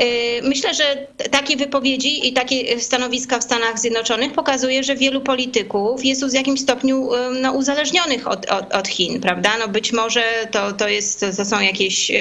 Y, 0.00 0.42
myślę, 0.42 0.74
że 0.74 1.06
takie 1.30 1.56
wypowiedzi 1.56 2.28
i 2.28 2.32
takie 2.32 2.80
stanowiska 2.80 3.38
w 3.38 3.44
Stanach 3.44 3.78
Zjednoczonych 3.78 4.32
pokazuje, 4.32 4.84
że 4.84 4.96
wielu 4.96 5.20
polityków 5.20 6.04
jest 6.04 6.26
w 6.26 6.34
jakimś 6.34 6.60
stopniu 6.60 7.10
no, 7.40 7.52
uzależnionych 7.52 8.28
od, 8.28 8.50
od, 8.50 8.74
od, 8.74 8.88
Chin, 8.88 9.20
prawda? 9.20 9.50
No 9.58 9.68
być 9.68 9.92
może 9.92 10.22
to, 10.50 10.72
to, 10.72 10.88
jest, 10.88 11.24
to 11.36 11.44
są 11.44 11.60
jakieś 11.60 12.12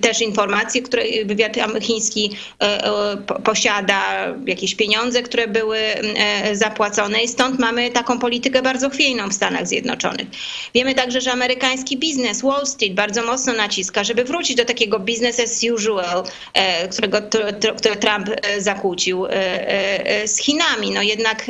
też 0.00 0.20
informacje, 0.20 0.82
które 0.82 1.02
wywiad 1.24 1.56
chiński 1.80 2.30
posiada, 3.44 4.26
jakieś 4.46 4.74
pieniądze, 4.74 5.22
które 5.22 5.48
były 5.48 5.78
zapłacone 6.52 7.22
i 7.22 7.28
stąd 7.28 7.58
mamy 7.58 7.90
taką 7.90 8.18
politykę 8.18 8.62
bardzo 8.62 8.90
chwiejną 8.90 9.28
w 9.28 9.34
Stanach 9.34 9.66
Zjednoczonych. 9.66 10.26
Wiemy 10.74 10.94
także, 10.94 11.20
że 11.20 11.32
amerykański 11.32 11.96
biznes, 11.96 12.42
Wall 12.42 12.66
Street 12.66 12.94
bardzo 12.94 13.22
mocno 13.22 13.52
naciska, 13.52 14.04
żeby 14.04 14.24
wrócić 14.24 14.56
do 14.56 14.64
takiego 14.64 14.98
business 14.98 15.40
as 15.40 15.64
usual, 15.74 16.24
którego, 16.90 17.18
które 17.76 17.96
Trump 17.96 18.28
e, 18.28 18.60
zakłócił 18.60 19.26
e, 19.26 19.30
e, 19.32 20.28
z 20.28 20.38
Chinami. 20.38 20.90
No 20.90 21.02
jednak 21.02 21.46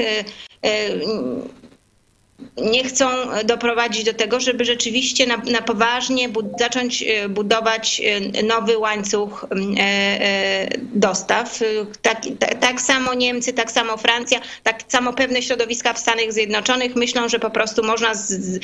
nie 2.56 2.84
chcą 2.84 3.08
doprowadzić 3.44 4.04
do 4.04 4.14
tego, 4.14 4.40
żeby 4.40 4.64
rzeczywiście 4.64 5.26
na, 5.26 5.36
na 5.36 5.62
poważnie 5.62 6.28
bud 6.28 6.46
zacząć 6.58 7.02
e, 7.02 7.28
budować 7.28 8.02
e, 8.04 8.42
nowy 8.42 8.78
łańcuch 8.78 9.46
e, 9.78 10.68
dostaw. 10.78 11.60
Tak, 12.02 12.20
tak, 12.38 12.54
tak, 12.60 12.80
samo 12.80 13.14
Niemcy, 13.14 13.52
tak 13.52 13.70
samo 13.70 13.96
Francja, 13.96 14.40
tak 14.62 14.82
samo 14.88 15.12
pewne 15.12 15.42
środowiska 15.42 15.92
w 15.92 15.98
Stanach 15.98 16.32
Zjednoczonych 16.32 16.96
myślą, 16.96 17.28
że 17.28 17.38
po 17.38 17.50
prostu 17.50 17.82
można 17.82 18.14
z, 18.14 18.28
z, 18.28 18.60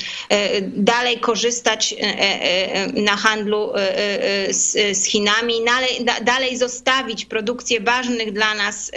dalej 0.63 1.19
korzystać 1.21 1.95
na 2.95 3.17
handlu 3.17 3.73
z, 4.51 4.99
z 4.99 5.05
Chinami, 5.05 5.55
dalej, 5.67 6.07
dalej 6.25 6.57
zostawić 6.57 7.25
produkcję 7.25 7.81
ważnych 7.81 8.33
dla 8.33 8.55
nas 8.55 8.91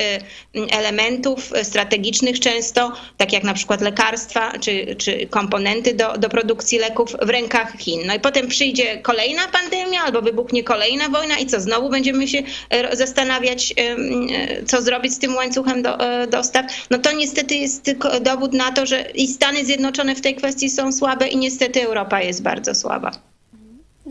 elementów 0.71 1.51
strategicznych 1.63 2.39
często, 2.39 2.91
tak 3.17 3.33
jak 3.33 3.43
na 3.43 3.53
przykład 3.53 3.81
lekarstwa 3.81 4.51
czy 4.59 4.68
czy, 4.69 4.95
czy 4.95 5.27
komponenty 5.27 5.93
do, 5.93 6.17
do 6.17 6.29
produkcji 6.29 6.77
leków 6.77 7.15
w 7.21 7.29
rękach 7.29 7.77
Chin. 7.77 8.01
No 8.07 8.15
i 8.15 8.19
potem 8.19 8.47
przyjdzie 8.47 8.97
kolejna 8.97 9.41
pandemia 9.47 10.01
albo 10.01 10.21
wybuchnie 10.21 10.63
kolejna 10.63 11.09
wojna 11.09 11.37
i 11.37 11.45
co, 11.45 11.59
znowu 11.59 11.89
będziemy 11.89 12.27
się 12.27 12.43
e, 12.69 12.95
zastanawiać, 12.95 13.73
e, 13.77 14.65
co 14.65 14.81
zrobić 14.81 15.13
z 15.13 15.19
tym 15.19 15.35
łańcuchem 15.35 15.81
do, 15.81 15.99
e, 15.99 16.27
dostaw. 16.27 16.65
No 16.89 16.97
to 16.97 17.11
niestety 17.11 17.55
jest 17.55 17.91
dowód 18.21 18.53
na 18.53 18.71
to, 18.71 18.85
że 18.85 19.01
i 19.01 19.27
Stany 19.27 19.65
Zjednoczone 19.65 20.15
w 20.15 20.21
tej 20.21 20.35
kwestii 20.35 20.69
są 20.69 20.91
słabe 20.91 21.27
i 21.27 21.37
niestety 21.37 21.83
Europa 21.87 22.21
jest 22.21 22.41
bardzo 22.41 22.75
słaba. 22.75 23.11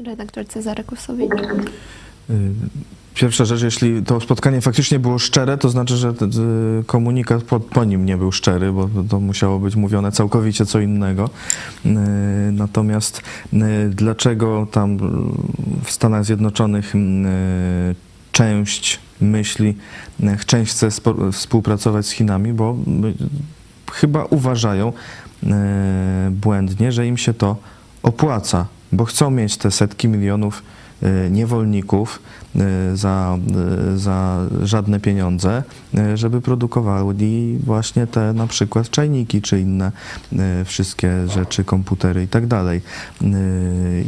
Redaktor 0.05 0.47
Cezary 0.47 0.85
Kusowicz. 0.85 1.31
Y, 2.31 2.53
Pierwsza 3.15 3.45
rzecz, 3.45 3.63
jeśli 3.63 4.03
to 4.03 4.21
spotkanie 4.21 4.61
faktycznie 4.61 4.99
było 4.99 5.19
szczere, 5.19 5.59
to 5.59 5.69
znaczy, 5.69 5.97
że 5.97 6.15
komunikat 6.87 7.43
po, 7.43 7.61
po, 7.61 7.85
nim 7.85 8.07
nie 8.07 8.17
był 8.17 8.33
szczery, 8.33 8.73
bo 8.73 8.91
to 9.09 9.21
musiało 9.21 9.59
być 9.59 9.77
mówione 9.77 10.13
całkowicie 10.13 10.67
co 10.67 10.81
innego. 10.81 11.31
Y, 11.87 11.89
natomiast 12.53 13.23
y, 13.53 13.59
dlaczego 13.89 14.67
tam 14.71 14.99
w 15.85 15.91
Stanach 15.91 16.25
Zjednoczonych 16.25 16.95
część 18.33 19.01
myśli, 19.21 19.75
część 20.47 20.73
chce 20.73 20.89
współpracować 21.33 22.07
z 22.07 22.11
Chinami, 22.11 22.53
bo 22.53 22.77
chyba 23.93 24.25
uważają 24.25 24.93
błędnie, 26.31 26.93
że 26.93 27.07
im 27.07 27.17
się 27.17 27.35
to 27.35 27.57
opłaca, 28.03 28.67
bo 28.93 29.05
chcą 29.05 29.31
mieć 29.31 29.57
te 29.57 29.71
setki 29.71 30.09
milionów 30.09 30.63
niewolników 31.31 32.23
e, 32.57 32.97
za, 32.97 33.39
e, 33.93 33.99
za 33.99 34.47
żadne 34.63 35.01
pieniądze, 35.01 35.63
żeby 36.15 36.41
produkowali 36.41 37.59
właśnie 37.65 38.07
te 38.07 38.33
na 38.33 38.47
przykład 38.47 38.91
czajniki 38.91 39.43
czy 39.43 39.61
inne 39.61 39.93
wszystkie 40.65 41.29
rzeczy, 41.29 41.65
komputery 41.65 42.23
i 42.23 42.29
tak 42.29 42.47
dalej. 42.47 42.81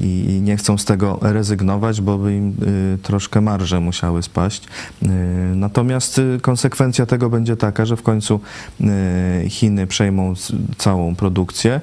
I 0.02 0.40
nie 0.42 0.56
chcą 0.56 0.78
z 0.78 0.84
tego 0.84 1.18
rezygnować, 1.22 2.00
bo 2.00 2.18
by 2.18 2.34
im 2.34 2.56
troszkę 3.02 3.40
marże 3.40 3.80
musiały 3.80 4.22
spaść. 4.22 4.68
Natomiast 5.54 6.20
konsekwencja 6.42 7.06
tego 7.06 7.30
będzie 7.30 7.56
taka, 7.56 7.84
że 7.84 7.96
w 7.96 8.02
końcu 8.02 8.40
Chiny 9.48 9.86
przejmą 9.86 10.34
całą 10.78 11.14
produkcję 11.14 11.80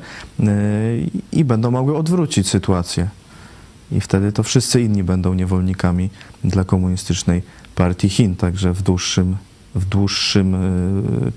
i 1.31 1.43
będą 1.43 1.71
mogły 1.71 1.97
odwrócić 1.97 2.49
sytuację 2.49 3.07
i 3.91 4.01
wtedy 4.01 4.31
to 4.31 4.43
wszyscy 4.43 4.81
inni 4.81 5.03
będą 5.03 5.33
niewolnikami 5.33 6.09
dla 6.43 6.63
komunistycznej 6.63 7.41
partii 7.75 8.09
Chin. 8.09 8.35
Także 8.35 8.73
w 8.73 8.81
dłuższym, 8.81 9.37
w 9.75 9.85
dłuższym 9.85 10.55
e, 10.55 10.59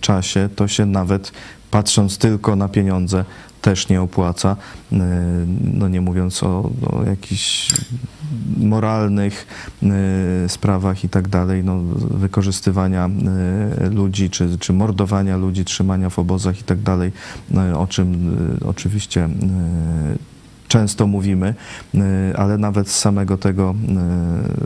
czasie 0.01 0.49
to 0.57 0.69
się 0.69 0.87
nawet 0.87 1.33
patrząc 1.71 2.19
tylko 2.19 2.57
na 2.57 2.69
pieniądze 2.69 3.25
też 3.63 3.89
nie 3.89 4.03
opłaca. 4.03 4.57
E, 4.93 4.97
no 5.75 5.89
nie 5.89 6.01
mówiąc 6.01 6.43
o, 6.43 6.71
o 6.87 7.05
jakichś 7.05 7.75
moralnych 8.57 9.47
e, 9.83 10.49
sprawach 10.49 11.05
i 11.05 11.09
tak 11.09 11.29
dalej, 11.29 11.65
no, 11.65 11.79
wykorzystywania 12.11 13.11
ludzi, 13.91 14.31
czy, 14.31 14.59
czy 14.59 14.73
mordowania 14.73 15.37
ludzi, 15.37 15.65
trzymania 15.65 16.11
w 16.11 16.19
obozach 16.19 16.61
i 16.61 16.63
tak 16.63 16.79
dalej, 16.79 17.13
no, 17.51 17.81
o 17.81 17.87
czym 17.87 18.37
oczywiście 18.67 19.29
często 20.71 21.07
mówimy, 21.07 21.55
y, 21.95 21.99
ale 22.37 22.59
nawet 22.59 22.89
z 22.89 22.99
samego 22.99 23.39
tego 23.39 23.75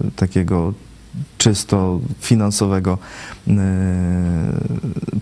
y, 0.08 0.10
takiego 0.10 0.72
czysto 1.38 2.00
finansowego 2.20 2.98
y, 3.48 3.52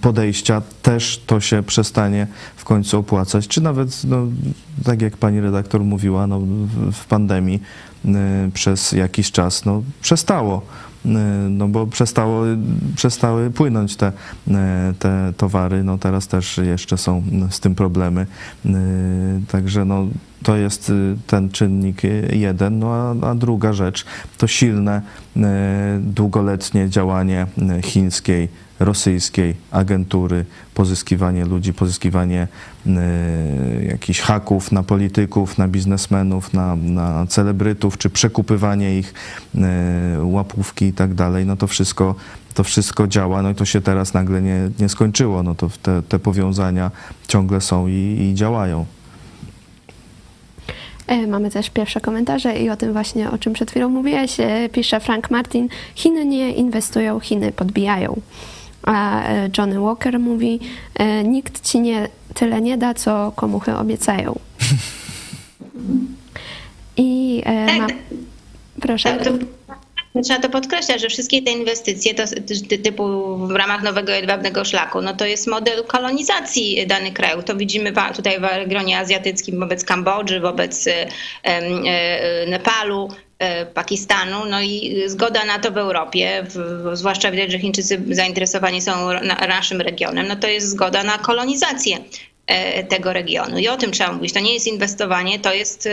podejścia 0.01 0.63
też 0.83 1.23
to 1.27 1.41
się 1.41 1.63
przestanie 1.63 2.27
w 2.57 2.65
końcu 2.65 2.99
opłacać, 2.99 3.49
czy 3.49 3.61
nawet, 3.61 4.05
no, 4.05 4.27
tak 4.85 5.03
jak 5.03 5.17
pani 5.17 5.41
redaktor 5.41 5.81
mówiła, 5.85 6.27
no, 6.27 6.41
w 6.93 7.05
pandemii 7.09 7.63
przez 8.55 8.93
jakiś 8.93 9.33
czas 9.33 9.65
no, 9.65 9.83
przestało 10.01 10.63
no 11.51 11.69
bo 11.69 11.87
przestało, 11.87 12.45
przestały 12.97 13.51
płynąć 13.51 13.97
te, 13.97 14.13
te 14.99 15.33
towary, 15.37 15.85
no 15.85 15.99
teraz 15.99 16.29
też 16.29 16.59
jeszcze 16.59 16.99
są 16.99 17.23
z 17.51 17.61
tym 17.61 17.75
problemy, 17.75 18.27
także 19.49 19.85
no 19.85 20.07
to 20.43 20.57
jest 20.57 20.91
y, 20.91 21.17
ten 21.27 21.51
czynnik 21.51 22.03
jeden. 22.33 22.79
No 22.79 22.95
a, 22.95 23.31
a 23.31 23.35
druga 23.35 23.73
rzecz 23.73 24.05
to 24.39 24.47
silne, 24.47 25.03
y, 25.37 25.41
długoletnie 26.01 26.89
działanie 26.89 27.47
y, 27.79 27.83
chińskiej, 27.83 28.49
rosyjskiej 28.81 29.55
agentury, 29.71 30.45
pozyskiwanie 30.75 31.45
ludzi, 31.45 31.75
pozyskiwanie 31.75 32.49
jakichś 33.89 34.21
haków 34.21 34.73
na 34.73 34.83
polityków, 34.83 35.59
na 35.59 35.69
biznesmenów, 35.69 36.55
na, 36.55 36.77
na 36.77 37.27
celebrytów, 37.27 37.99
czy 37.99 38.11
przekupywanie 38.11 38.99
ich, 38.99 39.15
łapówki 40.23 40.85
i 40.85 40.93
tak 40.93 41.15
dalej, 41.15 41.47
no 41.47 41.57
to 41.57 41.67
wszystko, 41.67 42.15
to 42.55 42.65
wszystko 42.65 43.07
działa, 43.07 43.43
no 43.43 43.51
i 43.51 43.55
to 43.55 43.65
się 43.65 43.81
teraz 43.81 44.15
nagle 44.15 44.43
nie, 44.43 44.71
nie 44.79 44.89
skończyło, 44.89 45.43
no 45.43 45.55
to 45.55 45.71
te, 45.83 46.03
te 46.03 46.19
powiązania 46.19 46.91
ciągle 47.29 47.61
są 47.61 47.87
i, 47.89 48.31
i 48.31 48.35
działają. 48.35 48.87
E, 51.07 51.27
mamy 51.27 51.51
też 51.51 51.71
pierwsze 51.71 52.01
komentarze 52.01 52.59
i 52.59 52.71
o 52.71 52.77
tym 52.77 52.93
właśnie, 52.93 53.31
o 53.31 53.39
czym 53.39 53.53
przed 53.53 53.71
chwilą 53.71 53.89
mówiłeś. 53.89 54.37
Pisze 54.73 55.01
Frank 55.01 55.31
Martin, 55.31 55.69
Chiny 55.95 56.25
nie 56.25 56.53
inwestują, 56.53 57.21
Chiny 57.21 57.53
podbijają. 57.53 58.21
A 58.83 59.29
e, 59.29 59.51
Johnny 59.59 59.81
Walker 59.81 60.21
mówi, 60.21 60.61
nikt 61.25 61.71
ci 61.71 61.81
nie 61.81 62.09
tyle 62.35 62.61
nie 62.61 62.79
da, 62.79 62.95
co 62.95 63.33
komuchy 63.37 63.77
obiecają. 63.77 64.39
I 66.97 67.43
ma... 67.79 67.87
Proszę. 68.81 69.19
Trzeba 70.25 70.41
to 70.41 70.49
podkreślać, 70.49 71.01
że 71.01 71.09
wszystkie 71.09 71.43
te 71.43 71.51
inwestycje 71.51 72.15
to, 72.15 72.23
typu 72.83 73.37
w 73.47 73.51
ramach 73.51 73.83
nowego 73.83 74.13
jedwabnego 74.13 74.65
szlaku, 74.65 75.01
no 75.01 75.15
to 75.15 75.27
jest 75.27 75.47
model 75.47 75.85
kolonizacji 75.85 76.87
danych 76.87 77.15
krajów. 77.15 77.45
To 77.45 77.57
widzimy 77.57 77.93
tutaj 78.17 78.41
w 78.41 78.43
regionie 78.43 78.99
azjatyckim 78.99 79.61
wobec 79.61 79.85
Kambodży, 79.85 80.41
wobec 80.41 80.87
e, 80.87 81.07
e, 81.45 82.47
Nepalu, 82.47 83.09
Pakistanu, 83.75 84.45
no 84.51 84.63
i 84.63 85.03
zgoda 85.07 85.45
na 85.45 85.59
to 85.59 85.71
w 85.71 85.79
Europie, 85.79 86.47
zwłaszcza 86.93 87.31
widać, 87.31 87.53
że 87.53 87.59
Chińczycy 87.59 88.03
zainteresowani 88.11 88.81
są 88.81 89.07
na, 89.13 89.35
naszym 89.35 89.81
regionem, 89.81 90.29
no 90.29 90.37
to 90.37 90.49
jest 90.49 90.69
zgoda 90.69 91.03
na 91.03 91.19
kolonizację 91.19 91.99
tego 92.89 93.13
regionu. 93.13 93.59
I 93.59 93.69
o 93.69 93.77
tym 93.77 93.93
trzeba 93.93 94.13
mówić. 94.13 94.33
To 94.33 94.41
nie 94.41 94.55
jest 94.55 94.67
inwestowanie, 94.67 95.39
to 95.39 95.53
jest 95.53 95.89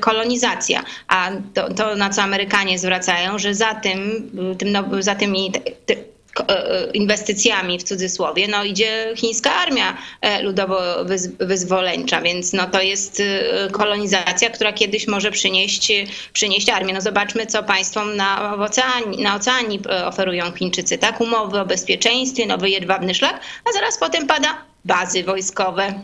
kolonizacja. 0.00 0.84
A 1.08 1.30
to, 1.54 1.74
to 1.74 1.96
na 1.96 2.10
co 2.10 2.22
Amerykanie 2.22 2.78
zwracają, 2.78 3.38
że 3.38 3.54
za 3.54 3.74
tym, 3.74 4.30
tym 4.58 4.72
no, 4.72 4.84
za 5.00 5.14
tymi 5.14 5.52
E, 5.90 6.11
inwestycjami 6.94 7.78
w 7.78 7.82
cudzysłowie, 7.82 8.48
no 8.48 8.64
idzie 8.64 9.12
chińska 9.16 9.54
armia 9.54 9.96
e, 10.20 10.42
ludowo-wyzwoleńcza, 10.42 12.22
więc 12.22 12.52
no 12.52 12.66
to 12.66 12.82
jest 12.82 13.20
e, 13.20 13.70
kolonizacja, 13.70 14.50
która 14.50 14.72
kiedyś 14.72 15.06
może 15.06 15.30
przynieść, 15.30 15.92
przynieść 16.32 16.68
armię. 16.68 16.94
No 16.94 17.00
zobaczmy, 17.00 17.46
co 17.46 17.62
państwom 17.62 18.16
na, 18.16 18.56
oceanii, 18.56 19.22
na 19.22 19.38
oferują 20.06 20.52
Chińczycy, 20.52 20.98
tak? 20.98 21.20
Umowy 21.20 21.60
o 21.60 21.66
bezpieczeństwie, 21.66 22.46
nowy 22.46 22.70
jedwabny 22.70 23.14
szlak, 23.14 23.40
a 23.64 23.72
zaraz 23.72 23.98
potem 23.98 24.26
pada 24.26 24.64
bazy 24.84 25.24
wojskowe. 25.24 25.94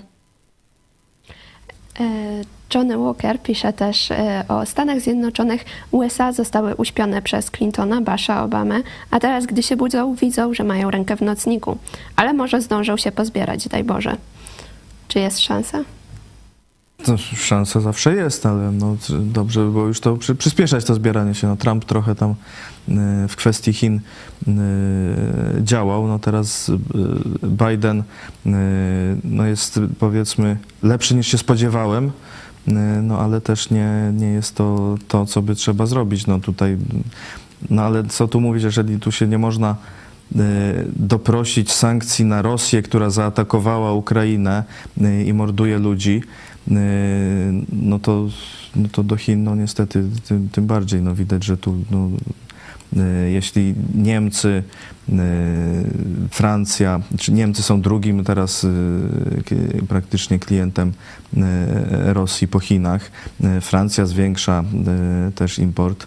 Johnny 2.75 2.99
Walker 2.99 3.43
pisze 3.43 3.73
też 3.73 4.11
e, 4.11 4.45
o 4.49 4.67
Stanach 4.67 5.01
Zjednoczonych. 5.01 5.65
USA 5.91 6.33
zostały 6.33 6.75
uśpione 6.75 7.23
przez 7.23 7.51
Clintona, 7.51 8.01
Basha, 8.01 8.45
Obamę, 8.45 8.83
a 9.11 9.21
teraz, 9.21 9.47
gdy 9.47 9.63
się 9.63 9.77
budzą, 9.77 10.15
widzą, 10.15 10.55
że 10.55 10.65
mają 10.65 10.91
rękę 10.91 11.17
w 11.17 11.21
nocniku. 11.21 11.79
Ale 12.17 12.33
może 12.33 12.61
zdążą 12.61 12.97
się 12.97 13.13
pozbierać, 13.13 13.69
daj 13.69 13.85
Boże. 13.85 14.17
Czy 15.09 15.19
jest 15.19 15.41
szansa? 15.41 15.85
Szansa 17.37 17.81
zawsze 17.81 18.15
jest, 18.15 18.47
ale 18.47 18.73
no, 18.73 18.97
dobrze 19.21 19.61
by 19.61 19.71
było 19.71 19.87
już 19.87 20.01
to 20.01 20.17
przyspieszać 20.39 20.85
to 20.85 20.95
zbieranie 20.95 21.35
się. 21.35 21.47
No, 21.47 21.57
Trump 21.57 21.85
trochę 21.85 22.15
tam 22.15 22.31
e, 22.31 22.35
w 23.29 23.37
kwestii 23.37 23.73
Chin 23.73 24.01
e, 24.49 24.51
działał. 25.63 26.07
No 26.07 26.19
teraz 26.19 26.71
Biden 27.43 28.03
no 29.25 29.47
jest 29.47 29.81
powiedzmy 29.99 30.57
lepszy 30.83 31.15
niż 31.15 31.27
się 31.27 31.39
spodziewałem. 31.39 32.11
Y, 32.69 33.03
no 33.03 33.21
ale 33.21 33.41
też 33.41 33.71
nie, 33.71 34.13
nie 34.15 34.27
jest 34.27 34.55
to 34.55 34.97
to, 35.09 35.27
co 35.27 35.43
by 35.43 35.55
trzeba 35.55 35.87
zrobić. 35.87 36.27
No 36.27 36.41
tutaj, 36.41 36.77
no 37.71 37.83
ale 37.83 38.05
co 38.05 38.29
tu 38.29 38.41
mówić, 38.41 38.63
jeżeli 38.63 39.01
tu 39.01 39.13
się 39.13 39.27
nie 39.27 39.39
można 39.39 39.77
y, 40.37 40.37
doprosić 40.97 41.73
sankcji 41.73 42.25
na 42.25 42.43
Rosję, 42.43 42.83
która 42.83 43.11
zaatakowała 43.11 43.93
Ukrainę 43.93 44.65
y, 45.03 45.25
i 45.25 45.33
morduje 45.33 45.79
ludzi, 45.79 46.23
no 47.73 47.99
to, 47.99 48.29
no 48.77 48.89
to 48.93 49.03
do 49.03 49.17
Chin 49.17 49.45
no 49.45 49.55
niestety 49.55 50.05
tym, 50.29 50.49
tym 50.53 50.67
bardziej 50.67 51.03
no 51.03 51.15
widać, 51.15 51.45
że 51.45 51.57
tu 51.57 51.77
no, 51.91 52.11
jeśli 53.29 53.75
Niemcy 53.95 54.63
Y, 55.13 56.29
Francja, 56.31 57.01
czy 57.19 57.33
Niemcy 57.33 57.63
są 57.63 57.81
drugim 57.81 58.25
teraz 58.25 58.65
y, 58.65 58.71
praktycznie 59.89 60.39
klientem 60.39 60.93
y, 61.37 61.43
Rosji 62.13 62.49
po 62.49 62.61
Chinach. 62.61 63.11
Francja 63.61 64.07
zwiększa 64.07 64.65
też 65.35 65.59
import 65.59 66.07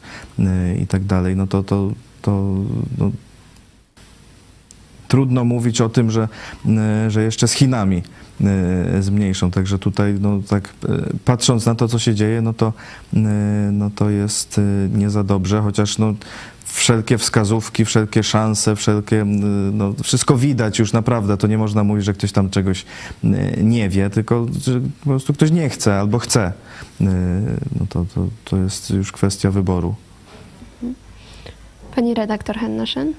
i 0.81 0.87
tak 0.87 1.03
dalej. 1.03 1.35
No 1.35 1.47
to, 1.47 1.63
to, 1.63 1.91
to 2.21 2.55
no, 2.97 3.11
trudno 5.07 5.43
mówić 5.43 5.81
o 5.81 5.89
tym, 5.89 6.11
że, 6.11 6.27
że 7.07 7.23
jeszcze 7.23 7.47
z 7.47 7.53
Chinami 7.53 8.03
zmniejszą. 8.99 9.51
Także 9.51 9.79
tutaj, 9.79 10.15
no, 10.21 10.39
tak, 10.47 10.73
patrząc 11.25 11.65
na 11.65 11.75
to, 11.75 11.87
co 11.87 11.99
się 11.99 12.15
dzieje, 12.15 12.41
no 12.41 12.53
to, 12.53 12.73
no 13.71 13.89
to 13.95 14.09
jest 14.09 14.61
nie 14.93 15.09
za 15.09 15.23
dobrze, 15.23 15.61
chociaż 15.61 15.97
no, 15.97 16.13
wszelkie 16.65 17.17
wskazówki, 17.17 17.85
wszelkie 17.85 18.23
szanse, 18.23 18.75
wszelkie, 18.75 19.25
no, 19.71 19.93
wszystko 20.03 20.37
widać 20.37 20.79
już 20.79 20.93
naprawdę. 20.93 21.37
To 21.37 21.47
nie 21.47 21.57
można 21.57 21.83
mówić, 21.83 22.05
że 22.05 22.13
ktoś 22.13 22.31
tam 22.31 22.49
czegoś 22.49 22.85
nie 23.57 23.89
wie, 23.89 24.09
tylko 24.09 24.45
że 24.65 24.81
po 24.99 25.05
prostu 25.05 25.33
ktoś 25.33 25.51
nie 25.51 25.69
chce 25.69 25.99
albo 25.99 26.19
chce. 26.19 26.53
No 27.79 27.85
to, 27.89 28.05
to, 28.15 28.27
to 28.45 28.57
jest 28.57 28.89
już 28.89 29.11
kwestia 29.11 29.51
wyboru. 29.51 29.95
Pani 31.95 32.13
redaktor 32.13 32.57
Hennashen? 32.57 33.13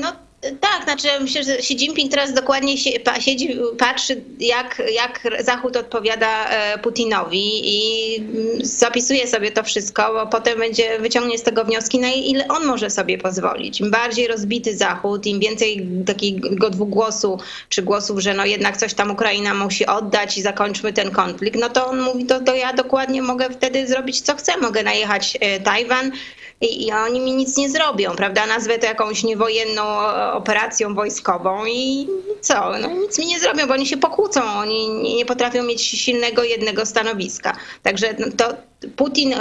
No 0.00 0.12
tak, 0.40 0.84
znaczy 0.84 1.08
myślę, 1.20 1.44
że 1.44 1.52
Xi 1.52 1.74
Jinping 1.74 2.10
teraz 2.10 2.34
dokładnie 2.34 2.78
siedzi, 3.20 3.58
patrzy, 3.78 4.22
jak, 4.38 4.82
jak 4.92 5.28
Zachód 5.40 5.76
odpowiada 5.76 6.48
e, 6.48 6.78
Putinowi 6.78 7.60
i 7.64 8.16
mm, 8.16 8.64
zapisuje 8.64 9.26
sobie 9.26 9.50
to 9.50 9.62
wszystko, 9.62 10.12
bo 10.12 10.26
potem 10.26 10.58
będzie 10.58 10.98
wyciągnie 10.98 11.38
z 11.38 11.42
tego 11.42 11.64
wnioski, 11.64 11.98
na 11.98 12.08
ile 12.08 12.48
on 12.48 12.66
może 12.66 12.90
sobie 12.90 13.18
pozwolić. 13.18 13.80
Im 13.80 13.90
bardziej 13.90 14.28
rozbity 14.28 14.76
Zachód, 14.76 15.26
im 15.26 15.40
więcej 15.40 15.88
takiego 16.06 16.70
dwugłosu, 16.70 17.38
czy 17.68 17.82
głosów, 17.82 18.20
że 18.20 18.34
no 18.34 18.44
jednak 18.44 18.76
coś 18.76 18.94
tam 18.94 19.10
Ukraina 19.10 19.54
musi 19.54 19.86
oddać 19.86 20.38
i 20.38 20.42
zakończmy 20.42 20.92
ten 20.92 21.10
konflikt, 21.10 21.60
no 21.60 21.68
to 21.68 21.86
on 21.86 22.00
mówi, 22.00 22.26
to, 22.26 22.40
to 22.40 22.54
ja 22.54 22.72
dokładnie 22.72 23.22
mogę 23.22 23.50
wtedy 23.50 23.86
zrobić 23.86 24.20
co 24.20 24.36
chcę, 24.36 24.56
mogę 24.56 24.82
najechać 24.82 25.38
e, 25.40 25.60
Tajwan, 25.60 26.12
i, 26.60 26.86
i 26.86 26.92
oni 26.92 27.20
mi 27.20 27.32
nic 27.32 27.56
nie 27.56 27.70
zrobią, 27.70 28.16
prawda? 28.16 28.46
Nazwę 28.46 28.78
to 28.78 28.86
jakąś 28.86 29.24
niewojenną 29.24 29.82
e, 29.82 30.32
operacją 30.32 30.94
wojskową 30.94 31.66
i 31.66 32.08
co? 32.40 32.72
No 32.78 32.88
nic 32.88 33.18
mi 33.18 33.26
nie 33.26 33.40
zrobią, 33.40 33.66
bo 33.66 33.74
oni 33.74 33.86
się 33.86 33.96
pokłócą, 33.96 34.42
oni 34.42 34.88
nie 35.16 35.26
potrafią 35.26 35.62
mieć 35.62 35.82
silnego 35.82 36.44
jednego 36.44 36.86
stanowiska. 36.86 37.56
Także 37.82 38.14
no, 38.18 38.26
to 38.36 38.54
Putin 38.96 39.32
e, 39.32 39.38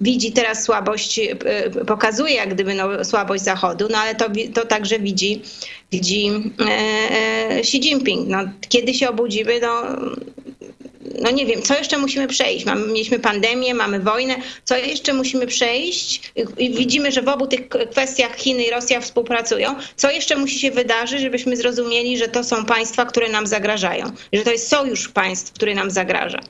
widzi 0.00 0.32
teraz 0.32 0.64
słabość, 0.64 1.18
e, 1.18 1.36
pokazuje 1.84 2.34
jak 2.34 2.54
gdyby 2.54 2.74
no, 2.74 3.04
słabość 3.04 3.42
Zachodu, 3.44 3.88
no 3.90 3.98
ale 3.98 4.14
to, 4.14 4.26
to 4.54 4.66
także 4.66 4.98
widzi, 4.98 5.42
widzi 5.92 6.30
Xi 7.50 7.78
Jinping. 7.78 8.28
No, 8.28 8.38
kiedy 8.68 8.94
się 8.94 9.10
obudzimy, 9.10 9.60
no, 9.60 9.82
no 11.20 11.30
nie 11.30 11.46
wiem, 11.46 11.62
co 11.62 11.78
jeszcze 11.78 11.98
musimy 11.98 12.28
przejść? 12.28 12.64
Mamy, 12.64 12.86
mieliśmy 12.86 13.18
pandemię, 13.18 13.74
mamy 13.74 14.00
wojnę, 14.00 14.36
co 14.64 14.76
jeszcze 14.76 15.12
musimy 15.12 15.46
przejść? 15.46 16.32
I 16.58 16.70
widzimy, 16.70 17.12
że 17.12 17.22
w 17.22 17.28
obu 17.28 17.46
tych 17.46 17.68
kwestiach 17.68 18.36
Chiny 18.36 18.64
i 18.64 18.70
Rosja 18.70 19.00
współpracują. 19.00 19.74
Co 19.96 20.10
jeszcze 20.10 20.36
musi 20.36 20.58
się 20.58 20.70
wydarzyć, 20.70 21.20
żebyśmy 21.20 21.56
zrozumieli, 21.56 22.18
że 22.18 22.28
to 22.28 22.44
są 22.44 22.64
państwa, 22.64 23.06
które 23.06 23.28
nam 23.28 23.46
zagrażają, 23.46 24.12
że 24.32 24.42
to 24.42 24.50
jest 24.50 24.68
sojusz 24.68 25.08
państw, 25.08 25.52
który 25.52 25.74
nam 25.74 25.90
zagraża? 25.90 26.40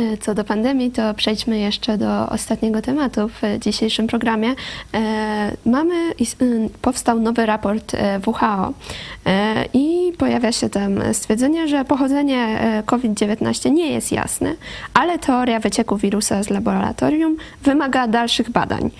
E, 0.00 0.16
co 0.16 0.34
do 0.34 0.44
pandemii, 0.44 0.90
to 0.90 1.14
przejdźmy 1.14 1.58
jeszcze 1.58 1.98
do 1.98 2.28
ostatniego 2.28 2.82
tematu 2.82 3.28
w 3.28 3.58
dzisiejszym 3.58 4.06
programie. 4.06 4.54
E, 4.94 5.56
mamy, 5.66 5.94
powstał 6.82 7.20
nowy 7.20 7.46
raport 7.46 7.94
e, 7.94 8.20
WHO 8.26 8.72
i 9.74 10.12
pojawia 10.18 10.52
się 10.52 10.70
tam 10.70 10.92
stwierdzenie, 11.12 11.68
że 11.68 11.84
pochodzenie 11.84 12.60
COVID-19 12.86 13.72
nie 13.72 13.92
jest 13.92 14.12
jasne, 14.12 14.54
ale 14.94 15.18
teoria 15.18 15.60
wycieku 15.60 15.96
wirusa 15.96 16.42
z 16.42 16.50
laboratorium 16.50 17.36
wymaga 17.62 18.08
dalszych 18.08 18.50
badań. 18.50 18.90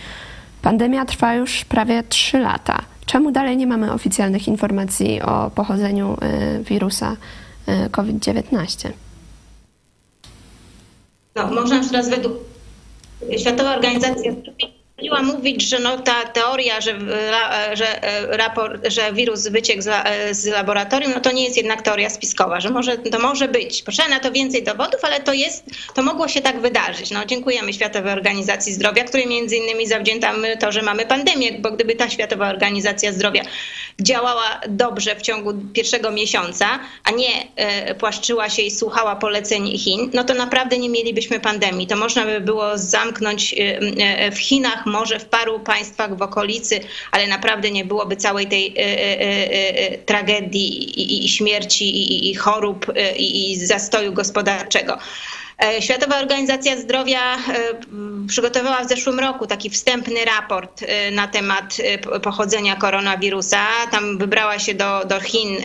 Pandemia 0.63 1.05
trwa 1.05 1.35
już 1.35 1.65
prawie 1.65 2.03
3 2.03 2.39
lata. 2.39 2.79
Czemu 3.07 3.33
dalej 3.33 3.57
nie 3.57 3.67
mamy 3.67 3.93
oficjalnych 3.93 4.49
informacji 4.49 5.23
o 5.23 5.51
pochodzeniu 5.55 6.17
wirusa 6.65 7.17
COVID-19? 7.91 8.91
No, 11.47 11.61
można 11.61 11.77
już 11.77 11.89
teraz 11.89 12.09
według 12.09 12.33
Światowa 13.39 13.75
Organizacja 13.75 14.33
Lubiła 15.01 15.23
mówić, 15.23 15.63
że 15.63 15.79
no 15.79 15.99
ta 15.99 16.25
teoria, 16.25 16.81
że, 16.81 16.99
że, 17.73 18.03
e, 18.03 18.37
raport, 18.37 18.87
że 18.89 19.13
wirus 19.13 19.49
wyciekł 19.49 19.83
z, 19.83 19.89
e, 19.89 20.35
z, 20.35 20.47
laboratorium, 20.47 21.13
no 21.15 21.21
to 21.21 21.33
nie 21.33 21.45
jest 21.45 21.57
jednak 21.57 21.83
teoria 21.83 22.11
spiskowa, 22.11 22.61
że 22.61 22.71
może, 22.71 22.99
to 22.99 23.19
może 23.19 23.49
być. 23.49 23.83
Potrzeba 23.83 24.09
na 24.09 24.21
to 24.21 24.33
więcej 24.33 24.65
dowodów, 24.65 25.05
ale 25.05 25.21
to 25.21 25.33
jest, 25.33 25.65
to 25.95 26.03
mogło 26.03 26.29
się 26.29 26.41
tak 26.41 26.61
wydarzyć. 26.61 27.11
No, 27.11 27.25
dziękujemy 27.25 27.73
Światowej 27.73 28.13
Organizacji 28.13 28.73
Zdrowia, 28.73 29.05
której 29.05 29.27
między 29.27 29.57
innymi 29.57 29.87
zawdzięczamy 29.87 30.57
to, 30.57 30.73
że 30.73 30.83
mamy 30.83 31.07
pandemię, 31.07 31.53
bo 31.59 31.71
gdyby 31.71 31.95
ta 31.95 32.11
Światowa 32.11 32.49
Organizacja 32.49 33.13
Zdrowia 33.13 33.43
działała 34.01 34.61
dobrze 34.69 35.17
w 35.17 35.23
ciągu 35.23 35.55
pierwszego 35.73 36.11
miesiąca, 36.11 36.67
a 37.05 37.11
nie 37.11 37.47
e, 37.57 37.95
płaszczyła 37.95 38.49
się 38.49 38.63
i 38.63 38.71
słuchała 38.71 39.17
poleceń 39.17 39.79
Chin, 39.79 40.11
no 40.15 40.25
to 40.25 40.35
naprawdę 40.35 40.79
nie 40.79 40.89
mielibyśmy 40.89 41.41
pandemii. 41.41 41.87
To 41.87 41.97
można 41.97 42.25
by 42.25 42.41
było 42.41 42.79
zamknąć 42.79 43.55
w 44.33 44.39
Chinach, 44.39 44.87
może 44.87 45.19
w 45.19 45.25
paru 45.25 45.61
państwach 45.61 46.17
w 46.17 46.23
okolicy, 46.23 46.81
ale 47.13 47.27
naprawdę 47.27 47.71
nie 47.71 47.85
byłoby 47.85 48.17
całej 48.17 48.47
tej 48.47 48.67
e, 48.67 48.81
e, 48.81 49.93
e, 49.93 49.99
tragedii 49.99 51.25
i, 51.25 51.29
śmierci 51.29 52.31
i, 52.31 52.35
chorób 52.35 52.87
i 53.17 53.57
zastoju 53.67 54.13
gospodarczego. 54.13 54.99
E, 55.61 55.83
Światowa 55.83 56.19
Organizacja 56.19 56.77
Zdrowia 56.77 57.37
e, 57.37 57.39
przygotowała 58.29 58.85
w 58.85 58.89
zeszłym 58.89 59.21
roku 59.21 59.47
taki 59.47 59.71
wstępny 59.71 60.25
raport 60.25 60.83
e, 60.83 61.11
na 61.11 61.29
temat 61.29 61.77
pochodzenia 62.23 62.77
koronawirusa. 62.77 63.67
Tam 63.91 64.19
wybrała 64.19 64.59
się 64.59 64.75
do, 64.75 65.05
do 65.05 65.21
Chin 65.21 65.57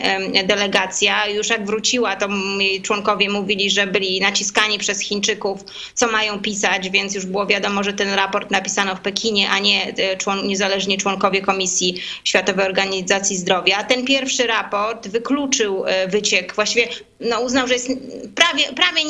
delegacja. 0.46 1.26
Już 1.26 1.48
jak 1.48 1.66
wróciła, 1.66 2.16
to 2.16 2.28
jej 2.58 2.82
członkowie 2.82 3.30
mówili, 3.30 3.70
że 3.70 3.86
byli 3.86 4.20
naciskani 4.20 4.78
przez 4.78 5.00
Chińczyków, 5.00 5.60
co 5.94 6.06
mają 6.06 6.38
pisać, 6.40 6.90
więc 6.90 7.14
już 7.14 7.26
było 7.26 7.46
wiadomo, 7.46 7.82
że 7.82 7.92
ten 7.92 8.14
raport 8.14 8.50
napisano 8.50 8.96
w 8.96 9.00
Pekinie, 9.00 9.50
a 9.50 9.58
nie 9.58 9.94
człon, 10.18 10.46
niezależni 10.46 10.98
członkowie 10.98 11.40
Komisji 11.40 12.00
Światowej 12.24 12.66
Organizacji 12.66 13.36
Zdrowia. 13.36 13.84
Ten 13.84 14.04
pierwszy 14.04 14.46
raport 14.46 15.08
wykluczył 15.08 15.84
wyciek, 16.08 16.54
właściwie 16.54 16.88
no, 17.20 17.40
uznał, 17.40 17.68
że 17.68 17.74
jest 17.74 17.88
prawie, 18.34 18.64
prawie 18.72 19.04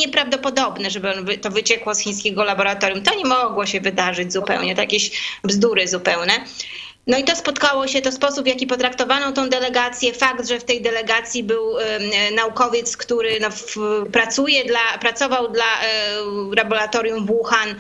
nieprawdopodobne, 0.79 0.91
żeby 0.91 1.39
to 1.39 1.51
wyciekło 1.51 1.95
z 1.95 1.99
chińskiego 1.99 2.45
laboratorium. 2.45 3.03
To 3.03 3.15
nie 3.15 3.25
mogło 3.25 3.67
się 3.67 3.81
wydarzyć 3.81 4.33
zupełnie, 4.33 4.75
to 4.75 4.81
jakieś 4.81 5.11
bzdury 5.45 5.89
zupełne. 5.89 6.33
No 7.07 7.19
i 7.19 7.25
to 7.25 7.37
spotkało 7.37 7.87
się, 7.87 8.01
to 8.01 8.13
sposób, 8.13 8.45
w 8.45 8.47
jaki 8.47 8.67
potraktowano 8.67 9.33
tą 9.33 9.49
delegację, 9.49 10.13
fakt, 10.13 10.49
że 10.49 10.61
w 10.61 10.65
tej 10.65 10.83
delegacji 10.83 11.43
był 11.43 11.75
naukowiec, 12.37 12.97
który 12.97 13.41
no, 13.41 13.51
w, 13.51 13.77
pracuje 14.13 14.65
dla, 14.65 14.99
pracował 15.01 15.53
dla 15.53 15.65
e, 15.65 15.87
laboratorium 16.57 17.27
Wuhan, 17.27 17.75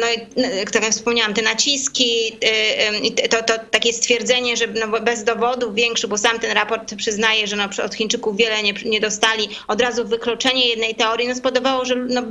no 0.00 0.06
i 0.16 0.42
tak 0.72 0.82
jak 0.82 0.92
wspomniałam, 0.92 1.34
te 1.34 1.42
naciski, 1.42 2.38
to, 3.30 3.42
to 3.42 3.54
takie 3.70 3.92
stwierdzenie, 3.92 4.56
że 4.56 4.66
no, 4.66 5.00
bez 5.00 5.24
dowodów 5.24 5.74
większych, 5.74 6.10
bo 6.10 6.18
sam 6.18 6.38
ten 6.38 6.52
raport 6.52 6.94
przyznaje, 6.94 7.46
że 7.46 7.56
no, 7.56 7.68
od 7.84 7.94
Chińczyków 7.94 8.36
wiele 8.36 8.62
nie, 8.62 8.72
nie 8.72 9.00
dostali, 9.00 9.48
od 9.68 9.80
razu 9.80 10.04
wykluczenie 10.04 10.68
jednej 10.68 10.94
teorii, 10.94 11.28
no 11.28 11.34
spodobało, 11.34 11.84
że 11.84 11.96
no, 11.96 12.22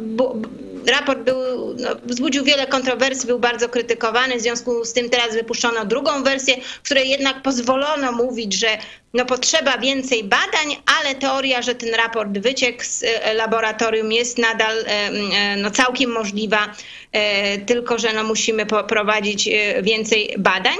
raport 0.91 1.19
był, 1.19 1.73
no, 1.79 1.89
wzbudził 2.05 2.43
wiele 2.43 2.67
kontrowersji, 2.67 3.27
był 3.27 3.39
bardzo 3.39 3.69
krytykowany, 3.69 4.37
w 4.37 4.41
związku 4.41 4.85
z 4.85 4.93
tym 4.93 5.09
teraz 5.09 5.33
wypuszczono 5.33 5.84
drugą 5.86 6.23
wersję, 6.23 6.55
w 6.61 6.81
której 6.81 7.09
jednak 7.09 7.41
pozwolono 7.41 8.11
mówić, 8.11 8.53
że 8.53 8.77
no, 9.13 9.25
potrzeba 9.25 9.77
więcej 9.77 10.23
badań, 10.23 10.77
ale 10.99 11.15
teoria, 11.15 11.61
że 11.61 11.75
ten 11.75 11.93
raport 11.93 12.38
wyciekł 12.38 12.83
z 12.83 13.03
e, 13.03 13.33
laboratorium 13.33 14.11
jest 14.11 14.38
nadal 14.38 14.77
e, 14.79 14.88
e, 14.88 15.55
no, 15.57 15.71
całkiem 15.71 16.11
możliwa, 16.11 16.73
tylko 17.65 17.97
że 17.97 18.13
no, 18.13 18.23
musimy 18.23 18.65
prowadzić 18.65 19.49
więcej 19.81 20.36
badań 20.38 20.75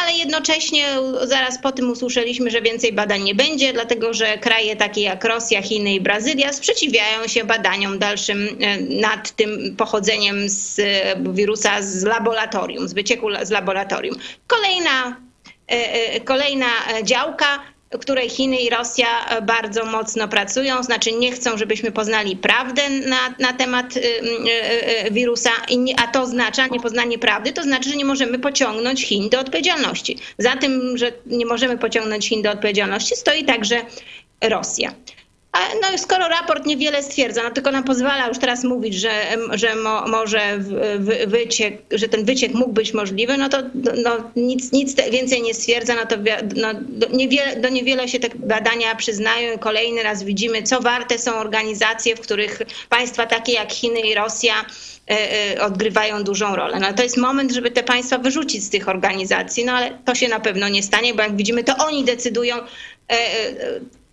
ale 0.00 0.12
jednocześnie 0.12 0.86
zaraz 1.22 1.58
po 1.62 1.72
tym 1.72 1.90
usłyszeliśmy, 1.90 2.50
że 2.50 2.62
więcej 2.62 2.92
badań 2.92 3.22
nie 3.22 3.34
będzie, 3.34 3.72
dlatego 3.72 4.14
że 4.14 4.38
kraje 4.38 4.76
takie 4.76 5.00
jak 5.00 5.24
Rosja, 5.24 5.62
Chiny 5.62 5.94
i 5.94 6.00
Brazylia 6.00 6.52
sprzeciwiają 6.52 7.28
się 7.28 7.44
badaniom 7.44 7.98
dalszym 7.98 8.48
e, 8.60 8.80
nad 8.80 9.36
tym 9.36 9.76
pochodzeniem 9.76 10.48
z 10.48 10.78
e, 10.78 11.16
wirusa 11.32 11.82
z 11.82 12.04
laboratorium, 12.04 12.88
z 12.88 12.92
wycieku 12.92 13.26
z 13.42 13.50
laboratorium. 13.50 14.16
Kolejna, 14.46 15.16
e, 15.66 16.20
kolejna 16.20 16.70
działka 17.02 17.71
której 17.98 18.30
Chiny 18.30 18.56
i 18.56 18.70
Rosja 18.70 19.26
e, 19.26 19.42
bardzo 19.42 19.84
mocno 19.84 20.28
pracują, 20.28 20.82
znaczy 20.82 21.12
nie 21.12 21.32
chcą, 21.32 21.56
żebyśmy 21.58 21.92
poznali 21.92 22.36
prawdę 22.36 22.90
na, 22.90 23.34
na 23.38 23.52
temat 23.52 23.96
y, 23.96 24.00
y, 24.00 25.06
y, 25.06 25.10
wirusa, 25.10 25.50
a 25.96 26.06
to 26.06 26.22
oznacza, 26.22 26.66
niepoznanie 26.66 27.18
prawdy, 27.18 27.52
to 27.52 27.62
znaczy, 27.62 27.90
że 27.90 27.96
nie 27.96 28.04
możemy 28.04 28.38
pociągnąć 28.38 29.04
Chin 29.04 29.28
do 29.28 29.40
odpowiedzialności. 29.40 30.18
Za 30.38 30.56
tym, 30.56 30.98
że 30.98 31.12
nie 31.26 31.46
możemy 31.46 31.78
pociągnąć 31.78 32.28
Chin 32.28 32.42
do 32.42 32.50
odpowiedzialności, 32.50 33.16
stoi 33.16 33.44
także 33.44 33.76
Rosja. 34.40 34.94
No 35.82 35.98
skoro 35.98 36.28
raport 36.28 36.66
niewiele 36.66 37.02
stwierdza, 37.02 37.42
no 37.42 37.50
tylko 37.50 37.70
nam 37.70 37.84
pozwala 37.84 38.28
już 38.28 38.38
teraz 38.38 38.64
mówić, 38.64 38.94
że, 38.94 39.10
że 39.52 39.76
mo, 39.76 40.08
może 40.08 40.58
wyciek, 41.26 41.82
że 41.90 42.08
ten 42.08 42.24
wyciek 42.24 42.54
mógł 42.54 42.72
być 42.72 42.94
możliwy, 42.94 43.36
no 43.36 43.48
to 43.48 43.58
no, 44.02 44.30
nic, 44.36 44.72
nic 44.72 44.94
więcej 45.10 45.42
nie 45.42 45.54
stwierdza, 45.54 45.94
no 45.94 46.06
to 46.06 46.16
no, 46.56 46.68
do, 46.88 47.08
niewiele, 47.08 47.56
do 47.56 47.68
niewiele 47.68 48.08
się 48.08 48.20
te 48.20 48.28
badania 48.34 48.94
przyznają 48.94 49.56
i 49.56 49.58
kolejny 49.58 50.02
raz 50.02 50.22
widzimy, 50.22 50.62
co 50.62 50.80
warte 50.80 51.18
są 51.18 51.34
organizacje, 51.34 52.16
w 52.16 52.20
których 52.20 52.62
państwa 52.88 53.26
takie 53.26 53.52
jak 53.52 53.72
Chiny 53.72 54.00
i 54.00 54.14
Rosja 54.14 54.54
e, 55.10 55.54
e, 55.56 55.62
odgrywają 55.62 56.24
dużą 56.24 56.56
rolę. 56.56 56.80
No 56.80 56.92
to 56.92 57.02
jest 57.02 57.16
moment, 57.16 57.52
żeby 57.52 57.70
te 57.70 57.82
państwa 57.82 58.18
wyrzucić 58.18 58.64
z 58.64 58.70
tych 58.70 58.88
organizacji, 58.88 59.64
no 59.64 59.72
ale 59.72 59.98
to 60.04 60.14
się 60.14 60.28
na 60.28 60.40
pewno 60.40 60.68
nie 60.68 60.82
stanie, 60.82 61.14
bo 61.14 61.22
jak 61.22 61.36
widzimy, 61.36 61.64
to 61.64 61.76
oni 61.76 62.04
decydują 62.04 62.56
e, 62.56 63.16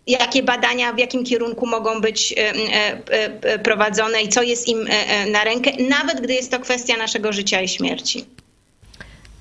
jakie 0.09 0.43
badania, 0.43 0.93
w 0.93 0.97
jakim 0.97 1.23
kierunku 1.23 1.67
mogą 1.67 2.01
być 2.01 2.33
e, 2.37 2.37
e, 2.37 3.01
e, 3.41 3.59
prowadzone 3.59 4.21
i 4.21 4.29
co 4.29 4.41
jest 4.41 4.67
im 4.67 4.87
na 5.31 5.43
rękę, 5.43 5.71
nawet 5.89 6.21
gdy 6.21 6.33
jest 6.33 6.51
to 6.51 6.59
kwestia 6.59 6.97
naszego 6.97 7.33
życia 7.33 7.61
i 7.61 7.67
śmierci. 7.67 8.25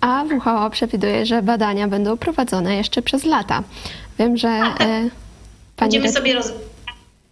A 0.01 0.25
WHO 0.25 0.71
przewiduje, 0.71 1.27
że 1.27 1.43
badania 1.43 1.89
będą 1.89 2.17
prowadzone 2.17 2.77
jeszcze 2.77 3.03
przez 3.03 3.25
lata. 3.25 3.63
Wiem, 4.19 4.37
że. 4.37 4.61
Będziemy 5.77 6.13
sobie 6.13 6.35
roz 6.35 6.53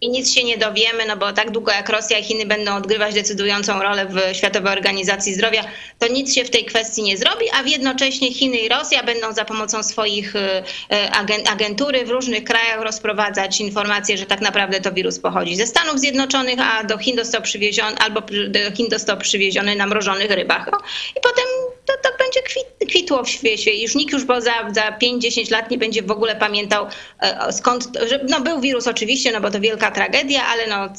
i 0.01 0.09
nic 0.09 0.33
się 0.33 0.43
nie 0.43 0.57
dowiemy, 0.57 1.05
no 1.05 1.17
bo 1.17 1.33
tak 1.33 1.51
długo 1.51 1.71
jak 1.71 1.89
Rosja 1.89 2.19
i 2.19 2.23
Chiny 2.23 2.45
będą 2.45 2.75
odgrywać 2.75 3.15
decydującą 3.15 3.81
rolę 3.81 4.05
w 4.05 4.35
Światowej 4.37 4.73
Organizacji 4.73 5.33
Zdrowia, 5.33 5.63
to 5.99 6.07
nic 6.07 6.35
się 6.35 6.43
w 6.43 6.49
tej 6.49 6.65
kwestii 6.65 7.03
nie 7.03 7.17
zrobi, 7.17 7.45
a 7.53 7.61
jednocześnie 7.61 8.33
Chiny 8.33 8.57
i 8.57 8.69
Rosja 8.69 9.03
będą 9.03 9.33
za 9.33 9.45
pomocą 9.45 9.83
swoich 9.83 10.35
y, 10.35 10.39
y, 10.39 11.49
agentury 11.49 12.05
w 12.05 12.09
różnych 12.09 12.43
krajach 12.43 12.81
rozprowadzać 12.81 13.61
informacje, 13.61 14.17
że 14.17 14.25
tak 14.25 14.41
naprawdę 14.41 14.81
to 14.81 14.91
wirus 14.91 15.19
pochodzi 15.19 15.55
ze 15.55 15.67
Stanów 15.67 15.99
Zjednoczonych, 15.99 16.59
a 16.59 16.83
do 16.83 16.97
Chin 16.97 17.17
został 17.17 17.41
przywieziony, 17.41 17.97
albo 17.97 18.21
do 18.21 18.75
Chin 18.75 18.87
został 18.89 19.17
przywieziony 19.17 19.75
na 19.75 19.87
mrożonych 19.87 20.31
rybach. 20.31 20.69
No. 20.71 20.77
I 21.17 21.21
potem 21.21 21.45
to, 21.87 21.93
to 22.09 22.17
będzie 22.17 22.41
kwit, 22.41 22.89
kwitło 22.89 23.23
w 23.23 23.29
świecie. 23.29 23.81
Już 23.81 23.95
nikt 23.95 24.13
już 24.13 24.25
za, 24.25 24.71
za 24.71 24.97
5-10 25.01 25.51
lat 25.51 25.71
nie 25.71 25.77
będzie 25.77 26.03
w 26.03 26.11
ogóle 26.11 26.35
pamiętał 26.35 26.85
e, 27.19 27.53
skąd, 27.53 27.97
że, 28.09 28.25
no 28.29 28.41
był 28.41 28.61
wirus 28.61 28.87
oczywiście, 28.87 29.31
no 29.31 29.41
bo 29.41 29.51
to 29.51 29.59
wielka 29.59 29.91
tragedia, 29.91 30.41
ale 30.45 30.67
no 30.67 30.93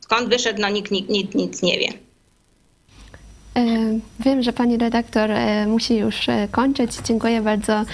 skąd 0.00 0.28
wyszedł, 0.28 0.60
no 0.60 0.68
nikt, 0.68 0.90
nikt, 0.90 1.08
nikt 1.10 1.34
nic 1.34 1.62
nie 1.62 1.78
wie. 1.78 1.88
E, 3.56 3.62
wiem, 4.20 4.42
że 4.42 4.52
pani 4.52 4.78
redaktor 4.78 5.30
e, 5.30 5.66
musi 5.66 5.96
już 5.96 6.26
kończyć. 6.50 6.90
Dziękuję 7.04 7.40
bardzo 7.40 7.84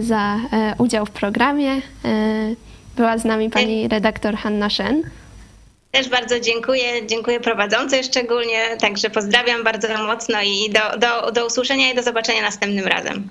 za 0.00 0.36
udział 0.78 1.06
w 1.06 1.10
programie. 1.10 1.82
Była 2.96 3.18
z 3.18 3.24
nami 3.24 3.50
pani 3.50 3.88
redaktor 3.88 4.36
Hanna 4.36 4.70
Szen. 4.70 5.02
Też 5.90 6.08
bardzo 6.08 6.40
dziękuję, 6.40 7.06
dziękuję 7.06 7.40
prowadzącej 7.40 8.04
szczególnie, 8.04 8.76
także 8.80 9.10
pozdrawiam 9.10 9.64
bardzo 9.64 9.88
mocno 10.06 10.42
i 10.42 10.70
do, 10.70 10.98
do, 10.98 11.32
do 11.32 11.46
usłyszenia 11.46 11.92
i 11.92 11.94
do 11.94 12.02
zobaczenia 12.02 12.42
następnym 12.42 12.86
razem. 12.86 13.28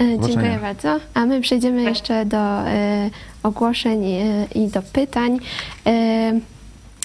E, 0.00 0.26
dziękuję 0.26 0.58
bardzo. 0.62 1.00
A 1.14 1.26
my 1.26 1.40
przejdziemy 1.40 1.82
jeszcze 1.82 2.24
do 2.24 2.60
y, 2.60 3.10
ogłoszeń 3.42 4.04
y, 4.04 4.46
i 4.54 4.68
do 4.68 4.82
pytań. 4.82 5.38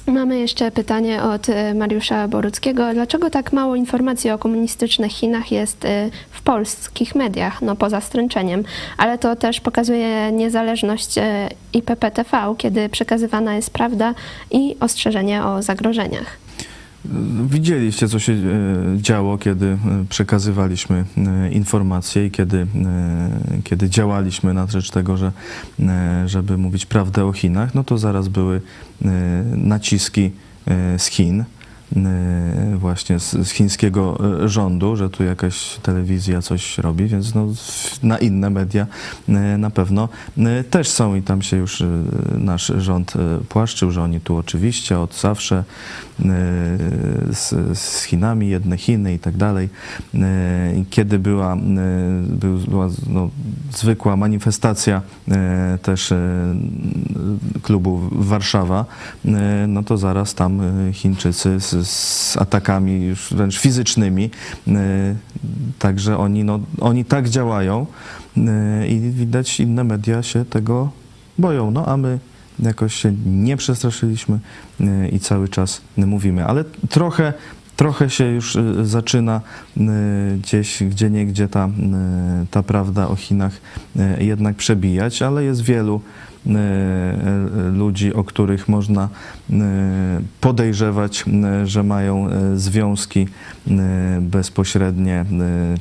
Mamy 0.07 0.39
jeszcze 0.39 0.71
pytanie 0.71 1.23
od 1.23 1.49
e, 1.49 1.73
Mariusza 1.73 2.27
Boruckiego. 2.27 2.93
Dlaczego 2.93 3.29
tak 3.29 3.53
mało 3.53 3.75
informacji 3.75 4.31
o 4.31 4.37
komunistycznych 4.37 5.11
Chinach 5.11 5.51
jest 5.51 5.85
e, 5.85 6.09
w 6.31 6.41
polskich 6.41 7.15
mediach, 7.15 7.61
no 7.61 7.75
poza 7.75 8.01
stręczeniem? 8.01 8.63
Ale 8.97 9.17
to 9.17 9.35
też 9.35 9.61
pokazuje 9.61 10.31
niezależność 10.31 11.17
e, 11.17 11.49
IPPTV, 11.73 12.55
kiedy 12.57 12.89
przekazywana 12.89 13.55
jest 13.55 13.69
prawda 13.69 14.13
i 14.51 14.75
ostrzeżenie 14.79 15.43
o 15.43 15.61
zagrożeniach. 15.61 16.44
Widzieliście, 17.49 18.07
co 18.07 18.19
się 18.19 18.33
e, 18.33 18.41
działo, 19.01 19.37
kiedy 19.37 19.65
e, 19.65 19.77
przekazywaliśmy 20.09 21.05
e, 21.17 21.51
informacje 21.51 22.25
i 22.25 22.31
kiedy, 22.31 22.67
kiedy 23.63 23.89
działaliśmy 23.89 24.53
na 24.53 24.67
rzecz 24.67 24.91
tego, 24.91 25.17
że, 25.17 25.31
żeby 26.25 26.57
mówić 26.57 26.85
prawdę 26.85 27.25
o 27.25 27.31
Chinach, 27.31 27.75
no 27.75 27.83
to 27.83 27.97
zaraz 27.97 28.27
były 28.27 28.61
naciski 29.55 30.31
z 30.97 31.05
Chin 31.05 31.43
właśnie 32.75 33.19
z, 33.19 33.31
z, 33.31 33.51
chińskiego 33.51 34.17
y, 34.43 34.49
rządu, 34.49 34.95
że 34.95 35.09
tu 35.09 35.23
jakaś 35.23 35.77
telewizja 35.83 36.41
coś 36.41 36.77
robi, 36.77 37.05
więc 37.05 37.35
no, 37.35 37.47
na 38.03 38.17
inne 38.17 38.49
media 38.49 38.87
y, 39.29 39.31
na 39.57 39.69
pewno 39.69 40.09
też 40.69 40.89
są 40.89 41.15
i 41.15 41.21
tam 41.21 41.41
się 41.41 41.57
już 41.57 41.83
nasz 42.37 42.71
rząd 42.77 43.13
płaszczył, 43.49 43.91
że 43.91 44.03
oni 44.03 44.21
tu 44.21 44.37
oczywiście 44.37 44.99
od 44.99 45.19
zawsze 45.19 45.63
z, 47.31 47.77
z 47.79 48.03
Chinami, 48.03 48.49
jedne 48.49 48.77
Chiny 48.77 49.13
i 49.13 49.19
tak 49.19 49.37
dalej. 49.37 49.69
Kiedy 50.89 51.19
była, 51.19 51.57
była 52.67 52.89
no, 53.09 53.29
zwykła 53.71 54.15
manifestacja 54.15 55.01
też 55.81 56.13
klubu 57.61 58.01
Warszawa, 58.11 58.85
no 59.67 59.83
to 59.83 59.97
zaraz 59.97 60.33
tam 60.33 60.61
Chińczycy 60.93 61.59
z 61.59 61.74
z 61.83 62.37
atakami 62.37 63.05
już 63.05 63.33
wręcz 63.33 63.59
fizycznymi. 63.59 64.29
E, 64.67 64.71
także 65.79 66.17
oni, 66.17 66.43
no, 66.43 66.59
oni 66.79 67.05
tak 67.05 67.29
działają 67.29 67.85
e, 68.37 68.87
i 68.87 68.99
widać 68.99 69.59
inne 69.59 69.83
media 69.83 70.23
się 70.23 70.45
tego 70.45 70.89
boją. 71.37 71.71
No 71.71 71.85
a 71.85 71.97
my 71.97 72.19
jakoś 72.59 72.95
się 72.95 73.13
nie 73.25 73.57
przestraszyliśmy 73.57 74.39
y, 74.81 75.09
i 75.09 75.19
cały 75.19 75.49
czas 75.49 75.81
mówimy, 75.97 76.45
ale 76.45 76.63
trochę 76.89 77.33
trochę 77.75 78.09
się 78.09 78.25
już 78.25 78.55
y, 78.55 78.85
zaczyna 78.85 79.41
y, 79.77 79.81
gdzieś, 80.37 80.83
gdzie 80.83 81.09
niegdzie 81.09 81.47
ta, 81.47 81.67
y, 81.67 81.71
ta 82.51 82.63
prawda 82.63 83.07
o 83.07 83.15
Chinach 83.15 83.61
jednak 84.19 84.55
przebijać, 84.55 85.21
ale 85.21 85.43
jest 85.43 85.61
wielu 85.61 86.01
ludzi, 87.73 88.13
o 88.13 88.23
których 88.23 88.67
można 88.67 89.09
podejrzewać, 90.41 91.25
że 91.63 91.83
mają 91.83 92.27
związki 92.55 93.27
bezpośrednie 94.21 95.25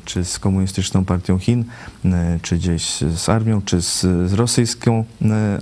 czy 0.05 0.25
z 0.25 0.39
komunistyczną 0.39 1.05
partią 1.05 1.39
Chin, 1.39 1.65
czy 2.43 2.57
gdzieś 2.57 2.99
z 3.17 3.29
armią, 3.29 3.63
czy 3.63 3.83
z, 3.83 4.01
z 4.01 4.33
rosyjską 4.33 5.05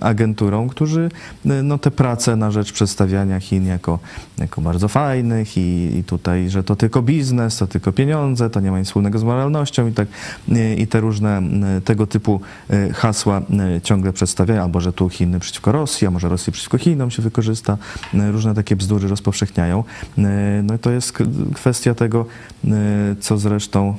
agenturą, 0.01 0.69
którzy 0.69 1.11
no, 1.45 1.79
te 1.79 1.91
prace 1.91 2.37
na 2.37 2.51
rzecz 2.51 2.73
przedstawiania 2.73 3.41
Chin 3.41 3.67
jako, 3.67 3.99
jako 4.39 4.61
bardzo 4.61 4.89
fajnych 4.89 5.57
i, 5.57 5.97
i 5.99 6.05
tutaj, 6.05 6.51
że 6.51 6.65
to 6.65 6.77
tylko 6.77 7.03
biznes, 7.03 7.57
to 7.57 7.67
tylko 7.67 7.93
pieniądze, 7.93 8.51
to 8.51 8.61
nie 8.61 8.71
ma 8.71 8.79
nic 8.79 8.89
wspólnego 8.89 9.19
z 9.19 9.25
moralnością 9.25 9.87
i 9.87 9.93
tak 9.93 10.09
i 10.77 10.87
te 10.87 11.01
różne 11.01 11.43
tego 11.85 12.07
typu 12.07 12.41
hasła 12.95 13.43
ciągle 13.83 14.13
przedstawiają, 14.13 14.63
albo 14.63 14.81
że 14.81 14.92
tu 14.93 15.09
Chiny 15.09 15.41
przeciwko 15.41 15.73
Rosji, 15.73 16.07
a 16.07 16.11
może 16.11 16.29
Rosji 16.29 16.53
przeciwko 16.53 16.79
Chinom 16.79 17.11
się 17.11 17.23
wykorzysta, 17.23 17.79
różne 18.15 18.55
takie 18.55 18.77
bzdury 18.77 19.09
rozpowszechniają. 19.09 19.85
No 20.63 20.75
i 20.75 20.79
to 20.79 20.91
jest 20.91 21.19
kwestia 21.55 21.95
tego, 21.95 22.27
co 23.21 23.39
zresztą 23.39 23.97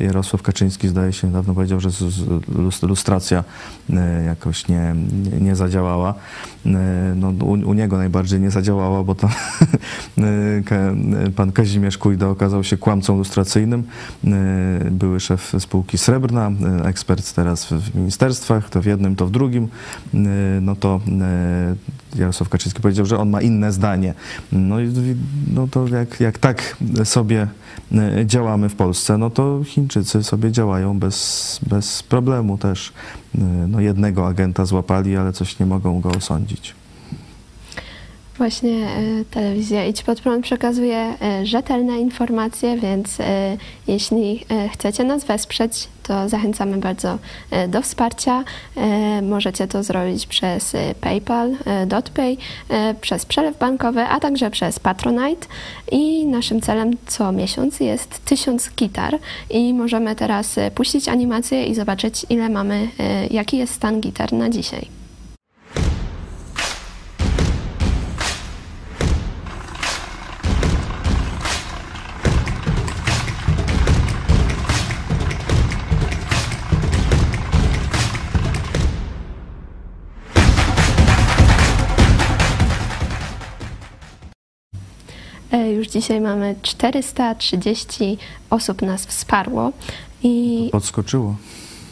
Jarosław 0.00 0.42
Kaczyński 0.42 0.88
zdaje 0.88 1.12
się 1.12 1.26
niedawno 1.26 1.54
powiedział, 1.54 1.80
że 1.80 1.88
lustracja 2.82 3.44
jakoś 4.26 4.68
nie, 4.68 4.94
nie 5.40 5.56
zadziałała. 5.56 6.14
No, 7.14 7.30
u, 7.30 7.50
u 7.50 7.74
niego 7.74 7.96
najbardziej 7.96 8.40
nie 8.40 8.50
zadziałała, 8.50 9.04
bo 9.04 9.14
to 9.14 9.28
pan 11.36 11.52
Kazimierz 11.52 11.98
Kujda 11.98 12.28
okazał 12.28 12.64
się 12.64 12.76
kłamcą 12.76 13.18
lustracyjnym. 13.18 13.82
Były 14.90 15.20
szef 15.20 15.52
spółki 15.58 15.98
Srebrna, 15.98 16.50
ekspert 16.84 17.34
teraz 17.34 17.66
w 17.66 17.94
ministerstwach, 17.94 18.70
to 18.70 18.82
w 18.82 18.86
jednym, 18.86 19.16
to 19.16 19.26
w 19.26 19.30
drugim. 19.30 19.57
No 20.60 20.76
to 20.76 21.00
Jarosław 22.16 22.48
Kaczyński 22.48 22.82
powiedział, 22.82 23.06
że 23.06 23.18
on 23.18 23.30
ma 23.30 23.42
inne 23.42 23.72
zdanie. 23.72 24.14
No 24.52 24.80
i 24.80 24.92
no 25.54 25.68
to 25.68 25.88
jak, 25.88 26.20
jak 26.20 26.38
tak 26.38 26.76
sobie 27.04 27.46
działamy 28.24 28.68
w 28.68 28.74
Polsce, 28.74 29.18
no 29.18 29.30
to 29.30 29.60
Chińczycy 29.64 30.24
sobie 30.24 30.52
działają 30.52 30.98
bez, 30.98 31.60
bez 31.68 32.02
problemu 32.02 32.58
też. 32.58 32.92
No 33.68 33.80
jednego 33.80 34.26
agenta 34.26 34.64
złapali, 34.64 35.16
ale 35.16 35.32
coś 35.32 35.58
nie 35.58 35.66
mogą 35.66 36.00
go 36.00 36.10
osądzić. 36.10 36.74
Właśnie 38.38 38.86
e, 38.86 39.24
telewizja 39.30 39.86
Idź 39.86 40.02
Pod 40.02 40.20
Prąd 40.20 40.44
przekazuje 40.44 41.14
e, 41.22 41.46
rzetelne 41.46 42.00
informacje, 42.00 42.76
więc 42.76 43.20
e, 43.20 43.56
jeśli 43.86 44.44
chcecie 44.72 45.04
nas 45.04 45.24
wesprzeć, 45.24 45.88
to 46.02 46.28
zachęcamy 46.28 46.76
bardzo 46.76 47.18
do 47.68 47.82
wsparcia. 47.82 48.44
Możecie 49.22 49.66
to 49.66 49.82
zrobić 49.82 50.26
przez 50.26 50.76
PayPal, 51.00 51.56
DotPay, 51.86 52.36
przez 53.00 53.26
przelew 53.26 53.58
bankowy, 53.58 54.02
a 54.02 54.20
także 54.20 54.50
przez 54.50 54.78
Patronite. 54.78 55.46
I 55.92 56.26
naszym 56.26 56.60
celem 56.60 56.90
co 57.06 57.32
miesiąc 57.32 57.80
jest 57.80 58.24
tysiąc 58.24 58.70
gitar 58.76 59.18
i 59.50 59.74
możemy 59.74 60.16
teraz 60.16 60.56
puścić 60.74 61.08
animację 61.08 61.66
i 61.66 61.74
zobaczyć 61.74 62.26
ile 62.30 62.48
mamy, 62.48 62.88
jaki 63.30 63.58
jest 63.58 63.74
stan 63.74 64.00
gitar 64.00 64.32
na 64.32 64.50
dzisiaj. 64.50 64.97
Dzisiaj 85.90 86.20
mamy 86.20 86.54
430 86.62 88.18
osób 88.50 88.82
nas 88.82 89.06
wsparło. 89.06 89.72
I 90.22 90.68
podskoczyło. 90.72 91.36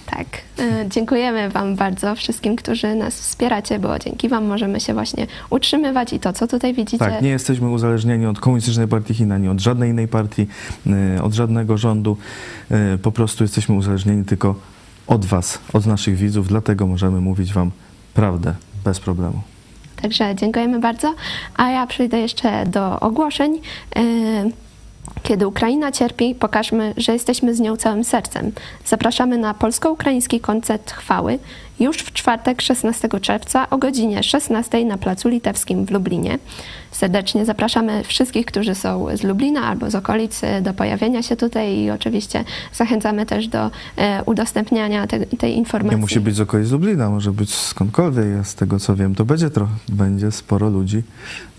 Tak. 0.07 0.27
E, 0.59 0.89
dziękujemy 0.89 1.51
Wam 1.51 1.77
bardzo, 1.77 2.15
wszystkim, 2.15 2.57
którzy 2.57 2.95
nas 2.95 3.15
wspieracie, 3.15 3.79
bo 3.79 3.99
dzięki 3.99 4.29
Wam 4.29 4.45
możemy 4.45 4.81
się 4.81 4.95
właśnie 4.95 5.27
utrzymywać 5.51 6.13
i 6.13 6.21
to, 6.21 6.33
co 6.33 6.47
tutaj 6.47 6.75
widzicie. 6.75 6.99
Tak, 6.99 7.23
nie 7.23 7.31
jesteśmy 7.31 7.71
uzależnieni 7.71 8.27
od 8.27 8.41
Komunistycznej 8.41 8.89
Partii 8.89 9.15
Chin, 9.15 9.33
ani 9.33 9.49
od 9.49 9.61
żadnej 9.61 9.91
innej 9.91 10.09
partii, 10.09 10.47
e, 10.87 11.23
od 11.23 11.35
żadnego 11.35 11.79
rządu. 11.79 12.17
Po 13.03 13.13
prostu 13.13 13.45
jesteśmy 13.45 13.75
uzależnieni 13.75 14.25
tylko 14.25 14.55
od 15.07 15.25
Was, 15.25 15.59
od 15.73 15.87
naszych 15.87 16.17
widzów, 16.17 16.49
dlatego 16.49 16.87
możemy 16.87 17.21
mówić 17.21 17.53
Wam 17.53 17.71
prawdę 18.15 18.55
bez 18.85 19.01
problemu. 19.01 19.56
Także 20.03 20.35
dziękujemy 20.35 20.81
bardzo. 20.81 21.15
A 21.57 21.71
ja 21.71 21.87
przejdę 21.87 22.19
jeszcze 22.19 22.67
do 22.67 23.01
ogłoszeń. 23.01 23.61
E, 25.17 25.21
kiedy 25.23 25.47
Ukraina 25.47 25.93
cierpi, 25.93 26.35
pokażmy, 26.35 26.95
że 26.97 27.13
jesteśmy 27.13 27.55
z 27.55 27.61
nią 27.61 27.77
całym 27.77 28.05
sercem. 28.05 28.53
Zapraszamy 28.85 29.39
na 29.39 29.55
polsko-ukraiński 29.55 30.41
koncert 30.41 30.91
chwały 30.91 31.39
już 31.81 31.97
w 31.97 32.13
czwartek 32.13 32.63
16 32.63 33.09
czerwca 33.21 33.71
o 33.71 33.79
godzinie 33.79 34.23
16 34.23 34.85
na 34.85 34.99
Placu 34.99 35.29
Litewskim 35.29 35.87
w 35.87 35.91
Lublinie. 35.91 36.39
Serdecznie 36.91 37.45
zapraszamy 37.45 38.05
wszystkich, 38.05 38.47
którzy 38.47 38.75
są 38.75 39.07
z 39.15 39.23
Lublina 39.23 39.65
albo 39.65 39.91
z 39.91 39.95
okolic 39.95 40.41
do 40.63 40.75
pojawienia 40.75 41.23
się 41.23 41.37
tutaj 41.37 41.77
i 41.77 41.91
oczywiście 41.91 42.45
zachęcamy 42.73 43.27
też 43.27 43.49
do 43.49 43.71
e, 43.97 44.23
udostępniania 44.25 45.07
te, 45.07 45.27
tej 45.27 45.57
informacji. 45.57 45.97
Nie 45.97 46.01
musi 46.01 46.21
być 46.21 46.35
z 46.35 46.41
okolic 46.41 46.71
Lublina, 46.71 47.11
może 47.11 47.33
być 47.33 47.55
skądkolwiek. 47.55 48.25
Ja 48.37 48.45
z 48.45 48.55
tego 48.55 48.81
co 48.81 48.97
wiem, 48.97 49.15
to 49.15 49.25
będzie 49.25 49.51
trochę, 49.51 49.73
będzie 49.89 50.33
sporo 50.33 50.69
ludzi 50.69 51.03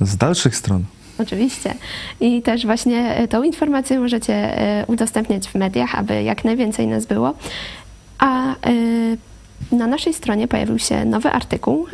z 0.02 0.18
dalszych 0.18 0.56
stron. 0.56 0.84
Oczywiście. 1.20 1.74
I 2.20 2.42
też 2.42 2.66
właśnie 2.66 3.16
e, 3.16 3.28
tą 3.28 3.44
informację 3.44 4.00
możecie 4.00 4.34
e, 4.34 4.86
udostępniać 4.88 5.48
w 5.48 5.56
mediach, 5.56 5.96
aby 5.96 6.24
jak 6.24 6.44
najwięcej 6.44 6.88
nas 6.88 7.06
było. 7.06 7.34
A 8.20 8.56
na 9.72 9.88
naszej 9.88 10.14
stronie 10.14 10.48
pojawił 10.48 10.80
się 10.80 11.06
nowy 11.06 11.32
artykuł. 11.32 11.88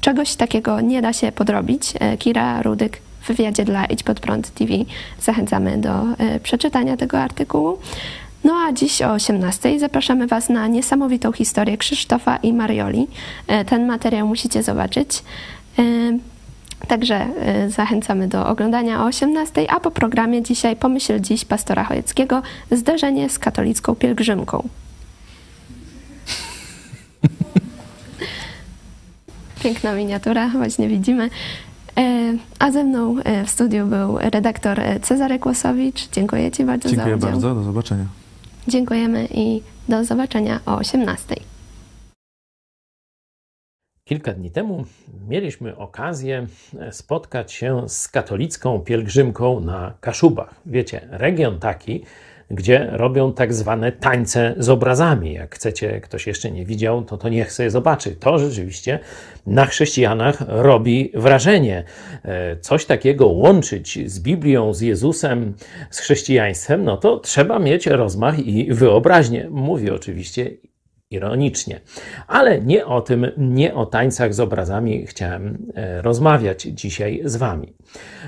Czegoś 0.00 0.34
takiego 0.34 0.80
nie 0.80 1.02
da 1.02 1.12
się 1.12 1.32
podrobić. 1.32 1.92
Kira 2.18 2.62
Rudyk 2.62 2.98
w 3.22 3.26
wywiadzie 3.26 3.64
dla 3.64 3.84
Idź 3.84 4.02
Pod 4.02 4.20
Prąd 4.20 4.50
TV 4.50 4.74
zachęcamy 5.20 5.78
do 5.78 6.04
przeczytania 6.42 6.96
tego 6.96 7.18
artykułu. 7.18 7.78
No 8.44 8.54
a 8.54 8.72
dziś 8.72 9.02
o 9.02 9.12
18 9.12 9.78
zapraszamy 9.78 10.26
Was 10.26 10.48
na 10.48 10.66
niesamowitą 10.66 11.32
historię 11.32 11.76
Krzysztofa 11.76 12.36
i 12.36 12.52
Marioli. 12.52 13.06
Ten 13.66 13.86
materiał 13.86 14.26
musicie 14.26 14.62
zobaczyć. 14.62 15.22
Także 16.88 17.14
e, 17.14 17.70
zachęcamy 17.70 18.28
do 18.28 18.46
oglądania 18.46 19.02
o 19.02 19.06
18, 19.06 19.70
a 19.70 19.80
po 19.80 19.90
programie 19.90 20.42
dzisiaj 20.42 20.76
Pomyśl 20.76 21.20
Dziś 21.20 21.44
pastora 21.44 21.84
Chojeckiego 21.84 22.42
zderzenie 22.70 23.30
z 23.30 23.38
katolicką 23.38 23.94
pielgrzymką. 23.94 24.68
Piękna 29.62 29.94
miniatura, 29.94 30.48
właśnie 30.48 30.88
widzimy. 30.88 31.30
E, 31.98 32.34
a 32.58 32.70
ze 32.70 32.84
mną 32.84 33.16
e, 33.24 33.44
w 33.44 33.50
studiu 33.50 33.86
był 33.86 34.18
redaktor 34.18 34.80
Cezary 35.02 35.38
Kłosowicz. 35.38 36.08
Dziękuję 36.12 36.50
Ci 36.50 36.64
bardzo 36.64 36.88
Dziękuję 36.88 37.10
za 37.10 37.16
udział. 37.16 37.30
bardzo, 37.30 37.54
do 37.54 37.62
zobaczenia. 37.62 38.04
Dziękujemy 38.68 39.28
i 39.34 39.62
do 39.88 40.04
zobaczenia 40.04 40.60
o 40.66 40.76
18. 40.76 41.36
Kilka 44.08 44.32
dni 44.32 44.50
temu 44.50 44.84
mieliśmy 45.28 45.76
okazję 45.76 46.46
spotkać 46.90 47.52
się 47.52 47.88
z 47.88 48.08
katolicką 48.08 48.80
pielgrzymką 48.80 49.60
na 49.60 49.94
Kaszubach. 50.00 50.54
Wiecie, 50.66 51.08
region 51.10 51.58
taki, 51.58 52.04
gdzie 52.50 52.88
robią 52.92 53.32
tak 53.32 53.54
zwane 53.54 53.92
tańce 53.92 54.54
z 54.58 54.68
obrazami. 54.68 55.32
Jak 55.32 55.54
chcecie, 55.54 56.00
ktoś 56.00 56.26
jeszcze 56.26 56.50
nie 56.50 56.66
widział, 56.66 57.02
to 57.02 57.18
to 57.18 57.28
niech 57.28 57.52
sobie 57.52 57.70
zobaczy. 57.70 58.16
To 58.16 58.38
rzeczywiście 58.38 58.98
na 59.46 59.66
chrześcijanach 59.66 60.42
robi 60.48 61.12
wrażenie. 61.14 61.84
E, 62.24 62.56
coś 62.56 62.86
takiego 62.86 63.26
łączyć 63.26 64.10
z 64.10 64.20
Biblią, 64.20 64.74
z 64.74 64.80
Jezusem, 64.80 65.54
z 65.90 65.98
chrześcijaństwem, 65.98 66.84
no 66.84 66.96
to 66.96 67.18
trzeba 67.18 67.58
mieć 67.58 67.86
rozmach 67.86 68.38
i 68.38 68.74
wyobraźnię. 68.74 69.48
Mówię 69.50 69.94
oczywiście 69.94 70.50
ironicznie. 71.14 71.80
Ale 72.26 72.60
nie 72.60 72.86
o 72.86 73.00
tym, 73.00 73.26
nie 73.36 73.74
o 73.74 73.86
tańcach 73.86 74.34
z 74.34 74.40
obrazami 74.40 75.06
chciałem 75.06 75.66
e, 75.74 76.02
rozmawiać 76.02 76.62
dzisiaj 76.62 77.20
z 77.24 77.36
Wami. 77.36 77.74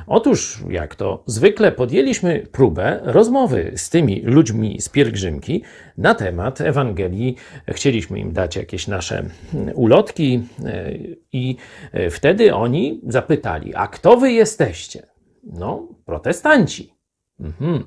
Otóż, 0.07 0.65
jak 0.69 0.95
to 0.95 1.23
zwykle, 1.27 1.73
podjęliśmy 1.73 2.47
próbę 2.53 3.01
rozmowy 3.03 3.73
z 3.77 3.91
tymi 3.91 4.21
ludźmi 4.21 4.81
z 4.81 4.89
pielgrzymki 4.89 5.63
na 5.99 6.15
temat 6.15 6.61
Ewangelii. 6.61 7.37
Chcieliśmy 7.69 8.19
im 8.19 8.33
dać 8.33 8.57
jakieś 8.57 8.87
nasze 8.87 9.25
ulotki, 9.75 10.43
e, 10.65 10.93
i 11.33 11.57
e, 11.93 12.11
wtedy 12.11 12.55
oni 12.55 13.01
zapytali: 13.09 13.75
A 13.75 13.87
kto 13.87 14.17
Wy 14.17 14.33
jesteście? 14.33 15.07
No, 15.45 15.89
protestanci. 16.05 16.95
Mhm. 17.41 17.85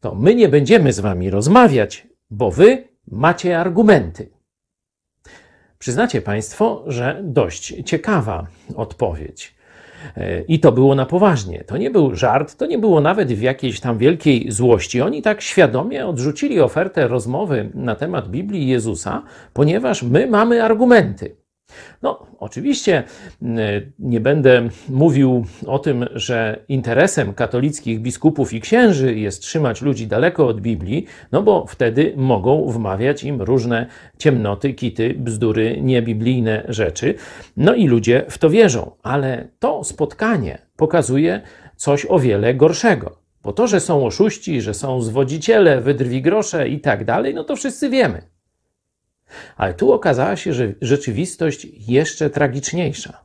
To 0.00 0.14
my 0.14 0.34
nie 0.34 0.48
będziemy 0.48 0.92
z 0.92 1.00
Wami 1.00 1.30
rozmawiać, 1.30 2.06
bo 2.30 2.50
Wy 2.50 2.89
macie 3.06 3.58
argumenty. 3.58 4.28
Przyznacie 5.78 6.22
Państwo, 6.22 6.84
że 6.86 7.20
dość 7.24 7.74
ciekawa 7.84 8.46
odpowiedź. 8.74 9.54
I 10.48 10.60
to 10.60 10.72
było 10.72 10.94
na 10.94 11.06
poważnie. 11.06 11.64
To 11.64 11.76
nie 11.76 11.90
był 11.90 12.14
żart, 12.14 12.56
to 12.56 12.66
nie 12.66 12.78
było 12.78 13.00
nawet 13.00 13.32
w 13.32 13.42
jakiejś 13.42 13.80
tam 13.80 13.98
wielkiej 13.98 14.50
złości. 14.52 15.00
Oni 15.00 15.22
tak 15.22 15.42
świadomie 15.42 16.06
odrzucili 16.06 16.60
ofertę 16.60 17.08
rozmowy 17.08 17.70
na 17.74 17.94
temat 17.94 18.28
Biblii 18.28 18.68
Jezusa, 18.68 19.22
ponieważ 19.52 20.02
my 20.02 20.26
mamy 20.26 20.64
argumenty. 20.64 21.36
No, 22.02 22.26
oczywiście 22.38 23.02
nie 23.98 24.20
będę 24.20 24.68
mówił 24.88 25.44
o 25.66 25.78
tym, 25.78 26.06
że 26.14 26.64
interesem 26.68 27.34
katolickich 27.34 28.00
biskupów 28.00 28.52
i 28.52 28.60
księży 28.60 29.14
jest 29.14 29.42
trzymać 29.42 29.82
ludzi 29.82 30.06
daleko 30.06 30.46
od 30.46 30.60
Biblii, 30.60 31.06
no 31.32 31.42
bo 31.42 31.66
wtedy 31.66 32.12
mogą 32.16 32.70
wmawiać 32.70 33.24
im 33.24 33.42
różne 33.42 33.86
ciemnoty, 34.18 34.74
kity, 34.74 35.14
bzdury, 35.14 35.80
niebiblijne 35.80 36.64
rzeczy. 36.68 37.14
No 37.56 37.74
i 37.74 37.86
ludzie 37.86 38.24
w 38.28 38.38
to 38.38 38.50
wierzą. 38.50 38.90
Ale 39.02 39.48
to 39.58 39.84
spotkanie 39.84 40.58
pokazuje 40.76 41.40
coś 41.76 42.06
o 42.08 42.18
wiele 42.18 42.54
gorszego. 42.54 43.20
Bo 43.42 43.52
to, 43.52 43.66
że 43.66 43.80
są 43.80 44.06
oszuści, 44.06 44.60
że 44.60 44.74
są 44.74 45.02
zwodziciele, 45.02 45.80
wydrwi 45.80 46.22
grosze 46.22 46.68
i 46.68 46.80
tak 46.80 47.04
dalej, 47.04 47.34
no 47.34 47.44
to 47.44 47.56
wszyscy 47.56 47.90
wiemy. 47.90 48.22
Ale 49.56 49.74
tu 49.74 49.92
okazała 49.92 50.36
się 50.36 50.52
że 50.52 50.74
rzeczywistość 50.80 51.66
jeszcze 51.88 52.30
tragiczniejsza. 52.30 53.24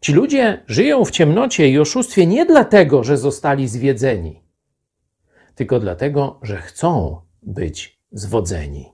Ci 0.00 0.12
ludzie 0.12 0.62
żyją 0.66 1.04
w 1.04 1.10
ciemnocie 1.10 1.68
i 1.68 1.78
oszustwie 1.78 2.26
nie 2.26 2.46
dlatego, 2.46 3.04
że 3.04 3.16
zostali 3.16 3.68
zwiedzeni, 3.68 4.42
tylko 5.54 5.80
dlatego, 5.80 6.40
że 6.42 6.56
chcą 6.56 7.20
być 7.42 7.98
zwodzeni. 8.12 8.92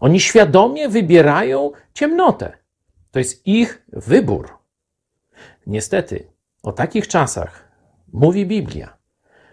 Oni 0.00 0.20
świadomie 0.20 0.88
wybierają 0.88 1.70
ciemnotę. 1.94 2.52
To 3.10 3.18
jest 3.18 3.46
ich 3.46 3.86
wybór. 3.92 4.48
Niestety, 5.66 6.26
o 6.62 6.72
takich 6.72 7.08
czasach 7.08 7.68
mówi 8.12 8.46
Biblia, 8.46 8.96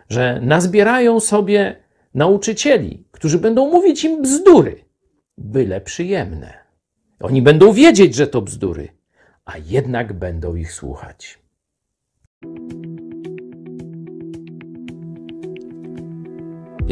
że 0.10 0.40
nazbierają 0.42 1.20
sobie 1.20 1.84
nauczycieli, 2.14 3.08
którzy 3.12 3.40
będą 3.40 3.72
mówić 3.72 4.04
im 4.04 4.22
bzdury 4.22 4.91
byle 5.42 5.82
przyjemne. 5.82 6.54
Oni 7.20 7.42
będą 7.42 7.74
wiedzieć, 7.74 8.16
że 8.16 8.28
to 8.28 8.42
bzdury, 8.42 8.90
a 9.46 9.58
jednak 9.58 10.14
będą 10.14 10.56
ich 10.56 10.74
słuchać. 10.74 11.40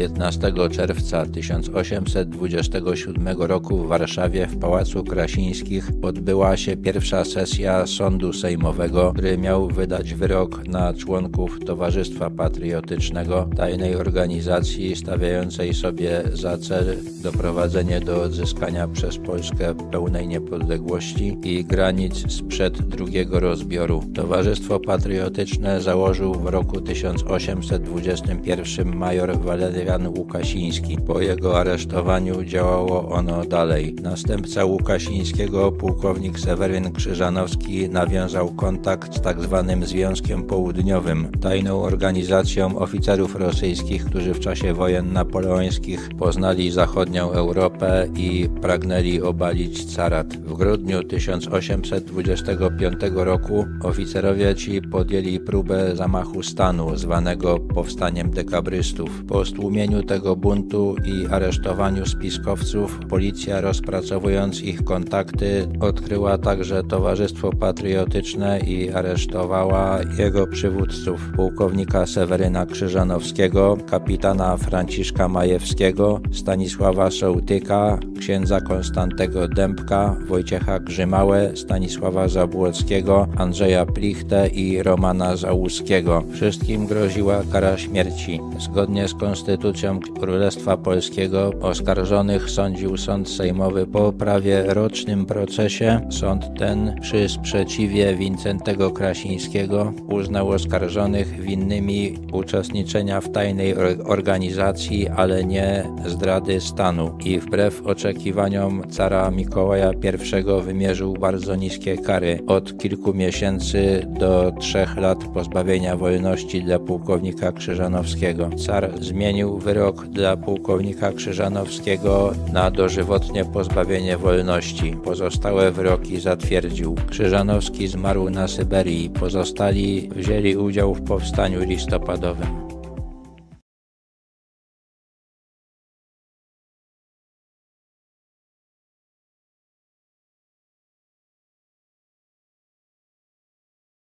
15 0.00 0.52
czerwca 0.70 1.26
1827 1.26 3.38
roku 3.38 3.76
w 3.76 3.88
Warszawie 3.88 4.46
w 4.46 4.58
Pałacu 4.58 5.04
Krasińskich 5.04 5.90
odbyła 6.02 6.56
się 6.56 6.76
pierwsza 6.76 7.24
sesja 7.24 7.86
Sądu 7.86 8.32
Sejmowego, 8.32 9.12
który 9.12 9.38
miał 9.38 9.68
wydać 9.68 10.14
wyrok 10.14 10.66
na 10.66 10.94
członków 10.94 11.58
Towarzystwa 11.66 12.30
Patriotycznego, 12.30 13.48
tajnej 13.56 13.96
organizacji 13.96 14.96
stawiającej 14.96 15.74
sobie 15.74 16.22
za 16.32 16.58
cel 16.58 16.96
doprowadzenie 17.22 18.00
do 18.00 18.22
odzyskania 18.22 18.88
przez 18.88 19.18
Polskę 19.18 19.74
pełnej 19.74 20.28
niepodległości 20.28 21.36
i 21.42 21.64
granic 21.64 22.32
sprzed 22.32 22.82
drugiego 22.82 23.40
rozbioru. 23.40 24.04
Towarzystwo 24.14 24.80
Patriotyczne 24.80 25.80
założył 25.80 26.34
w 26.34 26.46
roku 26.46 26.80
1821 26.80 28.96
major 28.96 29.40
Walerian 29.40 29.89
Jan 29.90 30.08
Łukasiński. 30.08 30.96
Po 31.06 31.20
jego 31.20 31.58
aresztowaniu 31.58 32.44
działało 32.44 33.08
ono 33.08 33.44
dalej. 33.44 33.94
Następca 34.02 34.64
Łukasińskiego, 34.64 35.72
pułkownik 35.72 36.38
Seweryn 36.38 36.92
Krzyżanowski, 36.92 37.88
nawiązał 37.88 38.48
kontakt 38.54 39.16
z 39.16 39.20
tzw. 39.20 39.64
Tak 39.68 39.86
Związkiem 39.88 40.42
Południowym, 40.42 41.28
tajną 41.40 41.82
organizacją 41.82 42.78
oficerów 42.78 43.36
rosyjskich, 43.36 44.04
którzy 44.04 44.34
w 44.34 44.40
czasie 44.40 44.74
wojen 44.74 45.12
napoleońskich 45.12 46.08
poznali 46.18 46.70
zachodnią 46.70 47.30
Europę 47.30 48.08
i 48.16 48.48
pragnęli 48.62 49.20
obalić 49.20 49.94
carat. 49.94 50.36
W 50.36 50.54
grudniu 50.56 51.02
1825 51.02 53.00
roku 53.14 53.66
oficerowie 53.82 54.54
ci 54.54 54.82
podjęli 54.82 55.40
próbę 55.40 55.96
zamachu 55.96 56.42
stanu, 56.42 56.96
zwanego 56.96 57.58
powstaniem 57.58 58.30
dekabrystów. 58.30 59.24
Po 59.28 59.44
stłumieniu 59.70 60.02
tego 60.02 60.36
buntu 60.36 60.96
i 61.04 61.26
aresztowaniu 61.26 62.06
spiskowców, 62.06 62.98
policja 63.08 63.60
rozpracowując 63.60 64.62
ich 64.62 64.84
kontakty, 64.84 65.68
odkryła 65.80 66.38
także 66.38 66.82
Towarzystwo 66.84 67.52
Patriotyczne 67.52 68.60
i 68.60 68.90
aresztowała 68.92 69.98
jego 70.18 70.46
przywódców, 70.46 71.30
pułkownika 71.36 72.06
Seweryna 72.06 72.66
Krzyżanowskiego, 72.66 73.76
kapitana 73.90 74.56
Franciszka 74.56 75.28
Majewskiego, 75.28 76.20
Stanisława 76.32 77.10
Sołtyka, 77.10 77.98
księdza 78.18 78.60
Konstantego 78.60 79.48
Dębka, 79.48 80.16
Wojciecha 80.28 80.80
Grzymałę, 80.80 81.52
Stanisława 81.56 82.28
Zabłockiego, 82.28 83.28
Andrzeja 83.36 83.86
Plichtę 83.86 84.48
i 84.48 84.82
Romana 84.82 85.36
Załuskiego. 85.36 86.24
Wszystkim 86.32 86.86
groziła 86.86 87.42
kara 87.52 87.78
śmierci. 87.78 88.40
Zgodnie 88.58 89.08
z 89.08 89.14
konstytucją 89.14 89.59
konstytucją 89.60 90.00
Królestwa 90.20 90.76
Polskiego 90.76 91.52
oskarżonych 91.60 92.50
sądził 92.50 92.96
sąd 92.96 93.28
sejmowy 93.28 93.86
po 93.86 94.12
prawie 94.12 94.62
rocznym 94.74 95.26
procesie. 95.26 96.00
Sąd 96.10 96.58
ten 96.58 97.00
przy 97.00 97.28
sprzeciwie 97.28 98.14
Wincentego 98.14 98.90
Krasińskiego 98.90 99.92
uznał 100.08 100.48
oskarżonych 100.48 101.40
winnymi 101.40 102.18
uczestniczenia 102.32 103.20
w 103.20 103.32
tajnej 103.32 103.74
organizacji, 104.04 105.08
ale 105.08 105.44
nie 105.44 105.84
zdrady 106.06 106.60
stanu 106.60 107.18
i 107.24 107.38
wbrew 107.38 107.86
oczekiwaniom 107.86 108.82
cara 108.90 109.30
Mikołaja 109.30 109.92
I 109.92 110.64
wymierzył 110.64 111.12
bardzo 111.12 111.56
niskie 111.56 111.96
kary 111.96 112.38
od 112.46 112.78
kilku 112.78 113.14
miesięcy 113.14 114.06
do 114.18 114.52
trzech 114.60 114.96
lat 114.96 115.24
pozbawienia 115.34 115.96
wolności 115.96 116.62
dla 116.62 116.78
pułkownika 116.78 117.52
Krzyżanowskiego. 117.52 118.50
Car 118.56 118.90
zmienił 119.00 119.49
wyrok 119.58 120.06
dla 120.06 120.36
pułkownika 120.36 121.12
Krzyżanowskiego 121.12 122.32
na 122.52 122.70
dożywotnie 122.70 123.44
pozbawienie 123.44 124.16
wolności. 124.18 124.96
Pozostałe 125.04 125.72
wyroki 125.72 126.20
zatwierdził. 126.20 126.94
Krzyżanowski 127.10 127.88
zmarł 127.88 128.30
na 128.30 128.48
Syberii. 128.48 129.10
Pozostali 129.10 130.10
wzięli 130.16 130.56
udział 130.56 130.94
w 130.94 131.02
powstaniu 131.02 131.64
listopadowym. 131.64 132.69